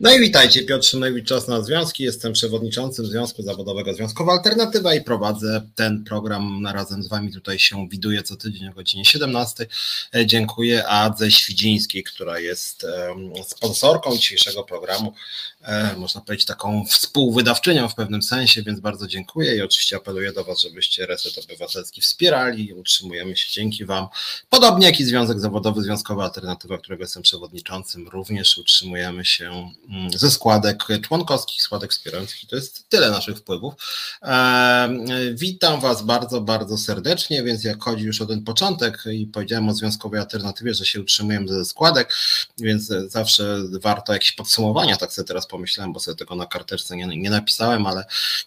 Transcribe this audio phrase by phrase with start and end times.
[0.00, 2.04] No i witajcie, Piotr Szymlewicz, Czas na Związki.
[2.04, 6.66] Jestem przewodniczącym Związku Zawodowego Związkowa Alternatywa i prowadzę ten program.
[6.66, 9.66] Razem z Wami tutaj się widuję co tydzień o godzinie 17.
[10.14, 12.86] E, dziękuję Adze Świdzińskiej, która jest
[13.46, 15.14] sponsorką dzisiejszego programu.
[15.62, 20.44] E, można powiedzieć taką współwydawczynią w pewnym sensie, więc bardzo dziękuję i oczywiście apeluję do
[20.44, 22.72] Was, żebyście Reset Obywatelski wspierali.
[22.72, 24.06] Utrzymujemy się dzięki Wam.
[24.48, 29.70] Podobnie jak i Związek Zawodowy Związkowa Alternatywa, którego jestem przewodniczącym, również utrzymujemy się
[30.16, 33.74] ze składek członkowskich, składek wspierających i to jest tyle naszych wpływów.
[35.34, 39.74] Witam Was bardzo, bardzo serdecznie, więc jak chodzi już o ten początek i powiedziałem o
[39.74, 42.14] związkowej alternatywie, że się utrzymujemy ze składek,
[42.58, 47.06] więc zawsze warto jakieś podsumowania, tak sobie teraz pomyślałem, bo sobie tego na karteczce nie,
[47.06, 48.04] nie napisałem, ale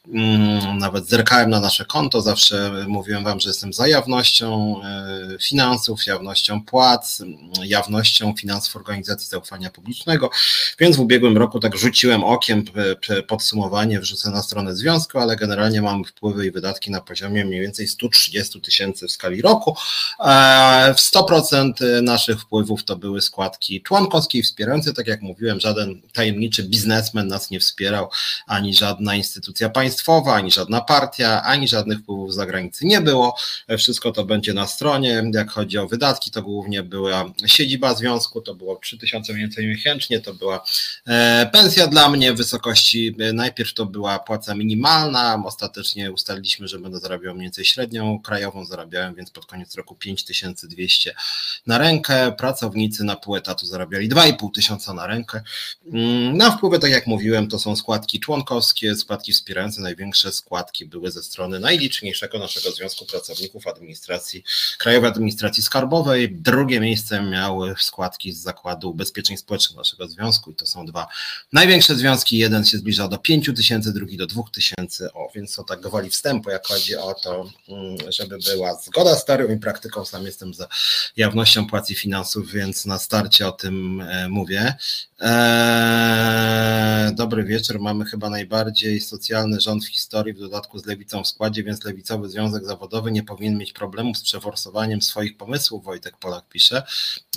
[0.08, 6.06] mm, nawet zerkałem na nasze konto, zawsze mówiłem Wam, że jestem za jawnością e, finansów,
[6.06, 7.24] jawnością płac,
[7.64, 10.30] jawnością finansów organizacji zaufania publicznego,
[10.80, 12.64] więc w ubiegłym roku tak rzuciłem okiem,
[13.28, 17.88] podsumowanie wrzucę na stronę związku, ale generalnie mamy wpływy i wydatki na poziomie mniej więcej
[17.88, 19.76] 130 tysięcy w skali roku.
[20.20, 26.02] E, w 100% naszych wpływów to były składki członkowskie i wspierające, tak jak mówiłem, żaden
[26.14, 28.10] tajemniczy biznesmen nas nie wspierał,
[28.48, 33.36] ani żadna instytucja państwowa, ani żadna partia, ani żadnych wpływów z zagranicy nie było.
[33.68, 35.24] E, wszystko to będzie na stronie.
[35.34, 40.20] Jak chodzi o wydatki, to głównie była siedziba związku, to było 3000 mniej więcej miesięcznie,
[40.20, 40.64] to była
[41.08, 46.80] e, Pensja dla mnie w wysokości, e, najpierw to była płaca minimalna, ostatecznie ustaliliśmy, że
[46.80, 51.16] będę zarabiał mniej więcej średnią krajową, zarabiałem więc pod koniec roku 5200
[51.68, 55.42] na rękę, pracownicy na pół etatu zarabiali 2,5 tysiąca na rękę.
[55.94, 61.12] Mm, na wpływy, tak jak mówiłem, to są składki członkowskie, składki wspierające, największe składki były
[61.12, 64.44] ze strony najliczniejszego naszego Związku Pracowników Administracji,
[64.78, 70.66] Krajowej Administracji Skarbowej, drugie miejsce miały składki z Zakładu Ubezpieczeń Społecznych naszego związku i to
[70.66, 71.08] są dwa
[71.54, 75.64] największe związki, jeden się zbliża do 5 tysięcy, drugi do 2 tysięcy, o, więc to
[75.64, 80.06] tak gwoli wstępu, jak chodzi o to, mm, żeby była zgoda z teorią i praktyką,
[80.06, 80.68] sam jestem za
[81.18, 84.76] jawnością płac i finansów, więc na starcie o tym e, mówię.
[85.26, 87.80] Eee, dobry wieczór.
[87.80, 92.30] Mamy chyba najbardziej socjalny rząd w historii, w dodatku z lewicą w składzie, więc lewicowy
[92.30, 96.84] związek zawodowy nie powinien mieć problemów z przeforsowaniem swoich pomysłów, Wojtek Polak pisze.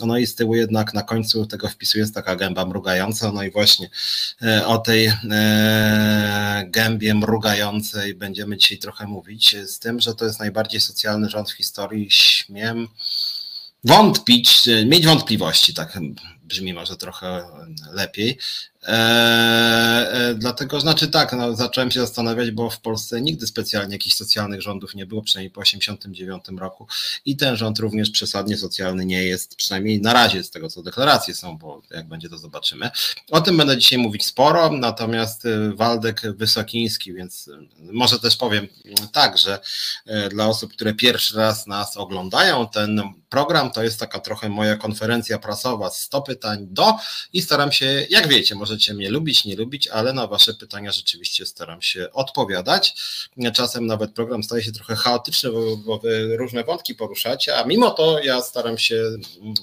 [0.04, 3.32] No i z tyłu jednak na końcu tego wpisu jest taka gęba mrugająca.
[3.32, 3.90] No i właśnie
[4.42, 10.40] e, o tej e, gębie mrugającej będziemy dzisiaj trochę mówić, z tym, że to jest
[10.40, 12.10] najbardziej socjalny rząd w historii.
[12.10, 12.88] Śmiem
[13.84, 15.98] wątpić, mieć wątpliwości, tak
[16.46, 17.44] brzmi może trochę
[17.92, 18.38] lepiej,
[18.86, 24.16] E, e, dlatego, znaczy tak, no, zacząłem się zastanawiać, bo w Polsce nigdy specjalnie jakichś
[24.16, 26.86] socjalnych rządów nie było, przynajmniej po 1989 roku
[27.24, 31.34] i ten rząd również przesadnie socjalny nie jest, przynajmniej na razie z tego, co deklaracje
[31.34, 32.90] są, bo jak będzie to zobaczymy.
[33.30, 38.68] O tym będę dzisiaj mówić sporo, natomiast y, Waldek Wysokiński, więc y, może też powiem
[39.12, 39.58] tak, że
[40.30, 45.38] dla osób, które pierwszy raz nas oglądają, ten program to jest taka trochę moja konferencja
[45.38, 46.94] prasowa, 100 pytań do
[47.32, 50.92] i staram się, jak wiecie, może możecie mnie lubić, nie lubić, ale na Wasze pytania
[50.92, 52.94] rzeczywiście staram się odpowiadać.
[53.54, 57.90] Czasem nawet program staje się trochę chaotyczny, bo, bo Wy różne wątki poruszacie, a mimo
[57.90, 59.02] to ja staram się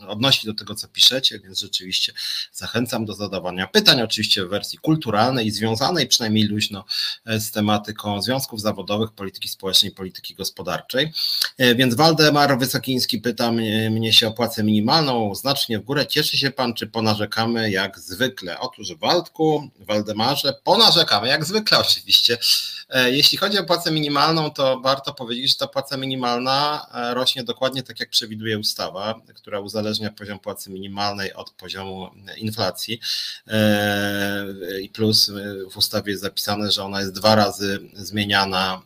[0.08, 2.14] odnosić do tego, co piszecie, więc rzeczywiście
[2.54, 6.86] zachęcam do zadawania pytań, oczywiście w wersji kulturalnej i związanej przynajmniej luźno
[7.26, 11.12] z tematyką związków zawodowych, polityki społecznej, polityki gospodarczej.
[11.60, 13.52] Więc Waldemar Wysokiński pyta
[13.92, 16.08] mnie się o płacę minimalną, znacznie w górę.
[16.08, 18.60] Cieszy się Pan, czy ponarzekamy jak zwykle?
[18.60, 22.38] Otóż Waldku, Waldemarze, ponarzekamy, jak zwykle oczywiście.
[22.90, 27.44] E, jeśli chodzi o płacę minimalną, to warto powiedzieć, że ta płaca minimalna e, rośnie
[27.44, 33.00] dokładnie tak, jak przewiduje ustawa, która uzależnia poziom płacy minimalnej od poziomu inflacji.
[33.48, 35.32] E, I plus
[35.72, 38.82] w ustawie jest zapisane, że ona jest dwa razy zmieniana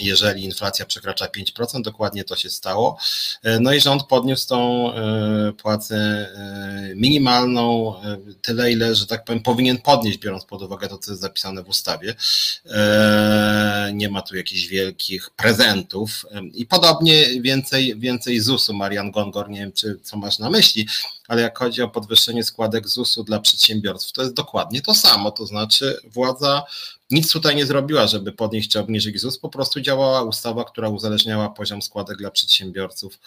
[0.00, 2.98] jeżeli inflacja przekracza 5%, dokładnie to się stało.
[3.42, 7.94] E, no i rząd podniósł tą e, płacę e, minimalną
[8.42, 11.68] tyle, ile, że tak powiem, powinien podnieść, biorąc pod uwagę to, co jest zapisane w
[11.68, 12.14] ustawie.
[13.92, 18.74] Nie ma tu jakichś wielkich prezentów i podobnie więcej, więcej ZUS-u.
[18.74, 20.86] Marian Gongor, nie wiem, czy co masz na myśli,
[21.28, 25.46] ale jak chodzi o podwyższenie składek ZUS-u dla przedsiębiorców, to jest dokładnie to samo, to
[25.46, 26.64] znaczy władza
[27.14, 31.50] nic tutaj nie zrobiła, żeby podnieść czy obniżyć ZUS, po prostu działała ustawa, która uzależniała
[31.50, 33.18] poziom składek dla przedsiębiorców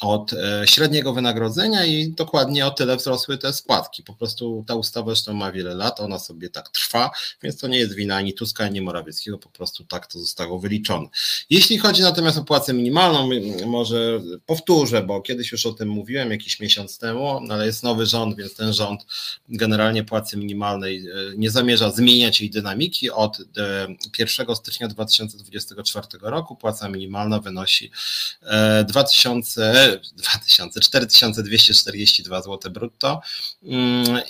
[0.00, 4.02] od e, średniego wynagrodzenia i dokładnie o tyle wzrosły te składki.
[4.02, 7.10] Po prostu ta ustawa zresztą ma wiele lat, ona sobie tak trwa,
[7.42, 11.08] więc to nie jest wina ani Tuska, ani Morawieckiego, po prostu tak to zostało wyliczone.
[11.50, 13.28] Jeśli chodzi natomiast o płacę minimalną,
[13.66, 18.36] może powtórzę, bo kiedyś już o tym mówiłem jakiś miesiąc temu, ale jest nowy rząd,
[18.36, 19.06] więc ten rząd
[19.48, 23.10] generalnie płacy minimalnej e, nie zamierza zmieniać jej dynamiki.
[23.10, 23.38] Od
[24.18, 27.90] 1 stycznia 2024 roku płaca minimalna wynosi
[28.86, 33.20] 2000 2000, 4242 zł brutto.
[33.62, 34.20] Mm,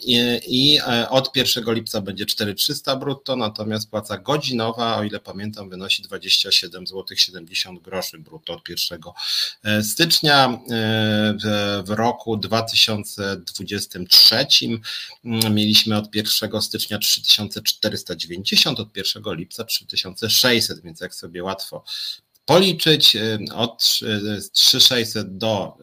[0.47, 6.03] i, e, od 1 lipca będzie 4300 brutto, natomiast płaca godzinowa, o ile pamiętam, wynosi
[6.03, 9.01] 27 zł 70 groszy brutto od 1
[9.65, 10.59] e, stycznia e,
[11.45, 14.47] w, w roku 2023
[15.25, 21.85] mm, mieliśmy od 1 stycznia 3490, od 1 lipca 3600, więc jak sobie łatwo
[22.45, 23.79] policzyć y, od
[24.53, 25.77] 3600 do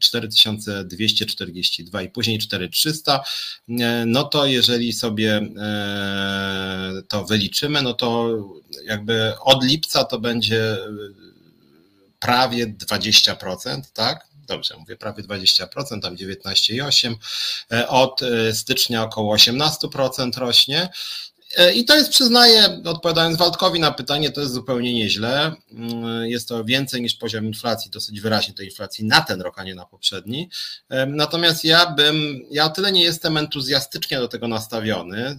[0.00, 3.20] 4242 y, y, i później 4300,
[4.06, 5.40] no to jeżeli sobie
[7.08, 8.28] to wyliczymy, no to
[8.84, 10.76] jakby od lipca to będzie
[12.18, 14.30] prawie 20%, tak?
[14.46, 17.14] Dobrze, mówię prawie 20%, tam 19,8%.
[17.88, 18.20] Od
[18.52, 20.88] stycznia około 18% rośnie.
[21.56, 25.54] E, I to jest, przyznaję, odpowiadając Waldkowi na pytanie, to jest zupełnie nieźle.
[25.72, 29.64] Mm, jest to więcej niż poziom inflacji, dosyć wyraźnie tej inflacji na ten rok, a
[29.64, 30.50] nie na poprzedni.
[30.88, 35.38] E, natomiast ja bym, ja o tyle nie jestem entuzjastycznie do tego nastawiony,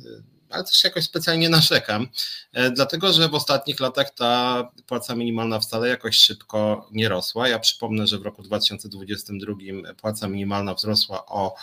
[0.49, 2.07] ale też jakoś specjalnie narzekam,
[2.53, 7.47] e, dlatego że w ostatnich latach ta płaca minimalna wcale jakoś szybko nie rosła.
[7.47, 9.53] Ja przypomnę, że w roku 2022
[9.93, 11.55] płaca minimalna wzrosła o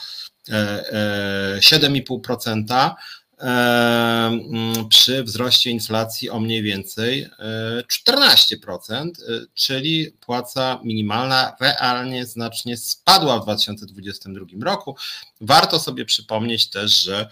[1.60, 2.94] 7,5%,
[4.88, 7.28] przy wzroście inflacji o mniej więcej
[7.88, 14.96] 14%, e, czyli płaca minimalna realnie znacznie spadła w 2022 roku.
[15.40, 17.28] Warto sobie przypomnieć też, że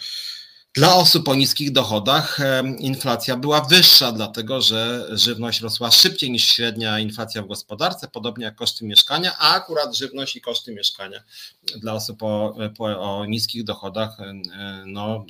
[0.76, 2.38] dla osób o niskich dochodach
[2.78, 8.54] inflacja była wyższa, dlatego że żywność rosła szybciej niż średnia inflacja w gospodarce, podobnie jak
[8.54, 11.22] koszty mieszkania, a akurat żywność i koszty mieszkania
[11.76, 12.56] dla osób o,
[12.98, 14.16] o niskich dochodach
[14.86, 15.24] no, e,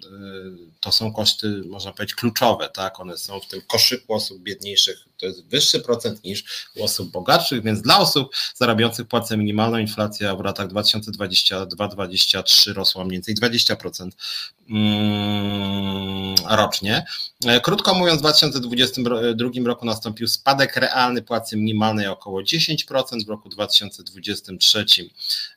[0.81, 2.69] to są koszty, można powiedzieć, kluczowe.
[2.69, 3.01] Tak?
[3.01, 7.63] One są w tym koszyku osób biedniejszych, to jest wyższy procent niż u osób bogatszych,
[7.63, 14.17] więc dla osób zarabiających płacę minimalną inflacja w latach 2022-2023 rosła mniej więcej 20% Mm,
[16.49, 17.05] rocznie.
[17.47, 23.49] E, krótko mówiąc, w 2022 roku nastąpił spadek realny płacy minimalnej około 10%, w roku
[23.49, 24.85] 2023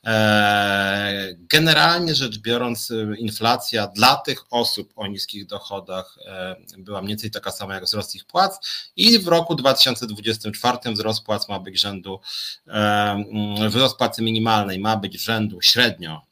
[0.05, 7.31] e, generalnie rzecz biorąc inflacja dla tych osób o niskich dochodach e, była mniej więcej
[7.31, 12.19] taka sama jak wzrost ich płac i w roku 2024 wzrost płac ma być rzędu,
[13.69, 16.28] wzrost płacy minimalnej ma być rzędu średnio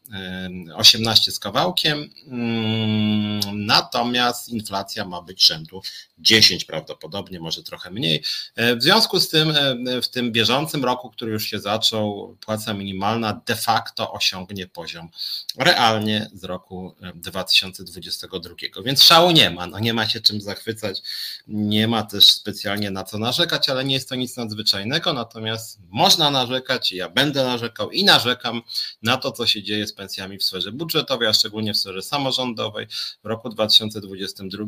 [0.75, 5.81] 18 z kawałkiem, mm, natomiast inflacja ma być rzędu
[6.19, 8.23] 10 prawdopodobnie, może trochę mniej.
[8.55, 12.73] E, w związku z tym e, w tym bieżącym roku, który już się zaczął, płaca
[12.73, 15.09] minimalna de facto osiągnie poziom
[15.57, 18.55] realnie z roku 2022.
[18.79, 21.01] E, Więc szału nie ma, no nie ma się czym zachwycać,
[21.47, 26.31] nie ma też specjalnie na co narzekać, ale nie jest to nic nadzwyczajnego, natomiast można
[26.31, 28.61] narzekać, ja będę narzekał i narzekam
[29.03, 32.87] na to, co się dzieje z pensjami w sferze budżetowej, a szczególnie w sferze samorządowej.
[33.23, 34.65] W roku 2022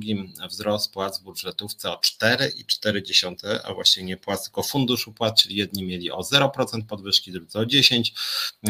[0.50, 5.84] wzrost płac w budżetówce o 4,4, a właściwie nie płac, tylko funduszu płac, czyli jedni
[5.84, 8.12] mieli o 0% podwyżki, drudzy o 10%.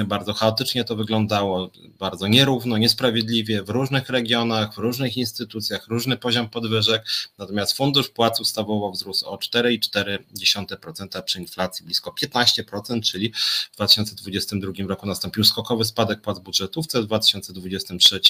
[0.05, 6.49] Bardzo chaotycznie to wyglądało, bardzo nierówno, niesprawiedliwie w różnych regionach, w różnych instytucjach, różny poziom
[6.49, 7.05] podwyżek.
[7.37, 13.33] Natomiast fundusz płac ustawowo wzrósł o 4,4% przy inflacji blisko 15%, czyli
[13.71, 18.21] w 2022 roku nastąpił skokowy spadek płac budżetówce, w 2023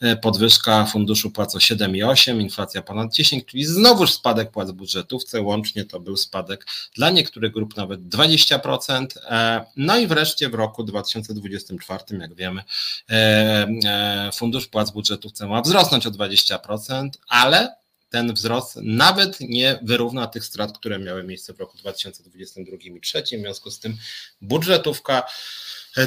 [0.00, 5.42] e, podwyżka funduszu płac o 7,8, inflacja ponad 10, czyli znowuż spadek płac w budżetówce,
[5.42, 9.06] łącznie to był spadek dla niektórych grup nawet 20%.
[9.24, 12.62] E, no i wreszcie w roku 2024, jak wiemy,
[13.10, 17.84] e, fundusz płac w budżetówce ma wzrosnąć o 20%, ale
[18.14, 23.38] ten wzrost nawet nie wyrówna tych strat, które miały miejsce w roku 2022 i 2023.
[23.38, 23.96] W związku z tym
[24.40, 25.22] budżetówka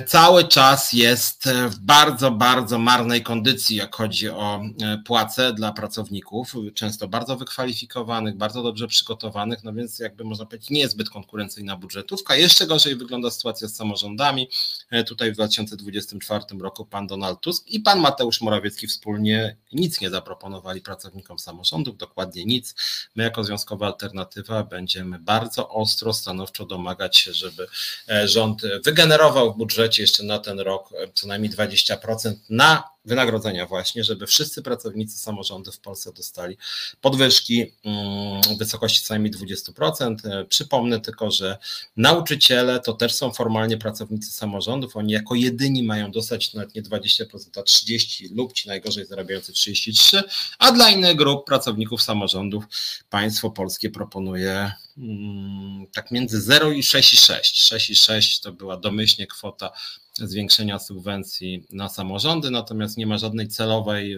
[0.05, 6.53] cały czas jest w bardzo, bardzo marnej kondycji, jak chodzi o e, płace dla pracowników,
[6.73, 12.35] często bardzo wykwalifikowanych, bardzo dobrze przygotowanych, no więc jakby można powiedzieć niezbyt konkurencyjna budżetówka.
[12.35, 14.49] Jeszcze gorzej wygląda sytuacja z samorządami.
[14.89, 20.09] E, tutaj w 2024 roku pan Donald Tusk i pan Mateusz Morawiecki wspólnie nic nie
[20.09, 22.75] zaproponowali pracownikom samorządów, dokładnie nic.
[23.15, 27.67] My jako Związkowa Alternatywa będziemy bardzo ostro, stanowczo domagać się, żeby
[28.09, 34.03] e, rząd wygenerował w budżecie jeszcze na ten rok co najmniej 20% na wynagrodzenia właśnie,
[34.03, 36.57] żeby wszyscy pracownicy samorządu w Polsce dostali
[37.01, 40.15] podwyżki mm, w wysokości co najmniej 20%.
[40.23, 41.57] E, przypomnę tylko, że
[41.97, 47.25] nauczyciele to też są formalnie pracownicy samorządów, oni jako jedyni mają dostać nawet nie 20%,
[47.55, 50.23] a 30% lub ci najgorzej zarabiający 33%,
[50.59, 52.65] a dla innych grup pracowników samorządów
[53.09, 57.33] państwo polskie proponuje mm, tak między 0 i 6,6.
[57.75, 59.71] 6,6 to była domyślnie kwota
[60.17, 64.17] zwiększenia subwencji na samorządy, natomiast nie ma żadnej celowej e,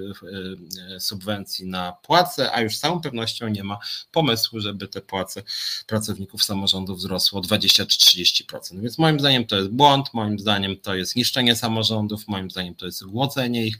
[0.95, 3.79] e, subwencji na płace, a już z całą pewnością nie ma
[4.11, 5.43] pomysłu, żeby te płace
[5.87, 8.81] pracowników samorządów wzrosło o 20 czy 30%.
[8.81, 12.85] Więc moim zdaniem to jest błąd, moim zdaniem to jest niszczenie samorządów, moim zdaniem to
[12.85, 13.77] jest głodzenie ich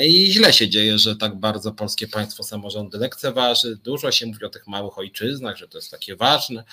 [0.00, 3.76] i źle się dzieje, że tak bardzo polskie państwo samorządy lekceważy.
[3.76, 6.64] Dużo się mówi o tych małych ojczyznach, że to jest takie ważne,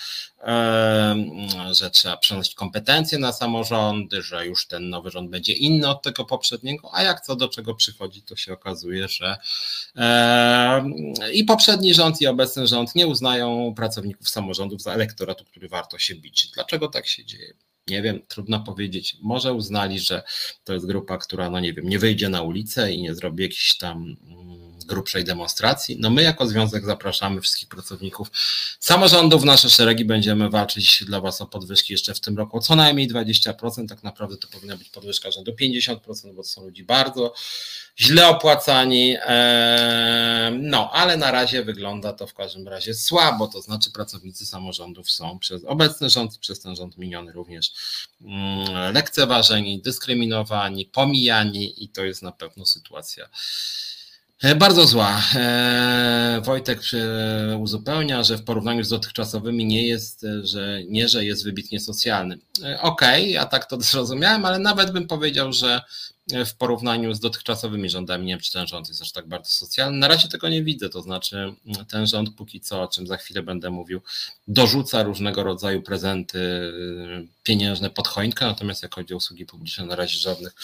[1.70, 6.24] że trzeba przenosić kompetencje na samorządy, że już ten nowy rząd będzie inny od tego
[6.24, 9.36] poprzedniego, a jak co do czego przychodzi, to się okazuje, że
[11.32, 16.14] i poprzedni rząd, i obecny rząd nie uznają pracowników samorządów za elektoratu, który warto się
[16.14, 16.50] bić.
[16.54, 17.54] Dlaczego tak się dzieje?
[17.88, 19.16] Nie wiem, trudno powiedzieć.
[19.22, 20.22] Może uznali, że
[20.64, 23.76] to jest grupa, która, no nie wiem, nie wyjdzie na ulicę i nie zrobi jakichś
[23.76, 25.96] tam mm, grubszej demonstracji.
[26.00, 28.30] No my jako związek zapraszamy wszystkich pracowników
[28.80, 30.04] samorządów nasze szeregi.
[30.04, 33.88] Będziemy walczyć dla Was o podwyżki jeszcze w tym roku co najmniej 20%.
[33.88, 37.34] Tak naprawdę to powinna być podwyżka rzędu 50%, bo to są ludzi bardzo
[37.98, 39.16] źle opłacani.
[40.52, 43.48] No, ale na razie wygląda to w każdym razie słabo.
[43.48, 47.72] To znaczy pracownicy samorządów są przez obecny rząd, przez ten rząd miniony również
[48.20, 53.28] mm, lekceważeni, dyskryminowani, pomijani i to jest na pewno sytuacja
[54.56, 55.22] bardzo zła.
[55.34, 56.80] E, Wojtek
[57.58, 62.38] uzupełnia, że w porównaniu z dotychczasowymi nie jest, e, że nie, że jest wybitnie socjalny.
[62.80, 65.80] Okej, okay, ja tak to zrozumiałem, ale nawet bym powiedział, że
[66.44, 68.26] w porównaniu z dotychczasowymi rządami.
[68.26, 69.98] Nie wiem, czy ten rząd jest aż tak bardzo socjalny.
[69.98, 71.54] Na razie tego nie widzę, to znaczy
[71.90, 74.00] ten rząd póki co, o czym za chwilę będę mówił,
[74.48, 76.72] dorzuca różnego rodzaju prezenty
[77.42, 80.54] pieniężne pod choinkę, natomiast jak chodzi o usługi publiczne, na razie żadnych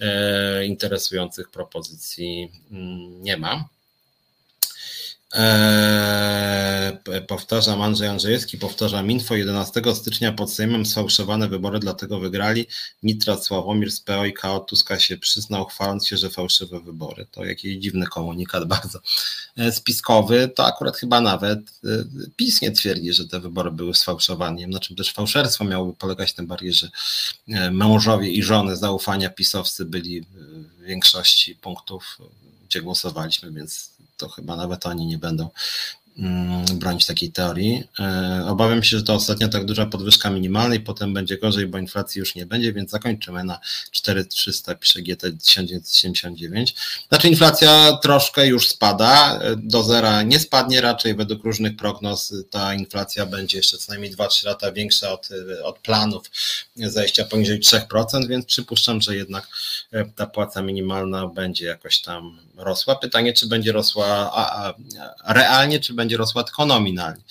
[0.00, 3.68] e, interesujących propozycji mm, nie ma.
[5.34, 6.98] Eee,
[7.28, 12.66] powtarzam Andrzej Andrzejewski, powtarzam info 11 stycznia pod Sejmem sfałszowane wybory, dlatego wygrali.
[13.02, 17.26] Nitrat Sławomir z PO i KO Tuska się przyznał, chwaląc się, że fałszywe wybory.
[17.30, 19.00] To jakiś dziwny komunikat, bardzo
[19.56, 20.48] e, spiskowy.
[20.56, 21.88] To akurat chyba nawet e,
[22.36, 26.46] PiS nie twierdzi, że te wybory były sfałszowaniem, na czym też fałszerstwo miałoby polegać tym
[26.46, 26.90] bardziej, że
[27.48, 32.18] e, mężowie i żony zaufania pisowscy byli w większości punktów,
[32.68, 35.48] gdzie głosowaliśmy, więc to chyba nawet oni nie będą
[36.74, 37.84] bronić takiej teorii.
[38.00, 42.18] E, obawiam się, że to ostatnia tak duża podwyżka minimalnej, potem będzie gorzej, bo inflacji
[42.18, 46.74] już nie będzie, więc zakończymy na 4300, pisze GT 1979.
[47.08, 52.74] Znaczy inflacja troszkę już spada, e, do zera nie spadnie raczej, według różnych prognoz ta
[52.74, 55.28] inflacja będzie jeszcze co najmniej 2-3 lata większa od,
[55.64, 56.30] od planów
[56.76, 59.48] zajścia poniżej 3%, więc przypuszczam, że jednak
[59.92, 62.96] e, ta płaca minimalna będzie jakoś tam rosła.
[62.96, 64.74] Pytanie, czy będzie rosła a,
[65.24, 67.22] a, realnie, czy będzie rosła tylko nominalnie.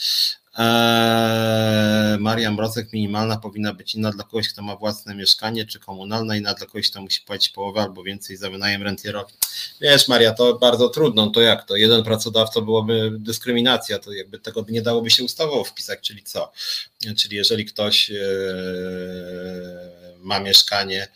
[0.58, 6.36] Eee, Maria Mrozek minimalna powinna być inna dla kogoś, kto ma własne mieszkanie, czy komunalna,
[6.36, 9.34] inna dla kogoś, kto musi płacić połowę albo więcej za wynajem rentierowi.
[9.82, 11.28] Wiesz, Maria, to bardzo trudno.
[11.28, 11.76] To jak to?
[11.76, 16.52] Jeden pracodawca byłoby dyskryminacja, to jakby tego nie dałoby się ustawowo wpisać, czyli co?
[17.18, 18.16] Czyli jeżeli ktoś e,
[20.20, 21.08] ma mieszkanie,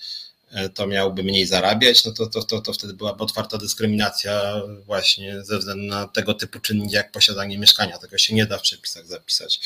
[0.74, 5.58] to miałby mniej zarabiać, no to, to, to, to wtedy byłaby otwarta dyskryminacja właśnie ze
[5.58, 7.98] względu na tego typu czynniki jak posiadanie mieszkania.
[7.98, 9.60] Tego się nie da w przepisach zapisać.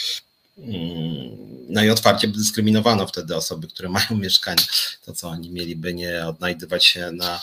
[0.61, 4.63] Mm, no i otwarcie dyskryminowano wtedy osoby, które mają mieszkanie.
[5.05, 7.41] To co oni mieliby nie odnajdywać się na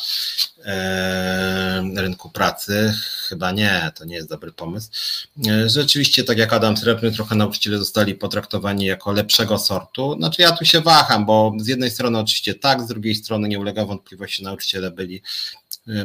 [0.64, 2.94] e, rynku pracy?
[3.28, 4.88] Chyba nie, to nie jest dobry pomysł.
[5.48, 10.16] E, rzeczywiście, tak jak Adam Srebrny, trochę nauczyciele zostali potraktowani jako lepszego sortu.
[10.18, 13.58] Znaczy ja tu się waham, bo z jednej strony oczywiście tak, z drugiej strony nie
[13.58, 15.22] ulega wątpliwości, nauczyciele byli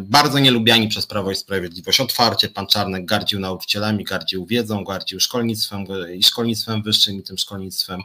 [0.01, 1.99] bardzo nielubiani przez Prawo i Sprawiedliwość.
[1.99, 5.85] Otwarcie pan Czarnek gardził nauczycielami, gardził wiedzą, gardził szkolnictwem
[6.15, 8.01] i szkolnictwem wyższym i tym szkolnictwem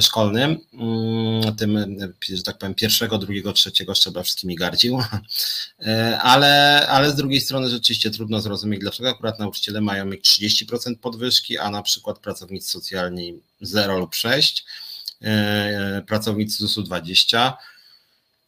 [0.00, 1.96] szkolnym, mm, tym,
[2.28, 4.98] że tak powiem, pierwszego, drugiego, trzeciego szczebla wszystkimi gardził,
[6.20, 11.58] ale, ale z drugiej strony rzeczywiście trudno zrozumieć, dlaczego akurat nauczyciele mają mieć 30% podwyżki,
[11.58, 14.64] a na przykład pracownicy socjalni 0 lub 6,
[16.06, 17.56] pracownicy ZUS-u 20,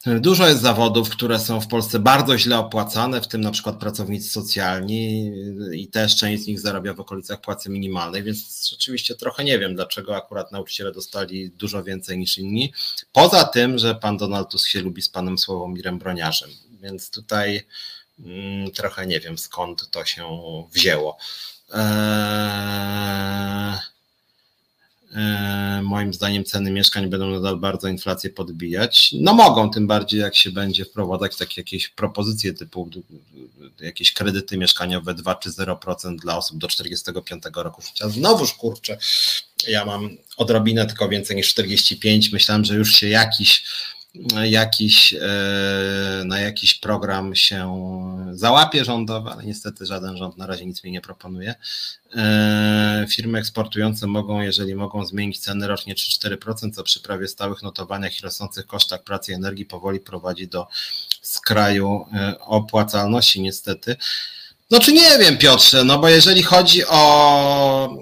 [0.06, 4.30] Dużo jest zawodów, które są w Polsce bardzo źle opłacane, w tym na przykład pracownicy
[4.30, 5.32] socjalni
[5.72, 9.74] i też część z nich zarabia w okolicach płacy minimalnej, więc rzeczywiście trochę nie wiem,
[9.74, 12.72] dlaczego akurat nauczyciele dostali dużo więcej niż inni.
[13.12, 17.66] Poza tym, że pan Donald Tusk się lubi z panem Sławomirem Broniarzem, więc tutaj
[18.20, 20.24] mm, trochę nie wiem skąd to się
[20.72, 21.16] wzięło.
[21.74, 23.18] Eee...
[25.14, 29.10] E, moim zdaniem ceny mieszkań będą nadal bardzo inflację podbijać.
[29.20, 32.90] No mogą, tym bardziej jak się będzie wprowadzać takie jakieś propozycje typu
[33.80, 38.08] jakieś kredyty mieszkaniowe 2 czy 0% dla osób do 45 roku życia.
[38.08, 38.98] Znowuż kurczę,
[39.68, 42.32] ja mam odrobinę tylko więcej niż 45.
[42.32, 43.64] Myślałem, że już się jakiś
[44.44, 47.76] jakiś, e, na jakiś program się
[48.32, 51.54] załapie rządowy, ale niestety żaden rząd na razie nic mi nie proponuje.
[52.16, 58.18] E, firmy eksportujące mogą, jeżeli mogą zmienić ceny rocznie 3-4%, co przy prawie stałych notowaniach
[58.18, 60.66] i rosnących kosztach pracy i energii powoli prowadzi do
[61.22, 63.96] skraju e, opłacalności niestety.
[64.70, 67.98] No czy nie wiem, Piotrze, no bo jeżeli chodzi o,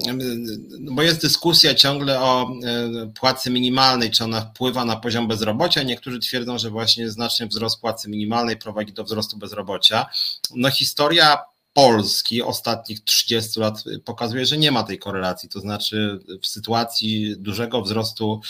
[0.81, 5.83] bo jest dyskusja ciągle o e, płacy minimalnej, czy ona wpływa na poziom bezrobocia.
[5.83, 10.07] Niektórzy twierdzą, że właśnie znaczny wzrost płacy minimalnej prowadzi do wzrostu bezrobocia.
[10.55, 11.39] No historia
[11.73, 15.49] Polski ostatnich 30 lat pokazuje, że nie ma tej korelacji.
[15.49, 18.41] To znaczy w sytuacji dużego wzrostu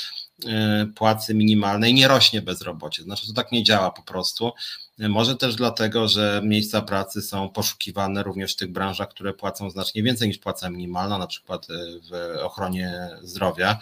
[0.94, 3.02] płacy minimalnej nie rośnie bezrobocie.
[3.02, 4.52] Znaczy to tak nie działa po prostu.
[4.98, 10.02] Może też dlatego, że miejsca pracy są poszukiwane również w tych branżach, które płacą znacznie
[10.02, 11.74] więcej niż płaca minimalna, na przykład e,
[12.10, 13.78] w ochronie zdrowia,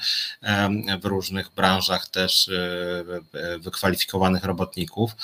[1.03, 5.17] w różnych branżach też e, wykwalifikowanych robotników.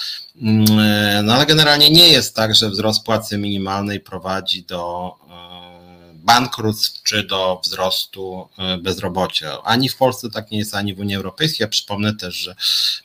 [0.42, 5.14] Mm, e, no ale generalnie nie jest tak, że wzrost płacy minimalnej prowadzi do
[6.24, 9.62] bankructw czy do wzrostu e, bezrobocia.
[9.62, 11.64] Ani w Polsce tak nie jest, ani w Unii Europejskiej.
[11.64, 12.54] Ja przypomnę też, że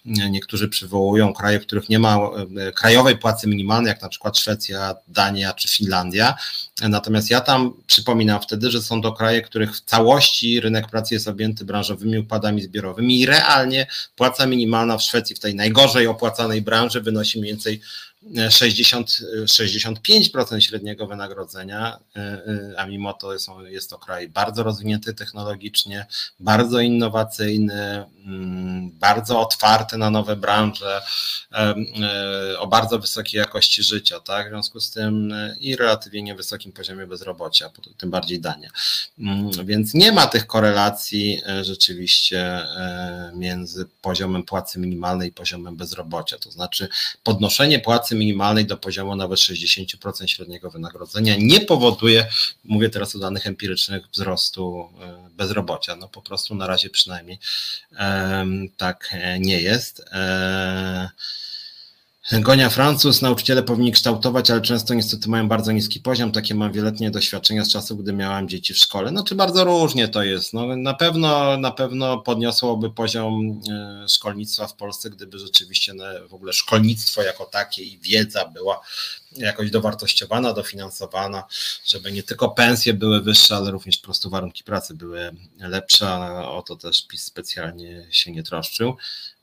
[0.05, 2.17] niektórzy przywołują kraje, w których nie ma
[2.57, 6.35] e, krajowej płacy minimalnej, jak na przykład Szwecja, Dania czy Finlandia.
[6.81, 11.27] Natomiast ja tam przypominam wtedy, że są to kraje, których w całości rynek pracy jest
[11.27, 17.01] objęty branżowymi układami zbiorowymi i realnie płaca minimalna w Szwecji, w tej najgorzej opłacanej branży,
[17.01, 17.81] wynosi mniej więcej
[18.49, 22.19] 60, 65% średniego wynagrodzenia, y,
[22.51, 26.05] y, a mimo to jest, jest to kraj bardzo rozwinięty technologicznie,
[26.39, 31.01] bardzo innowacyjny, mm, bardzo otwarty na nowe branże,
[32.51, 34.47] y, o bardzo wysokiej jakości życia, tak?
[34.47, 38.69] W związku z tym i relatywnie niewysokim poziomie bezrobocia, tym bardziej Dania.
[39.19, 42.61] Mm, więc nie ma tych korelacji rzeczywiście
[43.33, 46.37] między poziomem płacy minimalnej i poziomem bezrobocia.
[46.37, 46.87] To znaczy
[47.23, 52.27] podnoszenie płacy minimalnej do poziomu nawet 60% średniego wynagrodzenia nie powoduje,
[52.63, 55.95] mówię teraz o danych empirycznych, wzrostu e, bezrobocia.
[55.95, 57.39] No po prostu na razie przynajmniej
[58.77, 60.05] tak e, nie jest.
[62.31, 66.31] Gonia Francuz, nauczyciele powinni kształtować, ale często niestety mają bardzo niski poziom.
[66.31, 69.11] Takie mam wieloletnie doświadczenia z czasów, gdy miałam dzieci w szkole.
[69.11, 70.53] No czy bardzo różnie to jest.
[70.53, 75.93] No, na, pewno, na pewno podniosłoby poziom e, szkolnictwa w Polsce, gdyby rzeczywiście
[76.29, 78.81] w ogóle szkolnictwo jako takie i wiedza była
[79.37, 81.43] jakoś dowartościowana, dofinansowana,
[81.85, 86.15] żeby nie tylko pensje były wyższe, ale również po prostu warunki pracy były lepsze,
[86.47, 88.95] o to też PiS specjalnie się nie troszczył.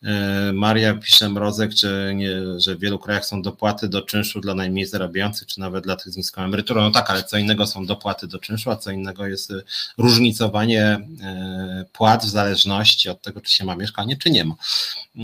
[0.05, 4.55] E, Maria pisze Mrozek, że, nie, że w wielu krajach są dopłaty do czynszu dla
[4.55, 6.83] najmniej zarabiających, czy nawet dla tych z niską emeryturą.
[6.83, 9.53] No tak, ale co innego są dopłaty do czynszu, a co innego jest
[9.99, 14.55] różnicowanie e, płat w zależności od tego, czy się ma mieszkanie, czy nie ma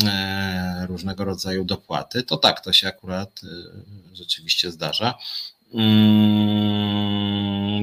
[0.05, 2.23] e, różnego rodzaju dopłaty.
[2.23, 3.41] To tak, to się akurat
[4.15, 5.15] rzeczywiście zdarza.
[5.75, 7.28] Mm,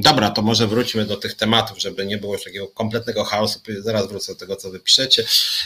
[0.02, 3.60] dobra, to może wróćmy do tych tematów, żeby nie było takiego kompletnego chaosu.
[3.80, 5.24] Zaraz wrócę do tego, co wy piszecie.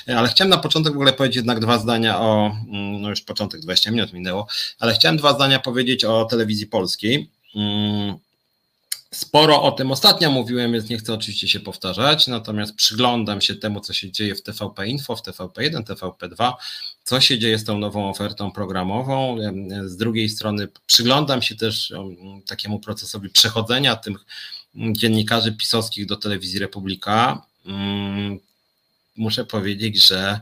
[0.07, 3.61] Ale chciałem na początek w ogóle powiedzieć jednak dwa zdania o, mm, no już początek
[3.61, 4.47] 20 minut minęło,
[4.79, 7.29] ale chciałem dwa zdania powiedzieć o telewizji polskiej.
[7.55, 8.15] Mm,
[9.13, 13.79] sporo o tym ostatnio mówiłem, więc nie chcę oczywiście się powtarzać, natomiast przyglądam się temu,
[13.79, 16.53] co się dzieje w TVP Info, w TVP1, TVP2
[17.09, 19.37] co się dzieje z tą nową ofertą programową.
[19.85, 21.93] Z drugiej strony przyglądam się też
[22.47, 24.17] takiemu procesowi przechodzenia tych
[24.75, 27.41] dziennikarzy pisowskich do telewizji Republika.
[27.65, 28.39] Mm,
[29.17, 30.41] muszę powiedzieć, że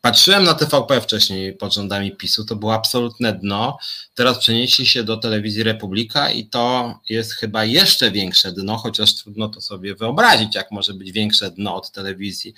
[0.00, 3.78] Patrzyłem na TVP wcześniej pod rządami PiSu, to było absolutne dno.
[4.14, 9.48] Teraz przenieśli się do telewizji Republika i to jest chyba jeszcze większe dno, chociaż trudno
[9.48, 12.54] to sobie wyobrazić, jak może być większe dno od telewizji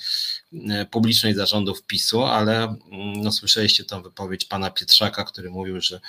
[0.70, 2.78] e, publicznej zarządów PiSu, ale mm,
[3.22, 6.00] no, słyszeliście tą wypowiedź pana Pietrzaka, który mówił, że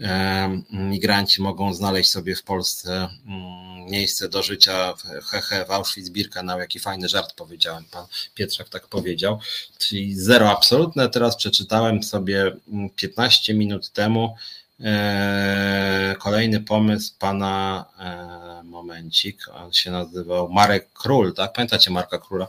[0.00, 6.58] e, migranci mogą znaleźć sobie w Polsce mm, miejsce do życia w hehe w Auschwitz-Birkenau.
[6.58, 9.38] Jaki fajny żart powiedziałem, pan Pietrzak tak powiedział,
[9.78, 11.08] czyli zero absolutne.
[11.08, 12.56] Teraz przeczytałem sobie
[12.96, 14.34] 15 mm, minut temu
[14.80, 21.52] e, kolejny pomysł pana e, momencik, on się nazywał Marek Król, tak?
[21.52, 22.46] Pamiętacie Marka Króla?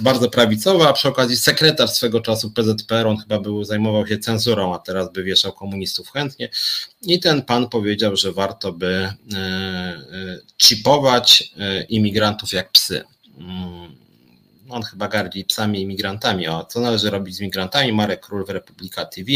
[0.00, 4.74] Bardzo prawicowy, a przy okazji sekretarz swego czasu PZPR, on chyba był, zajmował się cenzurą,
[4.74, 6.48] a teraz by wieszał komunistów chętnie.
[7.02, 11.54] I ten pan powiedział, że warto by e, chipować
[11.88, 13.04] imigrantów jak psy.
[14.68, 16.48] On chyba gardzi psami imigrantami.
[16.48, 17.92] O, co należy robić z migrantami?
[17.92, 19.30] Marek Król w Republika TV.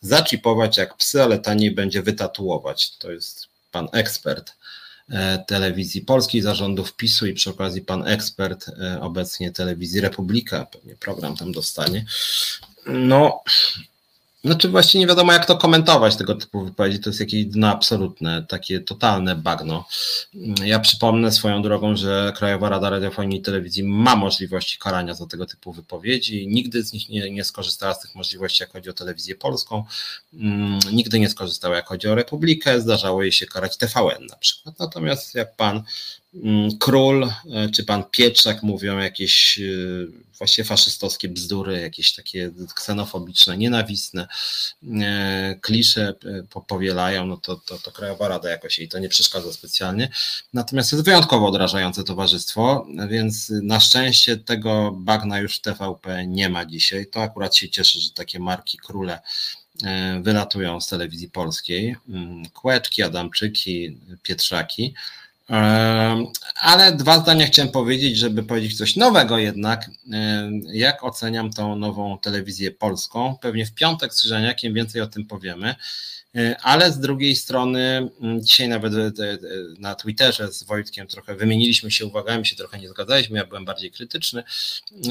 [0.00, 2.90] Zaczipować jak psy, ale taniej będzie wytatuować.
[2.98, 4.52] To jest pan ekspert
[5.10, 10.96] e, telewizji polskiej, zarządów PiSu i przy okazji pan ekspert e, obecnie telewizji Republika, pewnie
[10.96, 12.04] program tam dostanie.
[12.86, 13.42] No,
[14.44, 18.46] znaczy właśnie nie wiadomo jak to komentować tego typu wypowiedzi, to jest jakieś dno absolutne,
[18.48, 19.84] takie totalne bagno.
[20.64, 25.46] Ja przypomnę swoją drogą, że Krajowa Rada Radiofonii i Telewizji ma możliwości karania za tego
[25.46, 29.34] typu wypowiedzi, nigdy z nich nie, nie skorzystała z tych możliwości jak chodzi o telewizję
[29.34, 29.84] polską,
[30.34, 34.78] mm, nigdy nie skorzystała jak chodzi o Republikę, zdarzało jej się karać TVN na przykład,
[34.78, 35.82] natomiast jak pan
[36.80, 39.62] król e, czy pan Pietrzak mówią jakieś e,
[40.38, 44.28] właśnie faszystowskie bzdury, jakieś takie ksenofobiczne, nienawistne
[45.00, 46.14] e, klisze
[46.66, 50.08] powielają, no to, to, to Krajowa Rada jakoś jej to nie przeszkadza specjalnie.
[50.54, 56.64] Natomiast jest wyjątkowo odrażające towarzystwo, więc na szczęście tego bagna już w TVP nie ma
[56.66, 57.06] dzisiaj.
[57.06, 59.20] To akurat się cieszę, że takie marki króle
[60.22, 61.96] wylatują z telewizji polskiej.
[62.08, 64.94] Mm, Kłeczki, Adamczyki, Pietrzaki.
[66.60, 69.90] Ale dwa zdania chciałem powiedzieć, żeby powiedzieć coś nowego jednak.
[70.72, 73.36] Jak oceniam tą nową telewizję polską?
[73.40, 75.74] Pewnie w piątek z Krzyżaniakiem więcej o tym powiemy.
[76.36, 79.38] E, ale z drugiej strony, mm, dzisiaj nawet e, e,
[79.78, 83.90] na Twitterze z Wojtkiem trochę wymieniliśmy się uwagami, się trochę nie zgadzaliśmy, ja byłem bardziej
[83.90, 84.44] krytyczny.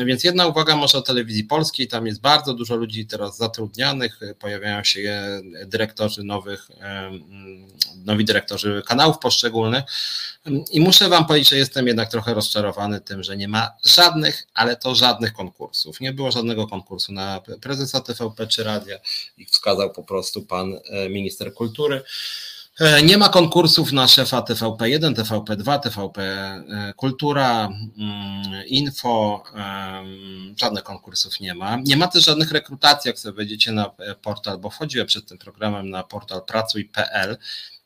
[0.05, 4.83] Więc jedna uwaga może o telewizji polskiej, tam jest bardzo dużo ludzi teraz zatrudnianych, pojawiają
[4.83, 6.67] się dyrektorzy nowych,
[8.05, 9.83] nowi dyrektorzy kanałów poszczególnych.
[10.71, 14.75] I muszę Wam powiedzieć, że jestem jednak trochę rozczarowany tym, że nie ma żadnych, ale
[14.75, 16.01] to żadnych konkursów.
[16.01, 18.97] Nie było żadnego konkursu na prezesa TVP czy radia,
[19.37, 20.79] ich wskazał po prostu pan
[21.09, 22.01] minister kultury.
[22.79, 26.19] E, nie ma konkursów na szefa TVP1, TVP2, TVP
[26.95, 29.43] Kultura, mm, Info,
[30.59, 31.77] żadnych konkursów nie ma.
[31.85, 33.91] Nie ma też żadnych rekrutacji, jak sobie wejdziecie na
[34.21, 37.37] portal, bo wchodziłem przed tym programem na portal pracuj.pl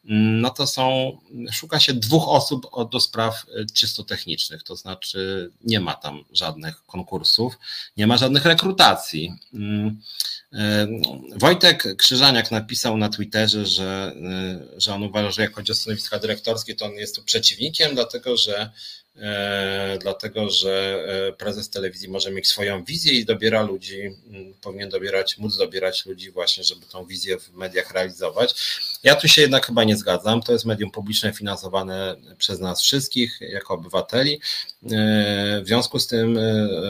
[0.04, 1.18] no to są,
[1.52, 6.86] szuka się dwóch osób do spraw e, czysto technicznych, to znaczy nie ma tam żadnych
[6.86, 7.60] konkursów,
[7.98, 9.34] nie ma żadnych rekrutacji.
[9.54, 10.02] Mm,
[10.54, 10.88] e,
[11.36, 14.16] Wojtek Krzyżaniak napisał na Twitterze, że,
[14.76, 17.96] e, że on uważa, że jak chodzi o stanowiska dyrektorskie, to on jest tu przeciwnikiem,
[17.96, 18.72] dlatego że
[20.02, 24.12] dlatego że e, prezes telewizji może mieć swoją wizję i dobiera ludzi,
[24.62, 28.56] powinien dobierać, móc dobierać ludzi właśnie, żeby tą wizję w mediach realizować.
[29.04, 30.42] Ja tu się jednak chyba nie zgadzam.
[30.42, 34.34] To jest medium publiczne finansowane przez nas wszystkich jako obywateli.
[34.34, 36.40] E, w związku z tym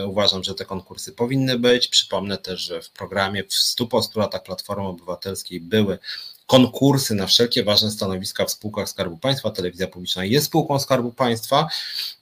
[0.06, 1.88] uważam, że te konkursy powinny być.
[1.88, 5.98] Przypomnę też, że w programie w 100 postulatach Platformy Obywatelskiej były
[6.46, 9.50] konkursy na wszelkie ważne stanowiska w spółkach Skarbu Państwa.
[9.50, 11.68] Telewizja publiczna jest spółką Skarbu Państwa.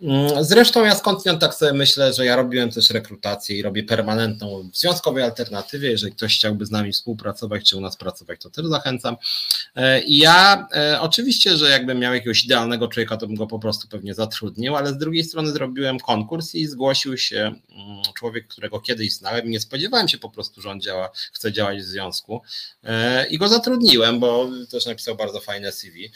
[0.02, 4.70] Mm, zresztą ja skądinąd tak sobie myślę, że ja robiłem też rekrutację i robię permanentną
[4.72, 5.90] w związkowej alternatywie.
[5.90, 9.16] Jeżeli ktoś chciałby z nami współpracować czy u nas pracować, to też zachęcam.
[9.76, 13.58] E, I ja e, oczywiście, że jakbym miał jakiegoś idealnego człowieka, to bym go po
[13.58, 18.80] prostu pewnie zatrudnił, ale z drugiej strony zrobiłem konkurs i zgłosił się mm, człowiek, którego
[18.80, 22.42] kiedyś znałem i nie spodziewałem się po prostu, że on działa, chce działać w związku
[22.85, 26.11] e, i go zatrudniłem bo też napisał bardzo fajne CV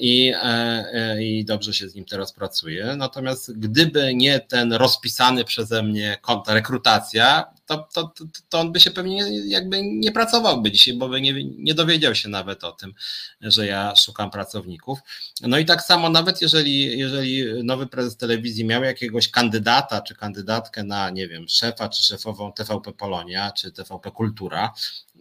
[0.00, 2.96] i, e, i dobrze się z nim teraz pracuje.
[2.96, 8.12] Natomiast gdyby nie ten rozpisany przeze mnie konta rekrutacja, to, to,
[8.48, 12.28] to on by się pewnie jakby nie pracowałby dzisiaj, bo by nie, nie dowiedział się
[12.28, 12.94] nawet o tym,
[13.40, 14.98] że ja szukam pracowników.
[15.40, 20.84] No i tak samo nawet jeżeli, jeżeli nowy prezes telewizji miał jakiegoś kandydata czy kandydatkę
[20.84, 24.72] na, nie wiem, szefa czy szefową TVP Polonia czy TVP Kultura,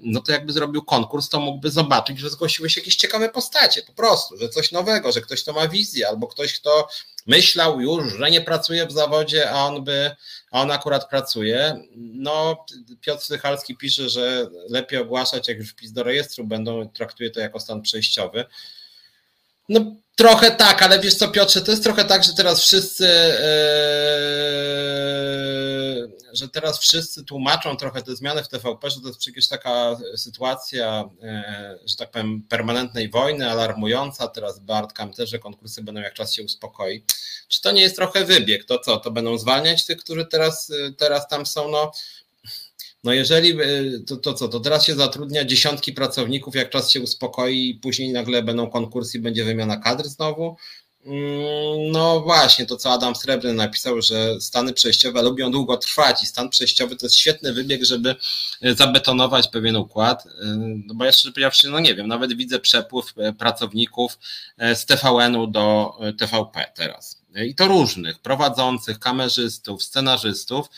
[0.01, 3.93] no to jakby zrobił konkurs, to mógłby zobaczyć, że zgłosiły się jakieś ciekawe postacie, po
[3.93, 6.88] prostu, że coś nowego, że ktoś to ma wizję, albo ktoś, kto
[7.27, 10.15] myślał już, że nie pracuje w zawodzie, a on by,
[10.51, 11.83] a on akurat pracuje.
[11.95, 12.65] No,
[13.01, 17.59] Piotr Sychalski pisze, że lepiej ogłaszać, jak już wpis do rejestru będą, traktuje to jako
[17.59, 18.45] stan przejściowy.
[19.69, 25.58] No trochę tak, ale wiesz co Piotrze, to jest trochę tak, że teraz wszyscy yy,
[26.39, 31.10] że teraz wszyscy tłumaczą trochę te zmiany w TVP, że to jest przecież taka sytuacja,
[31.21, 34.28] yy, że tak powiem, permanentnej wojny, alarmująca.
[34.28, 37.04] Teraz Bartkam też, że konkursy będą jak czas się uspokoi.
[37.47, 38.65] Czy to nie jest trochę wybieg?
[38.65, 41.71] To co, to będą zwalniać tych, którzy teraz, teraz tam są?
[41.71, 41.91] No,
[43.04, 43.65] no jeżeli, e,
[44.08, 48.43] to, to co, to teraz się zatrudnia dziesiątki pracowników, jak czas się uspokoi później nagle
[48.43, 50.58] będą konkursy będzie wymiana kadr znowu.
[51.05, 56.25] Mm, no właśnie, to co Adam Srebrny napisał, że stany przejściowe lubią długo trwać i
[56.25, 58.15] stan przejściowy to jest świetny wybieg, żeby
[58.62, 60.29] e, zabetonować pewien układ, e,
[60.85, 64.19] no bo jeszcze powiedziawszy, no nie wiem, nawet widzę przepływ pracowników
[64.75, 67.21] z TVN-u do TVP teraz.
[67.35, 70.69] I to różnych, prowadzących, kamerzystów, scenarzystów,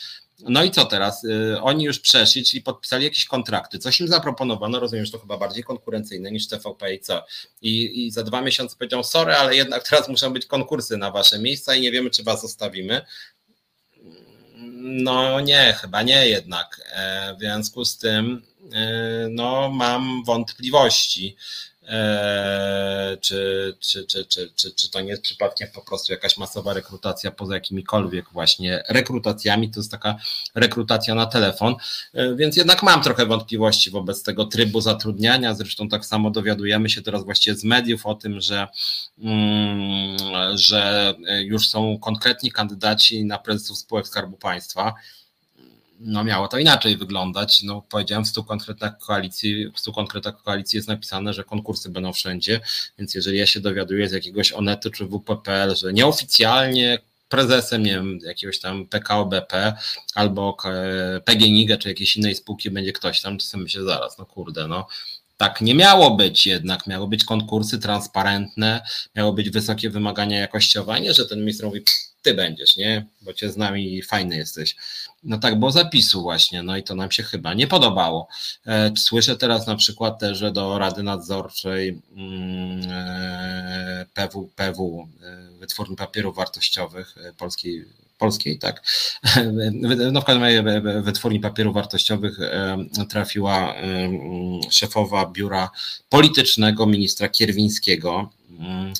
[0.48, 1.24] no i co teraz?
[1.24, 3.78] Y, oni już przeszli, czyli podpisali jakieś kontrakty.
[3.78, 7.24] Coś im zaproponowano, rozumiem, że to chyba bardziej konkurencyjne niż TVP i co?
[7.62, 11.38] I, I za dwa miesiące powiedział, sorry, ale jednak teraz muszą być konkursy na wasze
[11.38, 13.00] miejsca i nie wiemy, czy was zostawimy.
[14.82, 16.80] No nie, chyba nie jednak.
[16.92, 21.36] E, w związku z tym e, no, mam wątpliwości.
[21.88, 26.72] Eee, czy, czy, czy, czy, czy, czy to nie jest przypadkiem po prostu jakaś masowa
[26.74, 30.16] rekrutacja poza jakimikolwiek właśnie rekrutacjami, to jest taka
[30.54, 31.74] rekrutacja na telefon,
[32.14, 37.02] eee, więc jednak mam trochę wątpliwości wobec tego trybu zatrudniania, zresztą tak samo dowiadujemy się
[37.02, 38.68] teraz właściwie z mediów o tym, że,
[39.18, 40.18] mm,
[40.58, 41.14] że
[41.44, 44.94] już są konkretni kandydaci na prezesów spółek Skarbu Państwa,
[46.04, 47.62] no miało to inaczej wyglądać.
[47.62, 52.12] No powiedziałem, w 100 konkretach koalicji, w 100 konkretach koalicji jest napisane, że konkursy będą
[52.12, 52.60] wszędzie,
[52.98, 58.18] więc jeżeli ja się dowiaduję z jakiegoś Onetu czy WPPL, że nieoficjalnie prezesem, nie wiem,
[58.22, 59.72] jakiegoś tam PKO BP
[60.14, 60.56] albo
[61.24, 64.86] PGNiG czy jakiejś innej spółki będzie ktoś tam, sobie myślę zaraz, no kurde, no
[65.36, 68.82] tak nie miało być jednak, miały być konkursy transparentne,
[69.16, 71.82] miało być wysokie wymagania jakościowe, a nie, że ten minister mówi,
[72.22, 73.06] ty będziesz, nie?
[73.22, 74.76] Bo cię z nami fajny jesteś.
[75.22, 78.28] No tak było zapisu właśnie, no i to nam się chyba nie podobało.
[78.66, 85.58] E, słyszę teraz na przykład też, że do Rady Nadzorczej mm, e, PW, PW e,
[85.58, 87.84] Wytwórni Papierów Wartościowych Polskiej,
[88.18, 88.82] Polskiej, tak.
[90.12, 90.62] No w każdym razie
[91.02, 92.38] Wytwórni Papierów Wartościowych
[93.08, 93.74] trafiła
[94.70, 95.70] szefowa biura
[96.08, 98.92] politycznego ministra Kierwińskiego mm,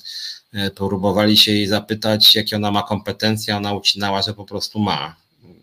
[0.74, 5.16] próbowali się jej zapytać, jakie ona ma kompetencje, ona ucinała, że po prostu ma,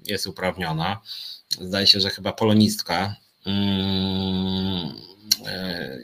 [0.06, 1.02] jest uprawniona.
[1.62, 3.16] Zdaje się, że chyba polonistka.
[3.46, 4.94] Mm,
[5.46, 6.00] e,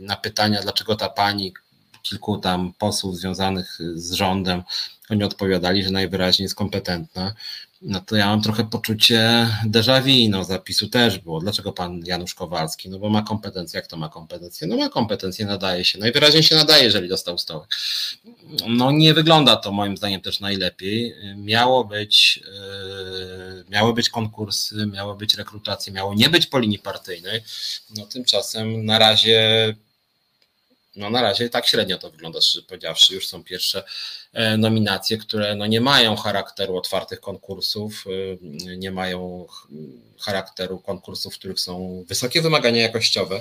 [0.00, 1.54] na pytania, dlaczego ta pani,
[2.02, 4.62] kilku tam posłów związanych z rządem,
[5.10, 7.34] oni odpowiadali, że najwyraźniej jest kompetentna
[7.82, 11.40] no to ja mam trochę poczucie déjà vu, no zapisu też było.
[11.40, 12.88] Dlaczego pan Janusz Kowalski?
[12.88, 14.66] No bo ma kompetencje, jak to ma kompetencje?
[14.66, 15.98] No ma kompetencje, nadaje się.
[15.98, 17.68] Najwyraźniej się nadaje, jeżeli dostał stołek.
[18.68, 21.14] No nie wygląda to moim zdaniem też najlepiej.
[21.36, 27.40] Miało być, yy, miały być konkursy, miało być rekrutacje, miało nie być po linii partyjnej.
[27.96, 29.74] No tymczasem na razie
[30.98, 33.14] no na razie tak średnio to wygląda, szczerze powiedziawszy.
[33.14, 33.84] Już są pierwsze
[34.32, 39.46] e, nominacje, które no nie mają charakteru otwartych konkursów, e, nie mają
[40.20, 43.40] charakteru konkursów, w których są wysokie wymagania jakościowe.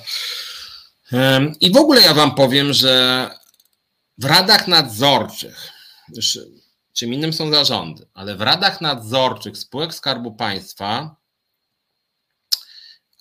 [1.60, 3.30] I w ogóle ja Wam powiem, że
[4.18, 5.70] w radach nadzorczych,
[6.94, 11.16] czym innym są zarządy, ale w radach nadzorczych spółek Skarbu Państwa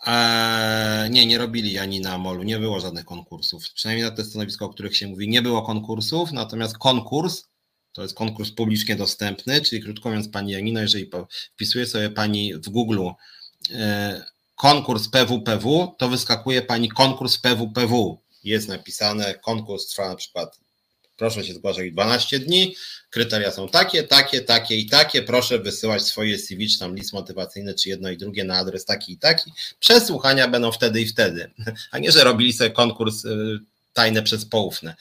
[0.06, 3.70] Eee, nie, nie robili ani na molu, nie było żadnych konkursów.
[3.74, 7.44] Przynajmniej na te stanowiska, o których się mówi, nie było konkursów, natomiast konkurs
[7.96, 11.10] to jest konkurs publicznie dostępny, czyli krótko mówiąc, pani Janino, jeżeli
[11.54, 13.08] wpisuje sobie pani w Google
[13.74, 18.22] e, konkurs PWPW, to wyskakuje pani konkurs PWPW.
[18.44, 20.60] Jest napisane, konkurs trwa na przykład
[21.16, 22.76] proszę się zgłaszać 12 dni,
[23.10, 27.74] kryteria są takie, takie, takie i takie, proszę wysyłać swoje CV, czy tam list motywacyjny,
[27.74, 31.50] czy jedno i drugie na adres taki i taki, przesłuchania będą wtedy i wtedy,
[31.92, 33.58] a nie, że robili sobie konkurs y,
[33.96, 34.94] tajne przez poufne.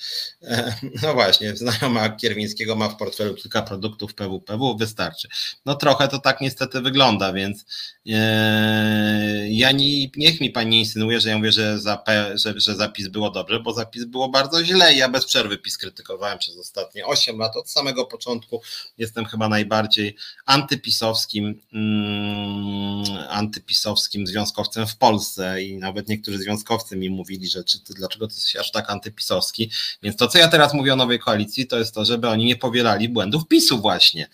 [0.44, 5.28] E, no właśnie, znajoma Kierwińskiego ma w portfelu kilka produktów PWPW, wystarczy.
[5.66, 7.66] No trochę to tak niestety wygląda, więc
[8.10, 12.04] e, ja nie, niech mi pani insynuuje, że ja mówię, że, za,
[12.34, 15.78] że, że zapis było dobrze, bo zapis było bardzo źle i ja bez przerwy PiS
[15.78, 18.62] krytykowałem przez ostatnie 8 lat, od samego początku
[18.98, 27.48] jestem chyba najbardziej antypisowskim, mm, antypisowskim związkowcem w Polsce i nawet niektórzy związkowcy mi mówili,
[27.48, 29.72] że czy ty, dlaczego ty jesteś aż tak antypisowski,
[30.04, 32.56] więc to co ja teraz mówię o nowej koalicji to jest to, żeby oni nie
[32.56, 34.30] powielali błędów PiSu właśnie,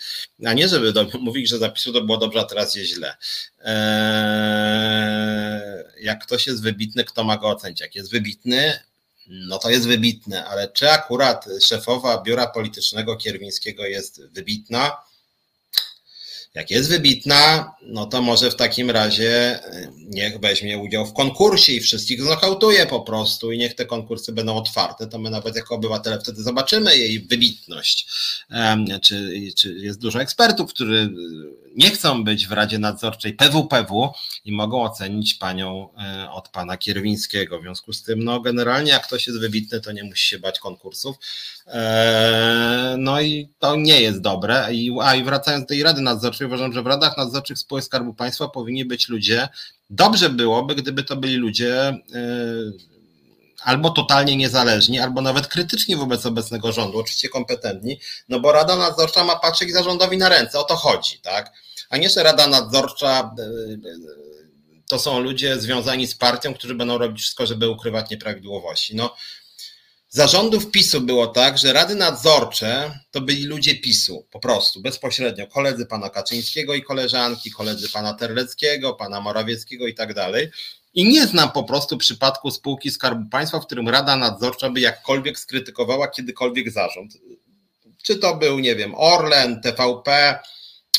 [0.45, 3.17] a nie żeby do, mówić, że zapisu to było dobrze, a teraz jest źle.
[3.63, 4.91] Eee,
[6.01, 7.81] jak ktoś jest wybitny, kto ma go ocenić?
[7.81, 8.79] Jak jest wybitny,
[9.27, 15.10] no to jest wybitne, ale czy akurat szefowa biura politycznego Kierwińskiego jest wybitna?
[16.53, 21.73] Jak jest wybitna, no to może w takim razie e, niech weźmie udział w konkursie
[21.73, 25.75] i wszystkich znokautuje po prostu i niech te konkursy będą otwarte, to my nawet jako
[25.75, 28.07] obywatele wtedy zobaczymy jej wybitność.
[29.01, 31.13] Czy, czy jest dużo ekspertów, którzy
[31.75, 34.13] nie chcą być w Radzie Nadzorczej PWPW
[34.45, 37.59] i mogą ocenić panią e, od pana Kierwińskiego.
[37.59, 40.59] W związku z tym, no generalnie jak ktoś jest wybitny, to nie musi się bać
[40.59, 41.15] konkursów.
[41.67, 44.65] E, no i to nie jest dobre.
[45.01, 48.47] A i wracając do tej Rady Nadzorczej, uważam, że w Radach Nadzorczych Spółek Skarbu Państwa
[48.47, 49.47] powinni być ludzie,
[49.89, 52.01] dobrze byłoby, gdyby to byli ludzie e,
[53.63, 59.23] albo totalnie niezależni, albo nawet krytyczni wobec obecnego rządu, oczywiście kompetentni, no bo Rada Nadzorcza
[59.23, 61.51] ma patrzeć zarządowi na ręce, o to chodzi, tak?
[61.89, 63.51] A nie, że Rada Nadzorcza e, e,
[64.87, 68.95] to są ludzie związani z partią, którzy będą robić wszystko, żeby ukrywać nieprawidłowości.
[68.95, 69.15] No,
[70.11, 75.85] zarządów PiSu było tak, że rady nadzorcze to byli ludzie PiSu, po prostu, bezpośrednio, koledzy
[75.85, 80.51] pana Kaczyńskiego i koleżanki, koledzy pana Terleckiego, pana Morawieckiego i tak dalej.
[80.93, 85.39] I nie znam po prostu przypadku spółki Skarbu Państwa, w którym Rada Nadzorcza by jakkolwiek
[85.39, 87.17] skrytykowała kiedykolwiek zarząd.
[88.03, 90.39] Czy to był, nie wiem, Orlen, TVP,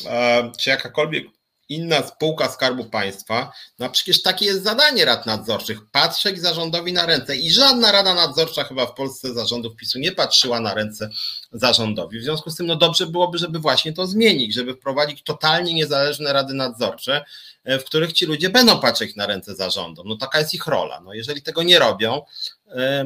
[0.06, 1.24] e, czy jakakolwiek
[1.68, 7.36] inna spółka Skarbu Państwa, no przecież takie jest zadanie rad nadzorczych, patrzeć zarządowi na ręce
[7.36, 11.10] i żadna rada nadzorcza chyba w Polsce zarządów PiSu nie patrzyła na ręce
[11.52, 12.18] zarządowi.
[12.18, 16.32] W związku z tym no dobrze byłoby, żeby właśnie to zmienić, żeby wprowadzić totalnie niezależne
[16.32, 17.24] rady nadzorcze,
[17.64, 20.08] E, w których ci ludzie będą patrzeć na ręce zarządom.
[20.08, 21.00] No taka jest ich rola.
[21.00, 22.22] No jeżeli tego nie robią,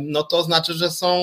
[0.00, 1.16] no to znaczy, że są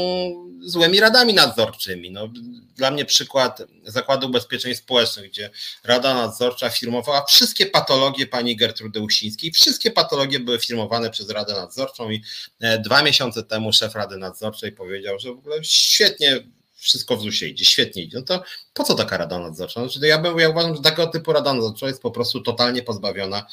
[0.66, 2.12] złymi radami nadzorczymi.
[2.12, 2.30] No,
[2.76, 5.50] dla mnie przykład Zakładu Ubezpieczeń Społecznych, gdzie
[5.84, 9.52] Rada Nadzorcza firmowała wszystkie patologie pani Gertrudy Uścińskiej.
[9.52, 12.24] Wszystkie patologie były firmowane przez Radę Nadzorczą i
[12.60, 16.44] e, dwa miesiące temu szef Rady Nadzorczej powiedział, że w ogóle świetnie
[16.84, 19.88] wszystko w ZUSie idzie, świetnie idzie, no to po co taka rada nadzorcza?
[19.88, 23.48] Znaczy, ja, bym, ja uważam, że takiego typu rada nadzorcza jest po prostu totalnie pozbawiona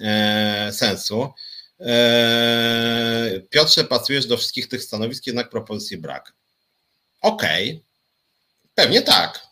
[0.00, 1.28] e, sensu.
[1.80, 6.32] E, Piotrze, pasujesz do wszystkich tych stanowisk, jednak propozycji brak.
[7.22, 7.82] Okej, okay.
[8.74, 9.46] pewnie tak.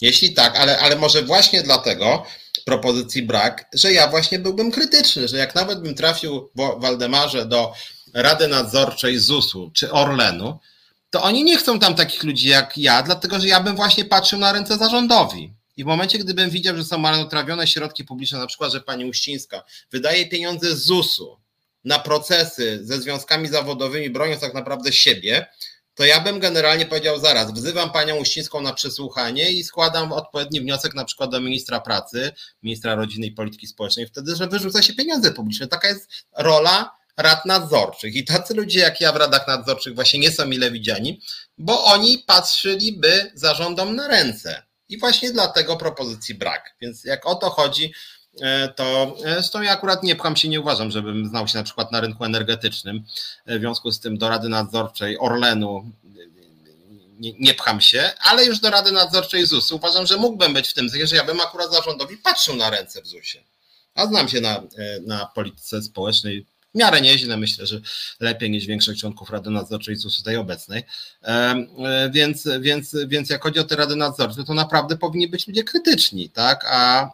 [0.00, 2.26] Jeśli tak, ale, ale może właśnie dlatego
[2.64, 7.72] propozycji brak, że ja właśnie byłbym krytyczny, że jak nawet bym trafił w Waldemarze do
[8.14, 10.58] Rady Nadzorczej ZUS-u czy Orlenu,
[11.10, 14.38] to oni nie chcą tam takich ludzi jak ja, dlatego że ja bym właśnie patrzył
[14.38, 15.52] na ręce zarządowi.
[15.76, 19.62] I w momencie, gdybym widział, że są marnotrawione środki publiczne, na przykład, że pani Uścińska
[19.90, 21.36] wydaje pieniądze z ZUS-u
[21.86, 25.46] na procesy ze związkami zawodowymi, broniąc tak naprawdę siebie,
[25.94, 30.94] to ja bym generalnie powiedział zaraz, wzywam panią Uścińską na przesłuchanie i składam odpowiedni wniosek
[30.94, 35.32] na przykład do ministra pracy, ministra rodziny i polityki społecznej, wtedy, że wyrzuca się pieniądze
[35.32, 35.68] publiczne.
[35.68, 38.14] Taka jest rola rad nadzorczych.
[38.14, 41.20] I tacy ludzie jak ja w radach nadzorczych właśnie nie są mile widziani,
[41.58, 44.62] bo oni patrzyliby zarządom na ręce.
[44.88, 46.74] I właśnie dlatego propozycji brak.
[46.80, 47.92] Więc jak o to chodzi,
[48.76, 51.92] to e, zresztą ja akurat nie pcham się, nie uważam, żebym znał się na przykład
[51.92, 53.04] na rynku energetycznym.
[53.46, 55.90] E, w związku z tym do Rady Nadzorczej Orlenu
[57.18, 60.74] nie, nie pcham się, ale już do Rady Nadzorczej ZUS uważam, że mógłbym być w
[60.74, 63.44] tym, że ja bym akurat zarządowi patrzył na ręce w ZUS-ie.
[63.94, 64.62] A znam się na,
[65.06, 67.80] na polityce społecznej w miarę nieźle, myślę, że
[68.20, 70.84] lepiej niż większość członków Rady Nadzorczej ZUS tej obecnej.
[71.22, 71.66] E,
[72.12, 76.30] więc, więc, więc jak chodzi o te Rady Nadzorcze, to naprawdę powinni być ludzie krytyczni,
[76.30, 76.66] tak?
[76.68, 77.10] A,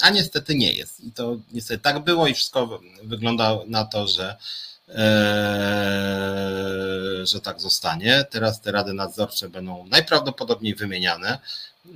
[0.00, 1.00] a niestety nie jest.
[1.00, 4.36] I to niestety tak było i wszystko wygląda na to, że
[4.88, 6.18] e,
[7.26, 8.24] że tak zostanie.
[8.30, 11.38] Teraz te rady nadzorcze będą najprawdopodobniej wymieniane.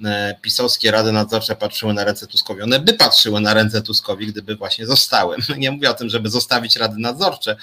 [0.05, 4.57] E, pisowskie rady nadzorcze patrzyły na ręce Tuskowi, one by patrzyły na ręce Tuskowi, gdyby
[4.57, 5.37] właśnie zostały.
[5.59, 7.57] Nie mówię o tym, żeby zostawić rady nadzorcze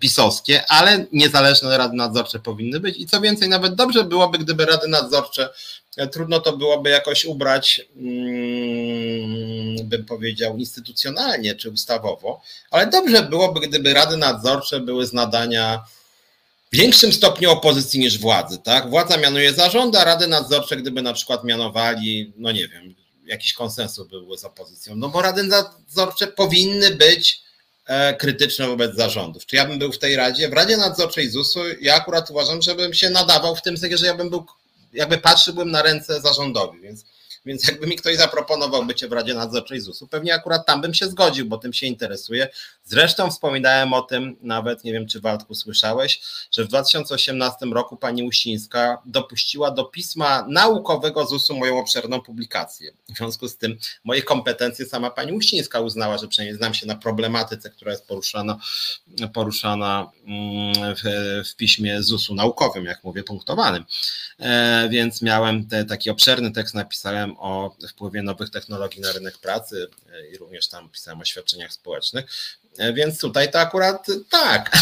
[0.00, 4.88] pisowskie, ale niezależne rady nadzorcze powinny być i co więcej, nawet dobrze byłoby, gdyby rady
[4.88, 5.48] nadzorcze,
[6.12, 13.94] trudno to byłoby jakoś ubrać, hmm, bym powiedział, instytucjonalnie czy ustawowo, ale dobrze byłoby, gdyby
[13.94, 15.84] rady nadzorcze były z nadania
[16.72, 18.90] w większym stopniu opozycji niż władzy, tak?
[18.90, 24.08] Władza mianuje zarządy, a rady nadzorcze, gdyby na przykład mianowali, no nie wiem, jakiś konsensus
[24.08, 27.40] byłby z opozycją, no bo rady nadzorcze powinny być
[27.86, 29.46] e, krytyczne wobec zarządów.
[29.46, 30.48] Czy ja bym był w tej radzie?
[30.48, 34.14] W Radzie Nadzorczej ZUS-u ja akurat uważam, żebym się nadawał w tym sensie, że ja
[34.14, 34.46] bym był,
[34.96, 37.04] jakby patrzyłbym na ręce zarządowi, więc
[37.46, 41.06] więc jakby mi ktoś zaproponował bycie w Radzie Nadzorczej ZUS-u, pewnie akurat tam bym się
[41.06, 42.48] zgodził, bo tym się interesuje.
[42.88, 46.20] Zresztą wspominałem o tym, nawet nie wiem, czy Waldku słyszałeś,
[46.52, 52.92] że w 2018 roku pani Uścińska dopuściła do pisma naukowego ZUS-u moją obszerną publikację.
[53.14, 56.94] W związku z tym moje kompetencje sama pani Uścińska uznała, że przynajmniej znam się na
[56.94, 58.58] problematyce, która jest poruszana,
[59.32, 61.02] poruszana mm, w,
[61.50, 63.84] w piśmie ZUS-u naukowym, jak mówię, punktowanym.
[64.38, 69.86] E, więc miałem te, taki obszerny tekst, napisałem o wpływie nowych technologii na rynek pracy
[70.12, 72.26] e, i również tam pisałem o świadczeniach społecznych.
[72.78, 74.70] E, więc tutaj to akurat tak.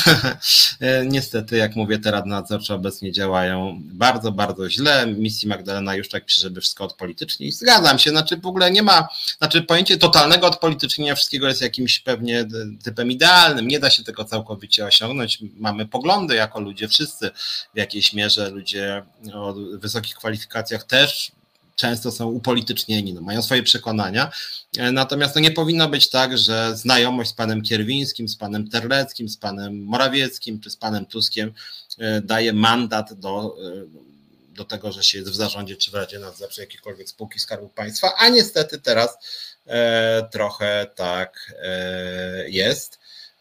[0.80, 5.06] E, niestety, jak mówię, te rady nadzorcze obecnie działają bardzo, bardzo źle.
[5.06, 7.56] Misji Magdalena już tak pisze, żeby wszystko odpolitycznić.
[7.56, 12.44] Zgadzam się, znaczy w ogóle nie ma, znaczy pojęcie totalnego odpolitycznienia wszystkiego jest jakimś pewnie
[12.84, 13.68] typem idealnym.
[13.68, 15.38] Nie da się tego całkowicie osiągnąć.
[15.56, 17.30] Mamy poglądy jako ludzie, wszyscy
[17.74, 19.02] w jakiejś mierze, ludzie
[19.34, 21.32] o wysokich kwalifikacjach też
[21.76, 24.30] często są upolitycznieni, no, mają swoje przekonania.
[24.78, 29.28] E, natomiast to nie powinno być tak, że znajomość z panem Kierwińskim, z panem Terleckim,
[29.28, 31.52] z panem Morawieckim czy z panem Tuskiem
[31.98, 36.18] e, daje mandat do, e, do tego, że się jest w zarządzie czy w Radzie
[36.18, 39.16] Nadzorczej jakiejkolwiek spółki Skarbu Państwa, a niestety teraz
[40.32, 41.52] trochę tak
[42.46, 42.98] jest.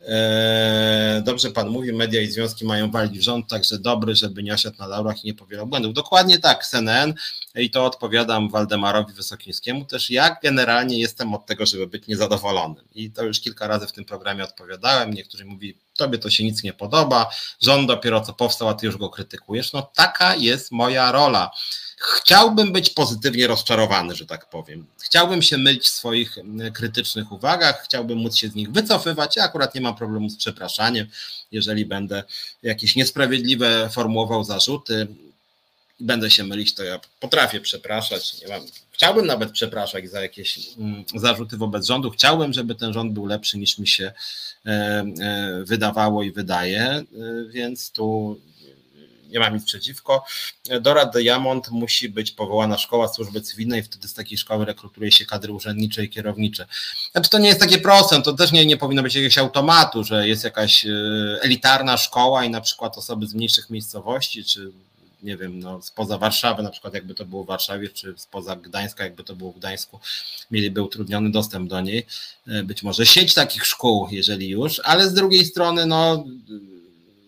[0.07, 4.77] Eee, dobrze pan mówi, media i związki mają walić rząd, także dobry, żeby nie osiadł
[4.79, 5.93] na laurach i nie powielał błędów.
[5.93, 7.13] Dokładnie tak, CNN
[7.55, 10.09] i to odpowiadam Waldemarowi Wysokińskiemu też.
[10.09, 14.05] Ja generalnie jestem od tego, żeby być niezadowolonym i to już kilka razy w tym
[14.05, 15.13] programie odpowiadałem.
[15.13, 17.29] Niektórzy mówi, tobie to się nic nie podoba,
[17.61, 19.73] rząd dopiero co powstał, a ty już go krytykujesz.
[19.73, 21.51] No taka jest moja rola.
[22.05, 24.85] Chciałbym być pozytywnie rozczarowany, że tak powiem.
[25.03, 26.37] Chciałbym się mylić w swoich
[26.73, 29.35] krytycznych uwagach, chciałbym móc się z nich wycofywać.
[29.35, 31.07] Ja akurat nie mam problemu z przepraszaniem,
[31.51, 32.23] jeżeli będę
[32.63, 35.07] jakieś niesprawiedliwe formułował zarzuty
[35.99, 38.35] i będę się mylić, to ja potrafię przepraszać.
[38.49, 40.59] Mam, chciałbym nawet przepraszać za jakieś
[41.15, 42.09] zarzuty wobec rządu.
[42.09, 44.11] Chciałbym, żeby ten rząd był lepszy niż mi się
[44.65, 47.05] e, e, wydawało i wydaje, e,
[47.49, 48.39] więc tu
[49.33, 50.25] nie mam nic przeciwko.
[50.81, 55.25] Do Rad Diamond musi być powołana szkoła służby cywilnej, wtedy z takiej szkoły rekrutuje się
[55.25, 56.65] kadry urzędnicze i kierownicze.
[57.11, 60.27] Znaczy to nie jest takie proste, to też nie, nie powinno być jakiegoś automatu, że
[60.27, 60.89] jest jakaś e,
[61.41, 64.71] elitarna szkoła i na przykład osoby z mniejszych miejscowości, czy
[65.23, 69.03] nie wiem, no, spoza Warszawy, na przykład jakby to było w Warszawie, czy spoza Gdańska,
[69.03, 69.99] jakby to było w Gdańsku,
[70.51, 72.05] mieliby utrudniony dostęp do niej.
[72.47, 76.25] E, być może sieć takich szkół, jeżeli już, ale z drugiej strony, no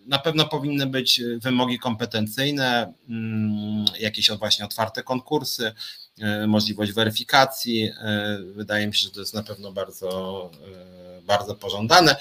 [0.06, 5.72] na pewno powinny być wymogi kompetencyjne, mm, jakieś właśnie otwarte konkursy,
[6.20, 7.82] e, możliwość weryfikacji.
[7.84, 10.50] E, wydaje mi się, że to jest na pewno bardzo,
[11.26, 12.16] bardzo pożądane.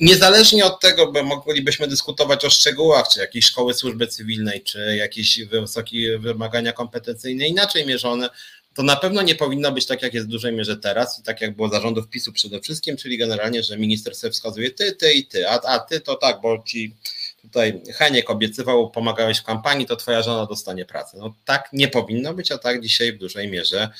[0.00, 5.44] Niezależnie od tego, bo moglibyśmy dyskutować o szczegółach, czy jakieś szkoły służby cywilnej, czy jakieś
[5.44, 8.28] wysokie wymagania kompetencyjne inaczej mierzone,
[8.74, 11.40] to na pewno nie powinno być tak, jak jest w dużej mierze teraz i tak
[11.40, 15.26] jak było zarządów PiSu przede wszystkim, czyli generalnie, że minister sobie wskazuje ty, ty i
[15.26, 16.94] ty, a, a ty to tak, bo ci
[17.42, 21.18] tutaj Heniek obiecywał, pomagałeś w kampanii, to twoja żona dostanie pracę.
[21.20, 23.90] No tak nie powinno być, a tak dzisiaj w dużej mierze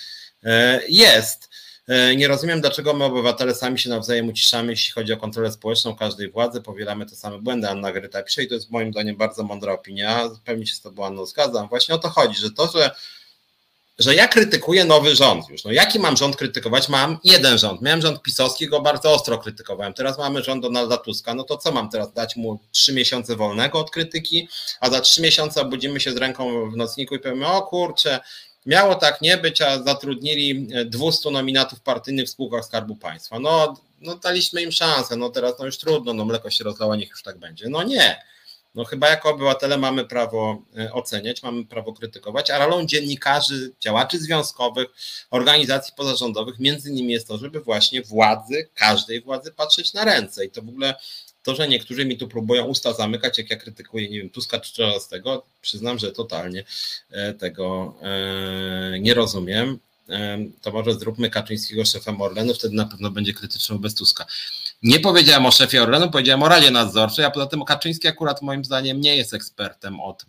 [0.44, 1.50] e, jest.
[1.88, 5.96] E, nie rozumiem, dlaczego my obywatele sami się nawzajem uciszamy, jeśli chodzi o kontrolę społeczną
[5.96, 7.68] każdej władzy, powielamy te same błędy.
[7.68, 10.30] Anna Gryta pisze i to jest moim zdaniem bardzo mądra opinia.
[10.44, 11.68] Pewnie się z tobą Anno zgadzam.
[11.68, 12.90] Właśnie o to chodzi, że to, że
[13.98, 15.64] że ja krytykuję nowy rząd już.
[15.64, 16.88] No jaki mam rząd krytykować?
[16.88, 17.82] Mam jeden rząd.
[17.82, 19.94] Miałem rząd pisowski, go bardzo ostro krytykowałem.
[19.94, 21.34] Teraz mamy rząd Donalda Tuska.
[21.34, 22.12] No to co mam teraz?
[22.12, 24.48] Dać mu trzy miesiące wolnego od krytyki,
[24.80, 28.20] a za trzy miesiące obudzimy się z ręką w nocniku i powiemy, o kurczę,
[28.66, 33.38] miało tak nie być, a zatrudnili 200 nominatów partyjnych w spółkach Skarbu Państwa.
[33.38, 37.10] No, no daliśmy im szansę, no teraz no już trudno, no mleko się rozlało, niech
[37.10, 37.68] już tak będzie.
[37.68, 38.22] No nie
[38.78, 44.18] no chyba jako obywatele mamy prawo e, oceniać, mamy prawo krytykować, a rolą dziennikarzy, działaczy
[44.18, 44.88] związkowych,
[45.30, 50.50] organizacji pozarządowych, między innymi jest to, żeby właśnie władzy, każdej władzy patrzeć na ręce i
[50.50, 50.94] to w ogóle
[51.42, 54.82] to, że niektórzy mi tu próbują usta zamykać, jak ja krytykuję, nie wiem, Tuska czy
[55.10, 56.64] tego, przyznam, że totalnie
[57.10, 59.78] e, tego e, nie rozumiem.
[60.62, 64.26] To może zróbmy Kaczyńskiego szefem Orlenu, wtedy na pewno będzie krytyczny wobec Tuska.
[64.82, 68.64] Nie powiedziałem o szefie Orlenu, powiedziałem o Radzie Nadzorczej, a poza tym Kaczyński akurat moim
[68.64, 70.24] zdaniem nie jest ekspertem od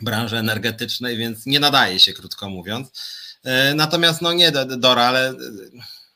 [0.00, 2.88] branży energetycznej, więc nie nadaje się, krótko mówiąc.
[3.44, 5.34] E, natomiast, no nie, Dora, ale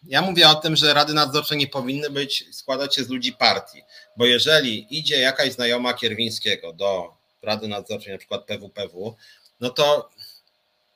[0.07, 3.83] ja mówię o tym, że rady nadzorcze nie powinny być, składać się z ludzi partii,
[4.17, 9.17] bo jeżeli idzie jakaś znajoma Kierwińskiego do rady nadzorczej, na przykład PWPW,
[9.61, 10.11] no to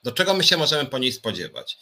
[0.02, 1.78] do czego my się możemy po niej spodziewać?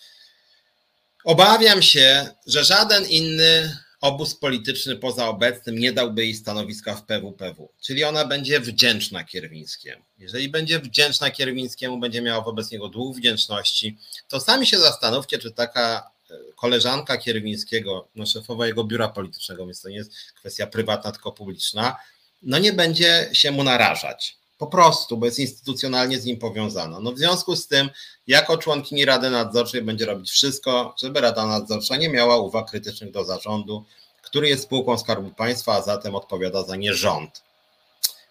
[1.25, 7.69] Obawiam się, że żaden inny obóz polityczny poza obecnym nie dałby jej stanowiska w PWPW,
[7.81, 10.03] czyli ona będzie wdzięczna Kierwińskiemu.
[10.19, 13.97] Jeżeli będzie wdzięczna Kierwińskiemu, będzie miała wobec niego dług wdzięczności,
[14.29, 19.83] to sami się zastanówcie, czy taka e, koleżanka Kierwińskiego, no szefowa jego biura politycznego, więc
[19.83, 21.97] to nie jest kwestia prywatna, tylko publiczna,
[22.43, 24.39] no nie będzie się mu narażać.
[24.59, 27.01] Po prostu, bo jest instytucjonalnie z nim powiązana.
[27.01, 27.91] No w związku z tym,
[28.27, 33.25] jako członkini Rady Nadzorczej będzie robić wszystko, żeby Rada Nadzorcza nie miała uwag krytycznych do
[33.25, 33.85] zarządu,
[34.23, 37.43] który jest spółką Skarbu Państwa, a zatem odpowiada za nie rząd.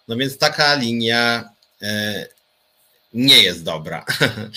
[0.08, 1.50] No więc taka linia
[1.82, 2.26] e,
[3.14, 4.04] nie jest dobra.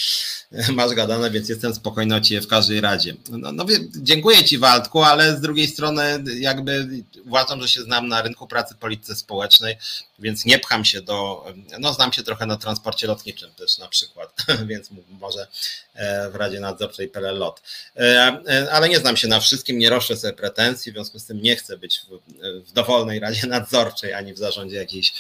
[0.76, 3.16] Masz gadane, więc jestem spokojny o ciebie w każdej radzie.
[3.30, 3.66] No, no,
[3.96, 6.88] dziękuję ci Waldku, ale z drugiej strony jakby
[7.26, 9.78] uważam, że się znam na rynku pracy polityce społecznej,
[10.22, 11.46] więc nie pcham się do,
[11.80, 14.36] no znam się trochę na transporcie lotniczym też na przykład,
[14.70, 15.48] więc może
[15.94, 17.62] e, w Radzie Nadzorczej PLL LOT.
[17.96, 18.02] E,
[18.48, 21.42] e, ale nie znam się na wszystkim, nie roszę sobie pretensji, w związku z tym
[21.42, 22.20] nie chcę być w,
[22.68, 25.14] w dowolnej Radzie Nadzorczej ani w zarządzie jakiejś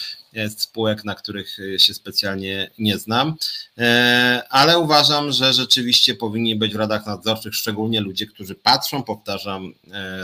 [0.57, 3.35] spółek, na których się specjalnie nie znam,
[4.49, 9.73] ale uważam, że rzeczywiście powinni być w radach nadzorczych szczególnie ludzie, którzy patrzą, powtarzam,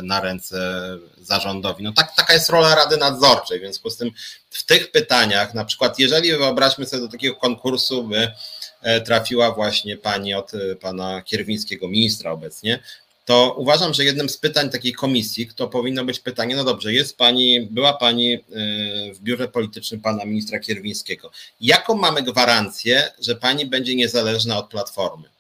[0.04, 0.82] na ręce
[1.18, 1.84] zarządowi.
[1.84, 4.12] No tak, taka jest rola Rady Nadzorczej, w związku z tym
[4.50, 8.32] w tych pytaniach, na przykład jeżeli wyobraźmy sobie do takiego konkursu by
[8.82, 12.80] e, trafiła właśnie pani od e, pana Kierwińskiego, ministra obecnie,
[13.26, 17.18] to uważam, że jednym z pytań takiej komisji, to powinno być pytanie, no dobrze, jest
[17.18, 18.40] pani, była pani e,
[19.14, 21.32] w biurze politycznym pana ministra Kierwińskiego.
[21.62, 25.37] Jaką mamy gwarancję, że pani będzie niezależna od platformy?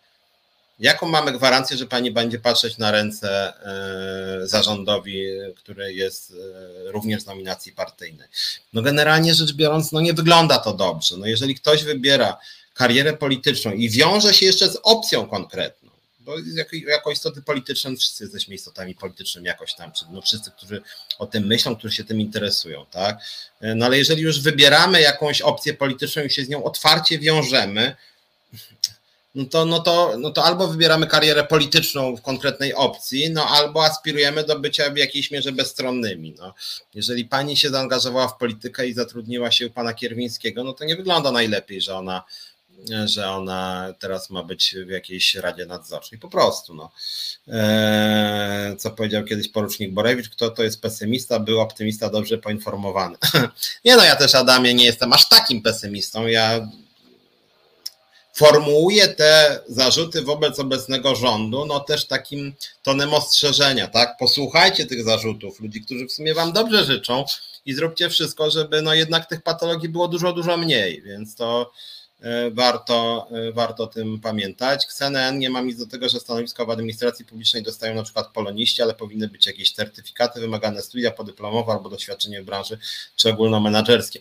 [0.79, 3.53] Jaką mamy gwarancję, że pani będzie patrzeć na ręce
[4.43, 5.23] e, zarządowi,
[5.55, 6.31] który jest
[6.87, 8.27] e, również z nominacji partyjnej?
[8.73, 11.17] No generalnie rzecz biorąc, no nie wygląda to dobrze.
[11.17, 12.37] No jeżeli ktoś wybiera
[12.73, 18.23] karierę polityczną i wiąże się jeszcze z opcją konkretną, bo jako, jako istoty polityczne wszyscy
[18.23, 20.81] jesteśmy istotami politycznymi jakoś tam, no wszyscy, którzy
[21.19, 23.19] o tym myślą, którzy się tym interesują, tak?
[23.61, 27.95] E, no ale jeżeli już wybieramy jakąś opcję polityczną i się z nią otwarcie wiążemy,
[29.37, 33.85] no to, no, to, no to albo wybieramy karierę polityczną w konkretnej opcji, no albo
[33.85, 36.35] aspirujemy do bycia w jakiejś mierze bezstronnymi.
[36.39, 36.53] No.
[36.93, 40.95] Jeżeli pani się zaangażowała w politykę i zatrudniła się u pana Kierwińskiego, no to nie
[40.95, 42.23] wygląda najlepiej, że ona
[43.05, 46.19] że ona teraz ma być w jakiejś radzie nadzorczej.
[46.19, 46.73] Po prostu.
[46.73, 46.91] No.
[47.47, 53.17] Eee, co powiedział kiedyś porucznik Borewicz, kto to jest pesymista, był optymista dobrze poinformowany.
[53.85, 56.27] nie no, ja też Adamie nie jestem aż takim pesymistą.
[56.27, 56.67] Ja
[58.37, 64.17] formułuje te zarzuty wobec obecnego rządu, no też takim tonem ostrzeżenia, tak?
[64.19, 67.25] Posłuchajcie tych zarzutów, ludzi, którzy w sumie wam dobrze życzą
[67.65, 71.71] i zróbcie wszystko, żeby no jednak tych patologii było dużo, dużo mniej, więc to
[72.21, 74.85] e, warto, e, warto o tym pamiętać.
[74.85, 78.81] CNN nie ma nic do tego, że stanowiska w administracji publicznej dostają na przykład poloniści,
[78.81, 82.77] ale powinny być jakieś certyfikaty, wymagane studia podyplomowe albo doświadczenie w branży
[83.15, 84.19] czy ogólnomenadżerskie.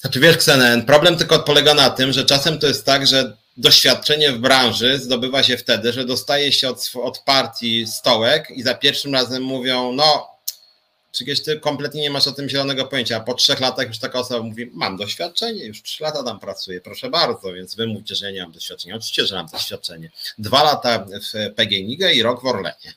[0.00, 4.32] Znaczy wiesz, Ksenen, problem tylko polega na tym, że czasem to jest tak, że doświadczenie
[4.32, 9.14] w branży zdobywa się wtedy, że dostaje się od, od partii stołek i za pierwszym
[9.14, 10.30] razem mówią, no
[11.12, 14.18] przecież ty kompletnie nie masz o tym zielonego pojęcia, a po trzech latach już taka
[14.18, 18.26] osoba mówi, mam doświadczenie, już trzy lata tam pracuję, proszę bardzo, więc wy mówicie, że
[18.26, 18.94] ja nie mam doświadczenia.
[18.94, 20.10] Oczywiście, że mam doświadczenie.
[20.38, 22.94] Dwa lata w PGNiG i rok w Orlenie.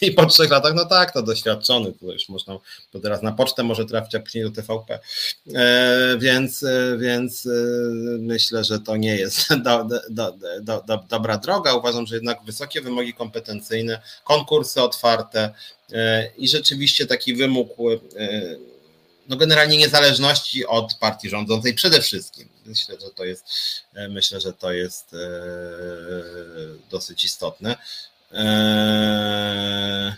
[0.00, 2.58] I po trzech latach, no tak, to doświadczony, to już można,
[2.90, 4.98] to teraz na pocztę może trafić, a później do TVP.
[5.54, 7.50] E, więc, e, więc e,
[8.18, 10.32] myślę, że to nie jest do, do,
[10.62, 11.74] do, do, dobra droga.
[11.74, 15.50] Uważam, że jednak wysokie wymogi kompetencyjne, konkursy otwarte
[16.38, 17.68] i rzeczywiście taki wymóg
[19.28, 22.48] no generalnie niezależności od partii rządzącej przede wszystkim.
[22.66, 23.44] Myślę, że to jest
[24.08, 25.16] myślę, że to jest
[26.90, 27.76] dosyć istotne.
[28.32, 30.12] Eee,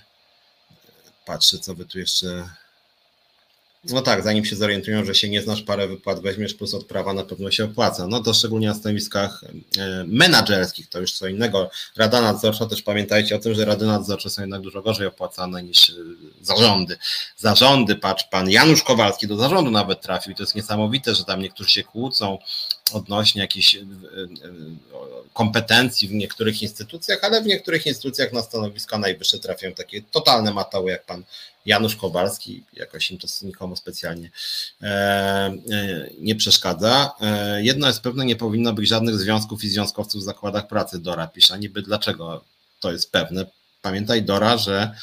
[1.26, 2.48] patrzę, co wy tu jeszcze.
[3.84, 7.24] No tak, zanim się zorientują, że się nie znasz, parę wypłat weźmiesz, plus odprawa na
[7.24, 8.06] pewno się opłaca.
[8.06, 11.70] No to szczególnie na stanowiskach e, menadżerskich, to już co innego.
[11.96, 15.90] Rada nadzorcza, też pamiętajcie o tym, że rady nadzorcze są jednak dużo gorzej opłacane niż
[15.90, 15.92] e,
[16.40, 16.98] zarządy.
[17.36, 21.42] Zarządy, patrz, pan Janusz Kowalski do zarządu nawet trafił i to jest niesamowite, że tam
[21.42, 22.38] niektórzy się kłócą,
[22.92, 23.84] odnośnie jakichś e, e,
[25.32, 30.90] kompetencji w niektórych instytucjach, ale w niektórych instytucjach na stanowiska najwyższe trafiają takie totalne matały,
[30.90, 31.24] jak pan
[31.66, 34.30] Janusz Kowalski, jakoś im to nikomu specjalnie
[34.82, 35.52] e,
[36.20, 37.10] nie przeszkadza.
[37.58, 41.58] Jedno jest pewne, nie powinno być żadnych związków i związkowców w zakładach pracy, Dora pisze,
[41.58, 42.44] niby dlaczego
[42.80, 43.46] to jest pewne,
[43.82, 44.94] pamiętaj Dora, że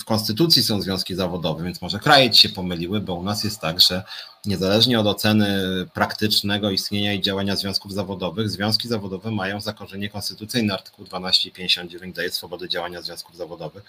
[0.00, 3.60] w konstytucji są związki zawodowe, więc może kraje ci się pomyliły, bo u nas jest
[3.60, 4.02] tak, że
[4.44, 5.62] niezależnie od oceny
[5.94, 10.74] praktycznego istnienia i działania związków zawodowych, związki zawodowe mają zakorzenie konstytucyjne.
[10.74, 13.84] Artykuł 1259 daje swobodę działania związków zawodowych.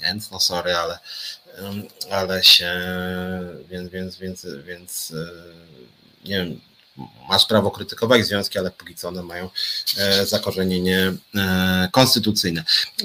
[0.00, 0.98] Więc no sorry, ale,
[2.10, 2.72] ale się,
[3.70, 5.12] więc, więc, więc, więc
[6.24, 6.60] nie wiem,
[7.28, 9.50] masz prawo krytykować związki, ale póki co one mają
[9.98, 12.64] e, zakorzenienie e, konstytucyjne.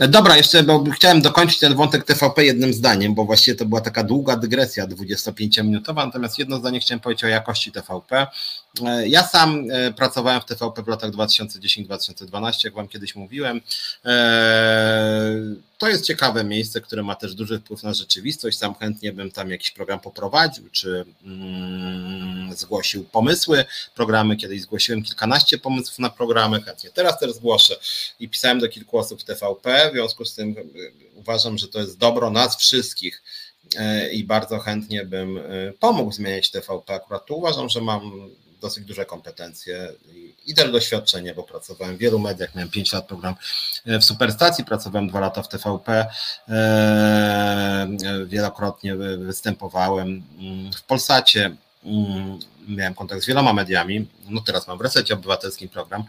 [0.10, 4.04] Dobra, jeszcze bo chciałem dokończyć ten wątek TVP jednym zdaniem, bo właściwie to była taka
[4.04, 8.28] długa dygresja 25-minutowa, natomiast jedno zdanie chciałem powiedzieć o jakości TVP.
[8.86, 13.62] E, ja sam pracowałem w TVP w latach 2010-2012, jak Wam kiedyś mówiłem.
[15.78, 18.58] To jest ciekawe miejsce, które ma też duży wpływ na rzeczywistość.
[18.58, 23.66] Sam chętnie bym tam jakiś program poprowadził, czy mm, zgłosił pomysły.
[23.96, 27.76] Programy kiedyś zgłosiłem kilkanaście pomysłów na programy, chętnie teraz też zgłoszę
[28.20, 29.90] i pisałem do kilku osób w TVP.
[29.90, 30.56] W związku z tym
[31.16, 33.24] uważam, że to jest dobro nas wszystkich
[34.12, 35.40] i bardzo chętnie bym
[35.80, 36.94] pomógł zmieniać TVP.
[36.94, 38.30] Akurat tu uważam, że mam
[38.62, 39.94] dosyć duże kompetencje
[40.46, 43.36] i też doświadczenie, bo pracowałem w wielu mediach, miałem 5 lat program
[43.86, 46.06] w Superstacji, pracowałem 2 lata w TVP,
[46.50, 47.88] e,
[48.26, 54.82] wielokrotnie występowałem mm, w Polsacie, mm, miałem kontakt z wieloma mediami, no teraz mam w
[54.82, 56.04] Resecie Obywatelskim program,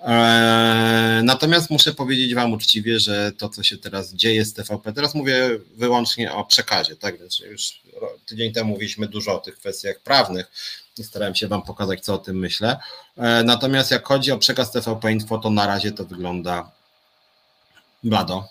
[0.00, 5.14] e, Natomiast muszę powiedzieć Wam uczciwie, że to, co się teraz dzieje z TVP, teraz
[5.14, 7.18] mówię wyłącznie o przekazie, tak?
[7.18, 7.82] Więc już
[8.26, 10.50] tydzień temu mówiliśmy dużo o tych kwestiach prawnych,
[11.02, 12.76] starałem się Wam pokazać, co o tym myślę.
[13.16, 16.70] E, natomiast jak chodzi o przekaz TVP Info, to na razie to wygląda
[18.04, 18.48] blado.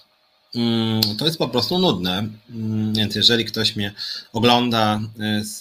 [0.56, 2.30] Mm, to jest po prostu nudne.
[2.50, 3.94] Mm, więc jeżeli ktoś mnie
[4.34, 5.60] ogląda e, z,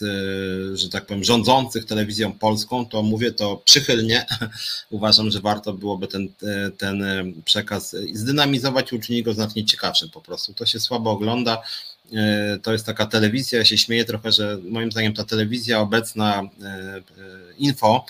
[0.79, 4.27] że tak powiem, rządzących telewizją polską, to mówię to przychylnie.
[4.91, 7.05] Uważam, że warto byłoby ten, e, ten
[7.45, 10.55] przekaz zdynamizować i uczynić go znacznie ciekawszym po prostu.
[10.55, 11.63] To się słabo ogląda.
[12.17, 16.43] E, to jest taka telewizja, ja się śmieję trochę, że moim zdaniem ta telewizja obecna
[16.43, 17.03] e, e,
[17.59, 18.05] info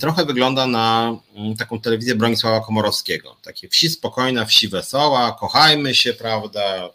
[0.00, 3.36] trochę wygląda na mm, taką telewizję Bronisława Komorowskiego.
[3.42, 6.90] Takie wsi spokojna, wsi wesoła, kochajmy się, prawda,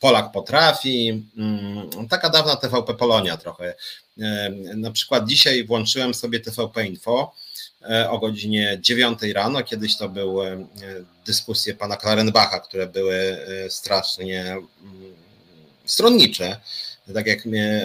[0.00, 1.24] Polak potrafi.
[1.36, 3.74] Mm, taka dawna TVP Polonia trochę.
[4.74, 7.32] Na przykład dzisiaj włączyłem sobie TVP Info
[8.08, 9.62] o godzinie 9 rano.
[9.62, 10.66] Kiedyś to były
[11.26, 13.38] dyskusje pana Klarenbacha, które były
[13.68, 15.14] strasznie mm,
[15.86, 16.56] stronnicze.
[17.14, 17.38] Tak jak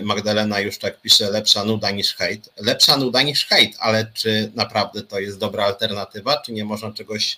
[0.03, 2.49] Magdalena już tak pisze, lepsza nuda niż hejt.
[2.57, 6.41] Lepsza nuda niż hejt, ale czy naprawdę to jest dobra alternatywa?
[6.45, 7.37] Czy nie można czegoś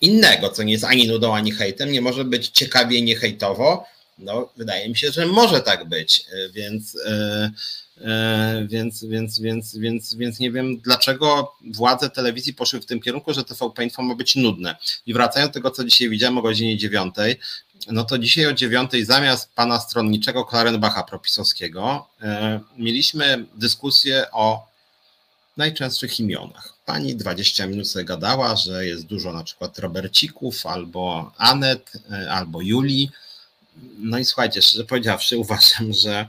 [0.00, 1.92] innego, co nie jest ani nudą, ani hejtem?
[1.92, 3.86] Nie może być ciekawie, nie hejtowo?
[4.18, 6.94] No, wydaje mi się, że może tak być, więc.
[6.94, 7.50] Yy,
[8.66, 13.44] więc, więc, więc, więc, więc nie wiem, dlaczego władze telewizji poszły w tym kierunku, że
[13.44, 14.76] TVP Info ma być nudne.
[15.06, 17.36] I wracając do tego, co dzisiaj widziałem o godzinie dziewiątej,
[17.90, 24.72] no to dzisiaj o dziewiątej zamiast pana stronniczego Klarenbacha propisowskiego e, mieliśmy dyskusję o
[25.56, 26.72] najczęstszych imionach.
[26.86, 32.60] Pani 20 minut sobie gadała, że jest dużo na przykład Robercików, albo Anet, e, albo
[32.60, 33.10] Julii.
[33.98, 36.26] No i słuchajcie, szczerze powiedziawszy, uważam, że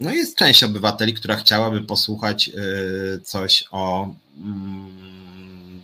[0.00, 2.52] no jest część obywateli, która chciałaby posłuchać e,
[3.20, 5.82] coś o mm,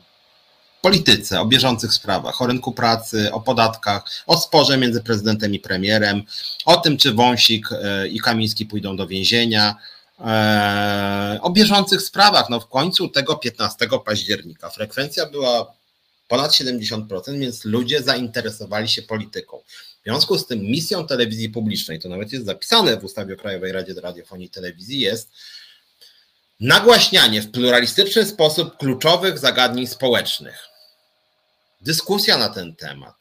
[0.81, 6.23] polityce, o bieżących sprawach, o rynku pracy, o podatkach, o sporze między prezydentem i premierem,
[6.65, 9.77] o tym, czy Wąsik e, i Kamiński pójdą do więzienia,
[10.21, 12.51] e, o bieżących sprawach.
[12.51, 15.73] No w końcu tego 15 października frekwencja była
[16.29, 19.59] ponad 70%, więc ludzie zainteresowali się polityką.
[20.09, 23.73] W związku z tym misją telewizji publicznej, to nawet jest zapisane w ustawie o Krajowej
[23.73, 25.31] Radzie Radiofonii i Telewizji, jest
[26.61, 30.69] nagłaśnianie w pluralistyczny sposób kluczowych zagadnień społecznych
[31.81, 33.15] dyskusja na ten temat.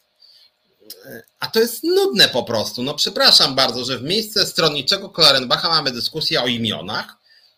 [1.39, 2.83] A to jest nudne po prostu.
[2.83, 7.15] No przepraszam bardzo, że w miejsce stronniczego Klarenbacha mamy dyskusję o imionach.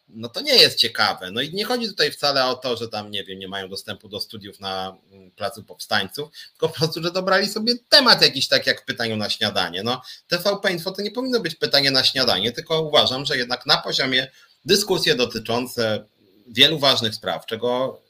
[0.10, 1.32] No to nie jest ciekawe.
[1.32, 4.10] No i nie chodzi tutaj wcale o to, że tam, nie wiem, nie mają dostępu
[4.10, 8.68] do studiów na mm, Placu Powstańców, tylko po prostu, że dobrali sobie temat jakiś tak
[8.68, 9.84] jak w pytaniu na śniadanie.
[9.84, 13.78] No TVP Info to nie powinno być pytanie na śniadanie, tylko uważam, że jednak na
[13.78, 14.32] poziomie
[14.66, 16.06] dyskusje dotyczące
[16.48, 18.02] wielu ważnych spraw, czego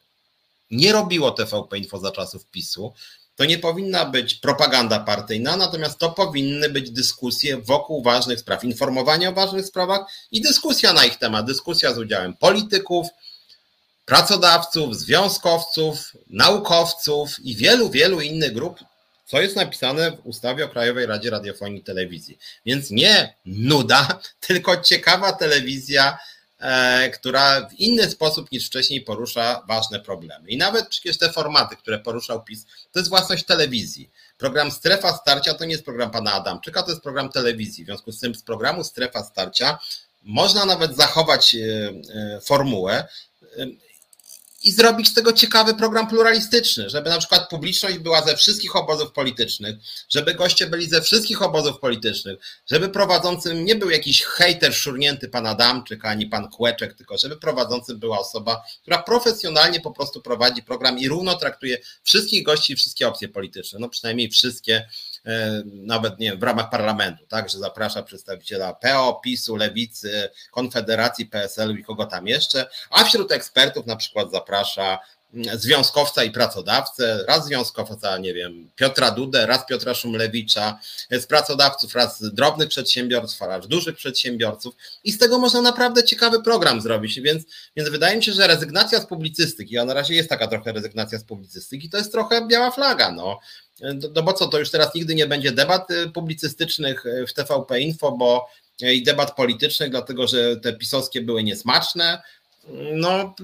[0.71, 2.93] nie robiło TVP Info za czasów PiSu.
[3.39, 9.29] To nie powinna być propaganda partyjna, natomiast to powinny być dyskusje wokół ważnych spraw, informowanie
[9.29, 11.45] o ważnych sprawach i dyskusja na ich temat.
[11.45, 13.07] Dyskusja z udziałem polityków,
[14.05, 18.79] pracodawców, związkowców, naukowców i wielu, wielu innych grup,
[19.25, 22.37] co jest napisane w ustawie o Krajowej Radzie Radiofonii i Telewizji.
[22.65, 26.17] Więc nie nuda, tylko ciekawa telewizja
[27.13, 30.49] która w inny sposób niż wcześniej porusza ważne problemy.
[30.49, 34.09] I nawet przecież te formaty, które poruszał PiS, to jest własność telewizji.
[34.37, 37.83] Program Strefa Starcia to nie jest program pana Adamczyka, to jest program telewizji.
[37.83, 39.79] W związku z tym z programu Strefa Starcia
[40.23, 41.59] można nawet zachować e,
[42.13, 43.07] e, formułę
[44.63, 49.11] i zrobić z tego ciekawy program pluralistyczny, żeby na przykład publiczność była ze wszystkich obozów
[49.11, 49.75] politycznych,
[50.09, 52.39] żeby goście byli ze wszystkich obozów politycznych,
[52.71, 57.99] żeby prowadzącym nie był jakiś hejter szurnięty pan Adamczyk ani pan Kłeczek, tylko żeby prowadzącym
[57.99, 63.07] była osoba, która profesjonalnie po prostu prowadzi program i równo traktuje wszystkich gości i wszystkie
[63.07, 64.87] opcje polityczne, no przynajmniej wszystkie
[65.65, 71.83] nawet nie w ramach parlamentu, tak, że zaprasza przedstawiciela PO, PiSu, Lewicy, Konfederacji, PSL-u i
[71.83, 74.99] kogo tam jeszcze, a wśród ekspertów na przykład zaprasza
[75.53, 80.79] związkowca i pracodawcę, raz związkowca, nie wiem, Piotra Dudę, raz Piotra Szumlewicza,
[81.11, 86.81] z pracodawców, raz drobnych przedsiębiorców, raz dużych przedsiębiorców i z tego można naprawdę ciekawy program
[86.81, 87.43] zrobić, więc,
[87.75, 91.19] więc wydaje mi się, że rezygnacja z publicystyki, a na razie jest taka trochę rezygnacja
[91.19, 93.39] z publicystyki, to jest trochę biała flaga, no.
[94.15, 97.79] No bo co, to już teraz nigdy nie będzie debat y, publicystycznych y, w TVP
[97.79, 98.49] Info, bo
[98.83, 102.21] y, i debat politycznych, dlatego że te pisowskie były niesmaczne.
[102.93, 103.35] No,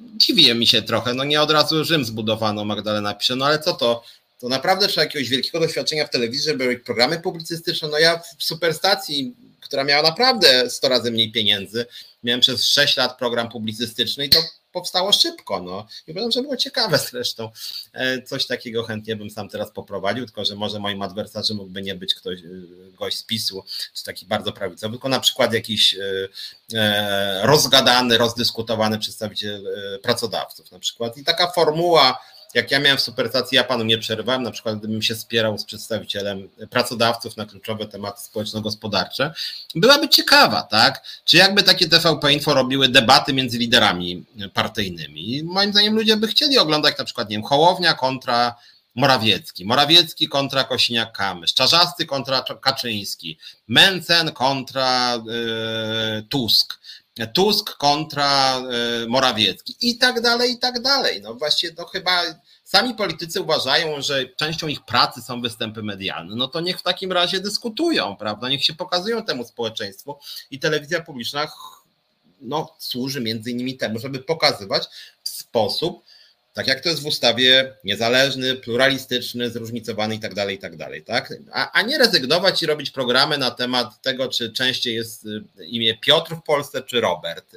[0.00, 1.14] dziwi mi się trochę.
[1.14, 4.02] No nie od razu Rzym zbudowano, Magdalena pisze, no ale co to?
[4.40, 7.88] To naprawdę trzeba jakiegoś wielkiego doświadczenia w telewizji, żeby robić programy publicystyczne.
[7.88, 11.86] No ja w superstacji, która miała naprawdę 100 razy mniej pieniędzy,
[12.24, 14.38] miałem przez 6 lat program publicystyczny i to
[14.72, 15.62] powstało szybko.
[15.62, 15.86] No.
[16.06, 17.50] I powiem, że było ciekawe zresztą.
[17.92, 21.94] E, coś takiego chętnie bym sam teraz poprowadził, tylko że może moim adwersarzem mógłby nie
[21.94, 22.46] być ktoś, e,
[22.98, 23.64] gość z PiSu,
[23.94, 25.96] czy taki bardzo prawicowy, tylko na przykład jakiś
[26.74, 29.66] e, rozgadany, rozdyskutowany przedstawiciel
[30.02, 31.16] pracodawców na przykład.
[31.16, 32.18] I taka formuła
[32.54, 35.64] jak ja miałem w superstacji, ja panu nie przerywałem, na przykład gdybym się spierał z
[35.64, 39.34] przedstawicielem pracodawców na kluczowe tematy społeczno-gospodarcze,
[39.74, 41.04] byłaby ciekawa, tak?
[41.24, 44.24] Czy jakby takie TVP Info robiły debaty między liderami
[44.54, 45.42] partyjnymi?
[45.44, 48.54] Moim zdaniem ludzie by chcieli oglądać na przykład, nie wiem, Hołownia kontra
[48.94, 53.38] Morawiecki, Morawiecki kontra Kosiniak-Kamysz, Czarzasty kontra Kaczyński,
[53.68, 56.80] Mencen kontra yy, Tusk,
[57.26, 61.22] Tusk kontra e, Morawiecki i tak dalej, i tak dalej.
[61.22, 62.22] No właśnie to chyba
[62.64, 67.12] sami politycy uważają, że częścią ich pracy są występy medialne, no to niech w takim
[67.12, 68.48] razie dyskutują, prawda?
[68.48, 70.18] Niech się pokazują temu społeczeństwu
[70.50, 71.48] i telewizja publiczna
[72.40, 74.86] no, służy między innymi temu, żeby pokazywać
[75.22, 76.02] w sposób
[76.52, 81.02] tak jak to jest w ustawie, niezależny, pluralistyczny, zróżnicowany i tak dalej, i tak dalej,
[81.02, 81.34] tak?
[81.52, 85.98] A, a nie rezygnować i robić programy na temat tego, czy częściej jest y, imię
[85.98, 87.56] Piotr w Polsce, czy Robert,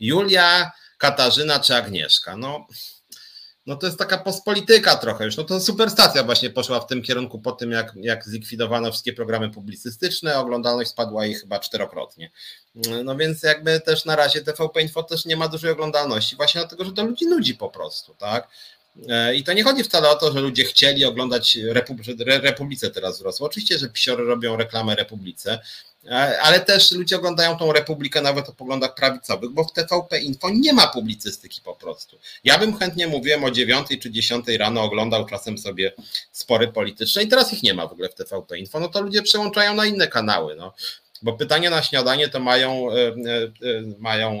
[0.00, 2.36] Julia, Katarzyna, czy Agnieszka.
[2.36, 2.66] No,
[3.66, 5.36] no to jest taka postpolityka trochę już.
[5.36, 9.50] No to superstacja właśnie poszła w tym kierunku po tym, jak, jak zlikwidowano wszystkie programy
[9.50, 12.30] publicystyczne, oglądalność spadła jej chyba czterokrotnie.
[13.04, 16.84] No więc jakby też na razie TVP Info też nie ma dużej oglądalności, właśnie dlatego,
[16.84, 18.48] że to ludzi nudzi po prostu, tak?
[19.08, 21.58] E, I to nie chodzi wcale o to, że ludzie chcieli oglądać
[22.42, 23.46] Republice teraz wzrosło.
[23.46, 25.58] Oczywiście, że psiory robią reklamę Republice,
[26.42, 30.72] ale też ludzie oglądają tą Republikę nawet o poglądach prawicowych, bo w TVP Info nie
[30.72, 32.18] ma publicystyki po prostu.
[32.44, 35.92] Ja bym chętnie mówiłem o 9 czy 10 rano, oglądał czasem sobie
[36.32, 39.22] spory polityczne i teraz ich nie ma w ogóle w TVP Info, no to ludzie
[39.22, 40.56] przełączają na inne kanały.
[40.56, 40.74] No.
[41.22, 43.16] Bo pytanie na śniadanie to mają, e,
[43.98, 44.40] mają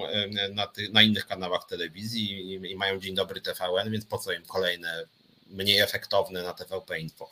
[0.52, 4.42] na, na innych kanałach telewizji i, i mają Dzień Dobry TVN, więc po co im
[4.46, 5.04] kolejne
[5.46, 7.30] mniej efektowne na TVP Info.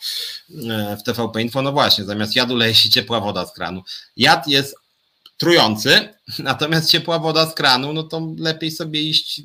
[0.71, 3.83] E, w TVP Info, no właśnie, zamiast jadu leje się ciepła woda z kranu.
[4.17, 4.77] Jad jest
[5.39, 6.09] trujący,
[6.39, 9.41] natomiast ciepła woda z kranu, no to lepiej sobie iść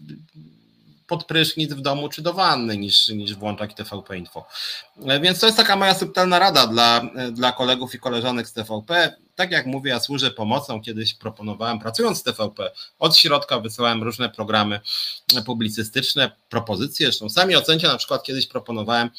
[1.07, 4.45] pod prysznic w domu czy do wanny niż, niż włączać TVP Info.
[5.05, 7.01] E, więc to jest taka moja subtelna rada dla,
[7.31, 9.13] dla kolegów i koleżanek z TVP.
[9.35, 10.81] Tak jak mówię, ja służę pomocą.
[10.81, 14.79] Kiedyś proponowałem, pracując z TVP, od środka wysyłałem różne programy
[15.45, 17.05] publicystyczne, propozycje.
[17.05, 19.11] Zresztą sami ocencie, na przykład kiedyś proponowałem e,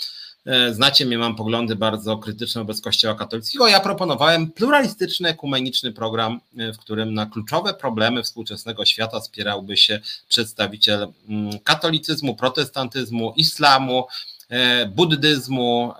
[0.71, 3.69] Znacie mnie, mam poglądy bardzo krytyczne wobec Kościoła katolickiego.
[3.69, 10.01] Ja proponowałem pluralistyczny, ekumeniczny program, e, w którym na kluczowe problemy współczesnego świata spierałby się
[10.29, 14.07] przedstawiciel mm, katolicyzmu, protestantyzmu, islamu,
[14.49, 15.95] e, buddyzmu,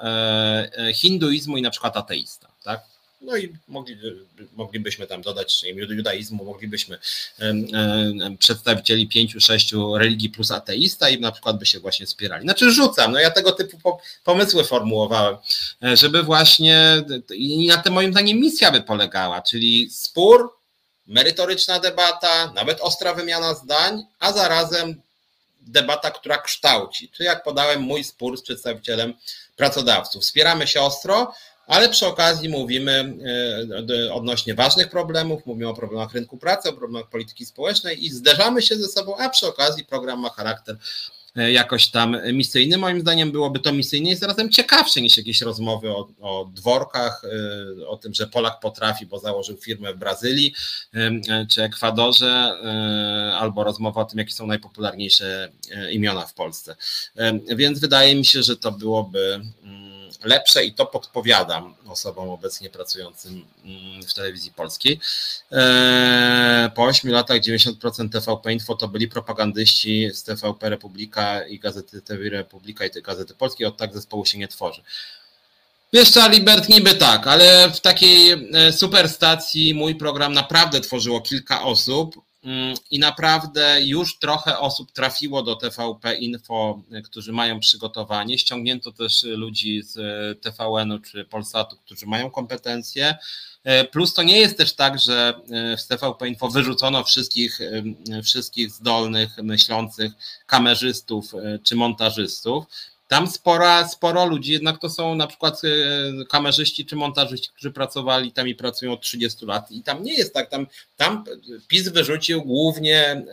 [0.95, 2.48] hinduizmu i na przykład ateista.
[3.21, 3.99] No i mogli,
[4.57, 6.99] moglibyśmy tam dodać judaizmu, moglibyśmy
[8.39, 12.43] przedstawicieli pięciu, sześciu religii plus ateista i na przykład by się właśnie wspierali.
[12.43, 15.37] Znaczy rzucam, no ja tego typu pomysły formułowałem,
[15.83, 17.05] e, żeby właśnie
[17.35, 20.53] i na tym moim zdaniem misja by polegała, czyli spór,
[21.07, 25.03] merytoryczna debata, nawet ostra wymiana zdań, a zarazem
[25.61, 27.09] debata, która kształci.
[27.09, 29.15] Czy jak podałem mój spór z przedstawicielem
[29.57, 30.23] pracodawców.
[30.23, 31.35] Wspieramy się ostro,
[31.69, 33.15] ale przy okazji mówimy
[34.13, 38.77] odnośnie ważnych problemów, mówimy o problemach rynku pracy, o problemach polityki społecznej i zderzamy się
[38.77, 40.77] ze sobą, a przy okazji program ma charakter
[41.39, 42.79] E, jakoś tam misyjny.
[42.79, 47.23] Moim zdaniem byłoby to misyjnie i zarazem ciekawsze niż jakieś rozmowy o, o dworkach,
[47.81, 50.55] e, o tym, że Polak potrafi, bo założył firmę w Brazylii
[50.95, 52.53] e, czy Ekwadorze,
[53.35, 55.53] albo rozmowa o tym, jakie są najpopularniejsze
[55.91, 56.77] imiona w Polsce.
[57.57, 59.88] Więc wydaje mi się, że to byłoby mm,
[60.25, 65.01] lepsze i to podpowiadam osobom obecnie pracującym mm, w telewizji polskiej.
[65.53, 72.03] E, po 8 latach 90% TVP Info to byli propagandyści z TVP Republika i Gazety
[72.03, 74.83] TV Republika i Gazety Polskiej, od tak zespołu się nie tworzy.
[75.93, 76.29] Wiesz co,
[76.69, 82.28] niby tak, ale w takiej e, superstacji mój program naprawdę tworzyło kilka osób,
[82.91, 88.39] i naprawdę już trochę osób trafiło do TVP Info, którzy mają przygotowanie.
[88.39, 89.97] Ściągnięto też ludzi z
[90.43, 93.17] TVN-u czy Polsatu, którzy mają kompetencje.
[93.65, 95.35] E, plus to nie jest też tak, że
[95.79, 97.59] w TVP Info wyrzucono wszystkich,
[98.25, 100.13] wszystkich zdolnych, myślących
[100.47, 101.33] kamerzystów
[101.63, 102.65] czy montażystów.
[103.09, 108.33] Tam spora, sporo ludzi, jednak to są na przykład e, kamerzyści czy montażyści, którzy pracowali
[108.33, 109.71] tam i pracują od 30 lat.
[109.71, 111.25] I tam nie jest tak, tam, tam
[111.69, 113.25] PiS wyrzucił głównie e,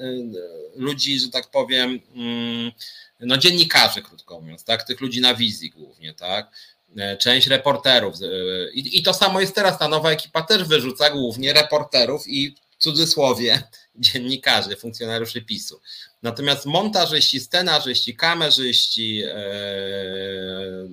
[0.76, 2.72] ludzi, że tak powiem, mm,
[3.20, 6.52] no dziennikarzy, krótko mówiąc, tak, tych ludzi na wizji głównie, tak,
[6.98, 8.16] e, część reporterów
[8.74, 12.84] i, i to samo jest teraz, ta nowa ekipa też wyrzuca głównie reporterów i w
[12.84, 13.64] cudzysłowie
[13.98, 15.82] dziennikarzy, funkcjonariuszy PiSu.
[16.24, 19.36] Natomiast montażyści, scenarzyści, kamerzyści, e,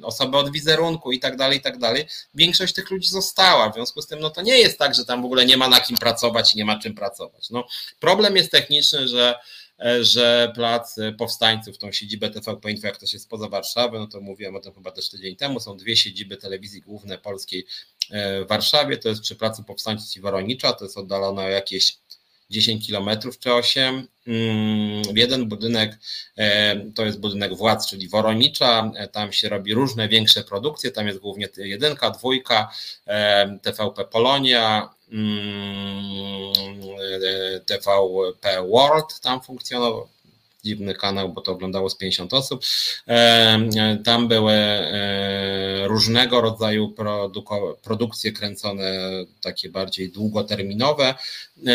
[0.03, 3.71] osoby od wizerunku i tak dalej, i tak dalej, większość tych ludzi została.
[3.71, 5.69] W związku z tym, no to nie jest tak, że tam w ogóle nie ma
[5.69, 7.51] na kim pracować i nie ma czym pracować.
[7.51, 7.67] No,
[8.01, 9.35] problem jest techniczny, że
[9.85, 14.21] e, że plac powstańców, tą siedzibę TVP Info, jak to się spoza Warszawy, no to
[14.21, 17.67] mówiłem o tym chyba też tydzień temu, są dwie siedziby telewizji głównej polskiej
[18.11, 22.02] e, w Warszawie, to jest przy placu powstańców i Woronicza, to jest oddalone o jakieś
[22.53, 24.09] 10 kilometrów czy 8.
[24.27, 25.99] Mm, jeden budynek
[26.37, 28.91] e, to jest budynek władz, czyli Woronicza.
[28.97, 30.91] E, tam się robi różne większe produkcje.
[30.91, 32.71] Tam jest głównie jedynka, dwójka,
[33.07, 36.53] e, TVP Polonia, mm,
[37.67, 40.09] TVP World tam funkcjonował
[40.65, 42.65] dziwny kanał, bo to oglądało z 50 osób.
[44.05, 44.55] Tam były
[45.85, 46.95] różnego rodzaju
[47.83, 49.01] produkcje kręcone,
[49.41, 51.15] takie bardziej długoterminowe.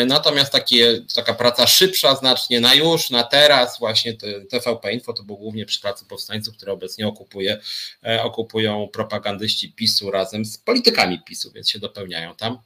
[0.06, 4.16] Natomiast takie, taka praca szybsza znacznie na już, na teraz, właśnie
[4.50, 7.60] TVP Info to było głównie przy pracy powstańców, które obecnie okupuje,
[8.06, 12.58] e, okupują propagandyści PiSu razem z politykami PiSu, więc się dopełniają tam.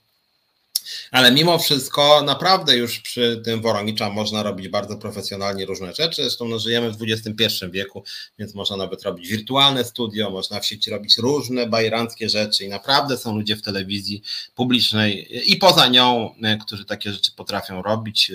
[1.10, 6.22] Ale mimo wszystko naprawdę już przy tym Woronicza można robić bardzo profesjonalnie różne rzeczy.
[6.22, 8.04] Zresztą no, żyjemy w XXI wieku,
[8.38, 13.18] więc można nawet robić wirtualne studio, można w sieci robić różne bajeranckie rzeczy i naprawdę
[13.18, 14.22] są ludzie w telewizji
[14.54, 18.32] publicznej i poza nią, e, którzy takie rzeczy potrafią robić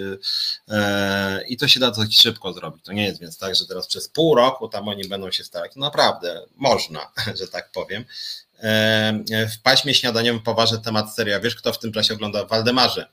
[0.68, 2.86] e, i to się da dość szybko zrobić.
[2.86, 5.72] To nie jest więc tak, że teraz przez pół roku tam oni będą się starać.
[5.76, 8.06] No naprawdę można, że tak powiem.
[8.60, 11.40] E, w paśmie śniadaniowym poważny temat seria.
[11.40, 12.46] Wiesz, kto w tym czasie ogląda?
[12.46, 13.08] Waldemarze.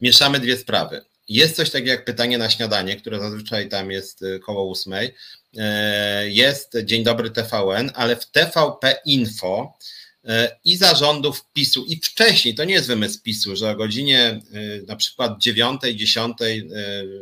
[0.00, 1.04] Mieszamy dwie sprawy.
[1.28, 5.14] Jest coś takiego jak pytanie na śniadanie, które zazwyczaj tam jest y, koło ósmej.
[5.56, 9.78] E, jest Dzień Dobry TVN, ale w TVP Info
[10.24, 14.40] e, i zarządów PiSu i wcześniej, to nie jest wymysł PiSu, że o godzinie
[14.86, 16.70] na przykład dziewiątej, dziesiątej,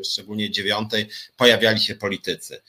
[0.00, 2.62] y, szczególnie dziewiątej pojawiali się politycy.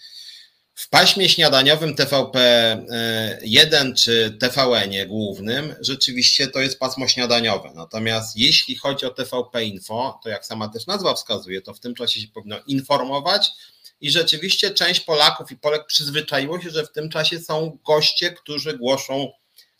[0.78, 7.72] W paśmie śniadaniowym TVP1 czy TVN głównym rzeczywiście to jest pasmo śniadaniowe.
[7.76, 11.96] Natomiast jeśli chodzi o TVP Info, to jak sama też nazwa wskazuje, to w tym
[11.96, 13.50] czasie się powinno informować
[14.02, 18.78] i rzeczywiście część Polaków i Polek przyzwyczaiło się, że w tym czasie są goście, którzy
[18.78, 19.32] głoszą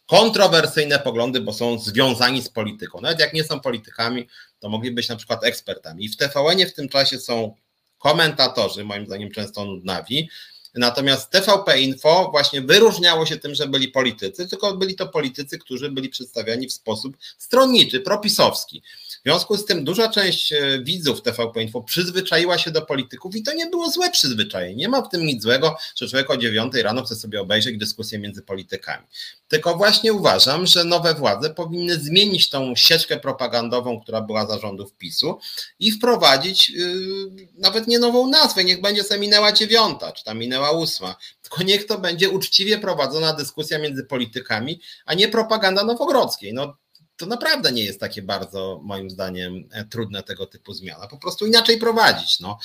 [0.06, 3.02] kontrowersyjne poglądy, bo są związani z polityką.
[3.02, 4.28] Nawet jak nie są politykami,
[4.60, 6.06] to mogli być na przykład ekspertami.
[6.06, 7.56] I w TVN w tym czasie są
[7.98, 10.30] komentatorzy, moim zdaniem często nudnawi,
[10.78, 15.92] Natomiast TVP Info właśnie wyróżniało się tym, że byli politycy, tylko byli to politycy, którzy
[15.92, 18.82] byli przedstawiani w sposób stronniczy, propisowski.
[19.08, 23.44] W związku z tym duża część e, widzów TVP Info przyzwyczaiła się do polityków i
[23.44, 24.76] to nie było złe przyzwyczajenie.
[24.76, 28.20] Nie ma w tym nic złego, że człowiek o 9 rano chce sobie obejrzeć dyskusję
[28.20, 29.08] między politykami.
[29.48, 35.40] Tylko właśnie uważam, że nowe władze powinny zmienić tą sieczkę propagandową, która była zarządów PiSu
[35.80, 40.72] i wprowadzić yy, nawet nie nową nazwę, niech będzie sobie minęła dziewiąta, czy tam minęła
[40.72, 46.54] ósma, tylko niech to będzie uczciwie prowadzona dyskusja między politykami, a nie propaganda nowogrodzkiej.
[46.54, 46.78] No,
[47.18, 51.08] to naprawdę nie jest takie bardzo, moim zdaniem, e, trudne tego typu zmiana.
[51.08, 52.40] Po prostu inaczej prowadzić.
[52.40, 52.60] No.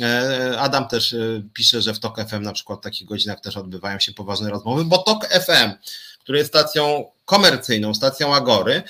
[0.00, 3.56] E, Adam też e, pisze, że w TOK FM na przykład w takich godzinach też
[3.56, 5.72] odbywają się poważne rozmowy, bo TOK FM,
[6.20, 8.82] który jest stacją komercyjną, stacją Agory,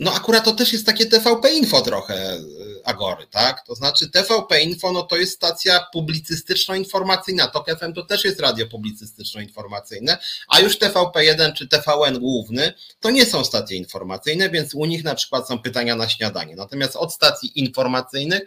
[0.00, 2.38] no akurat to też jest takie TVP Info trochę
[2.84, 3.66] Agory, tak?
[3.66, 8.66] To znaczy TVP Info, no to jest stacja publicystyczno-informacyjna, TOK FM to też jest radio
[8.66, 15.04] publicystyczno-informacyjne, a już TVP1 czy TVN główny to nie są stacje informacyjne, więc u nich
[15.04, 16.56] na przykład są pytania na śniadanie.
[16.56, 18.42] Natomiast od stacji informacyjnych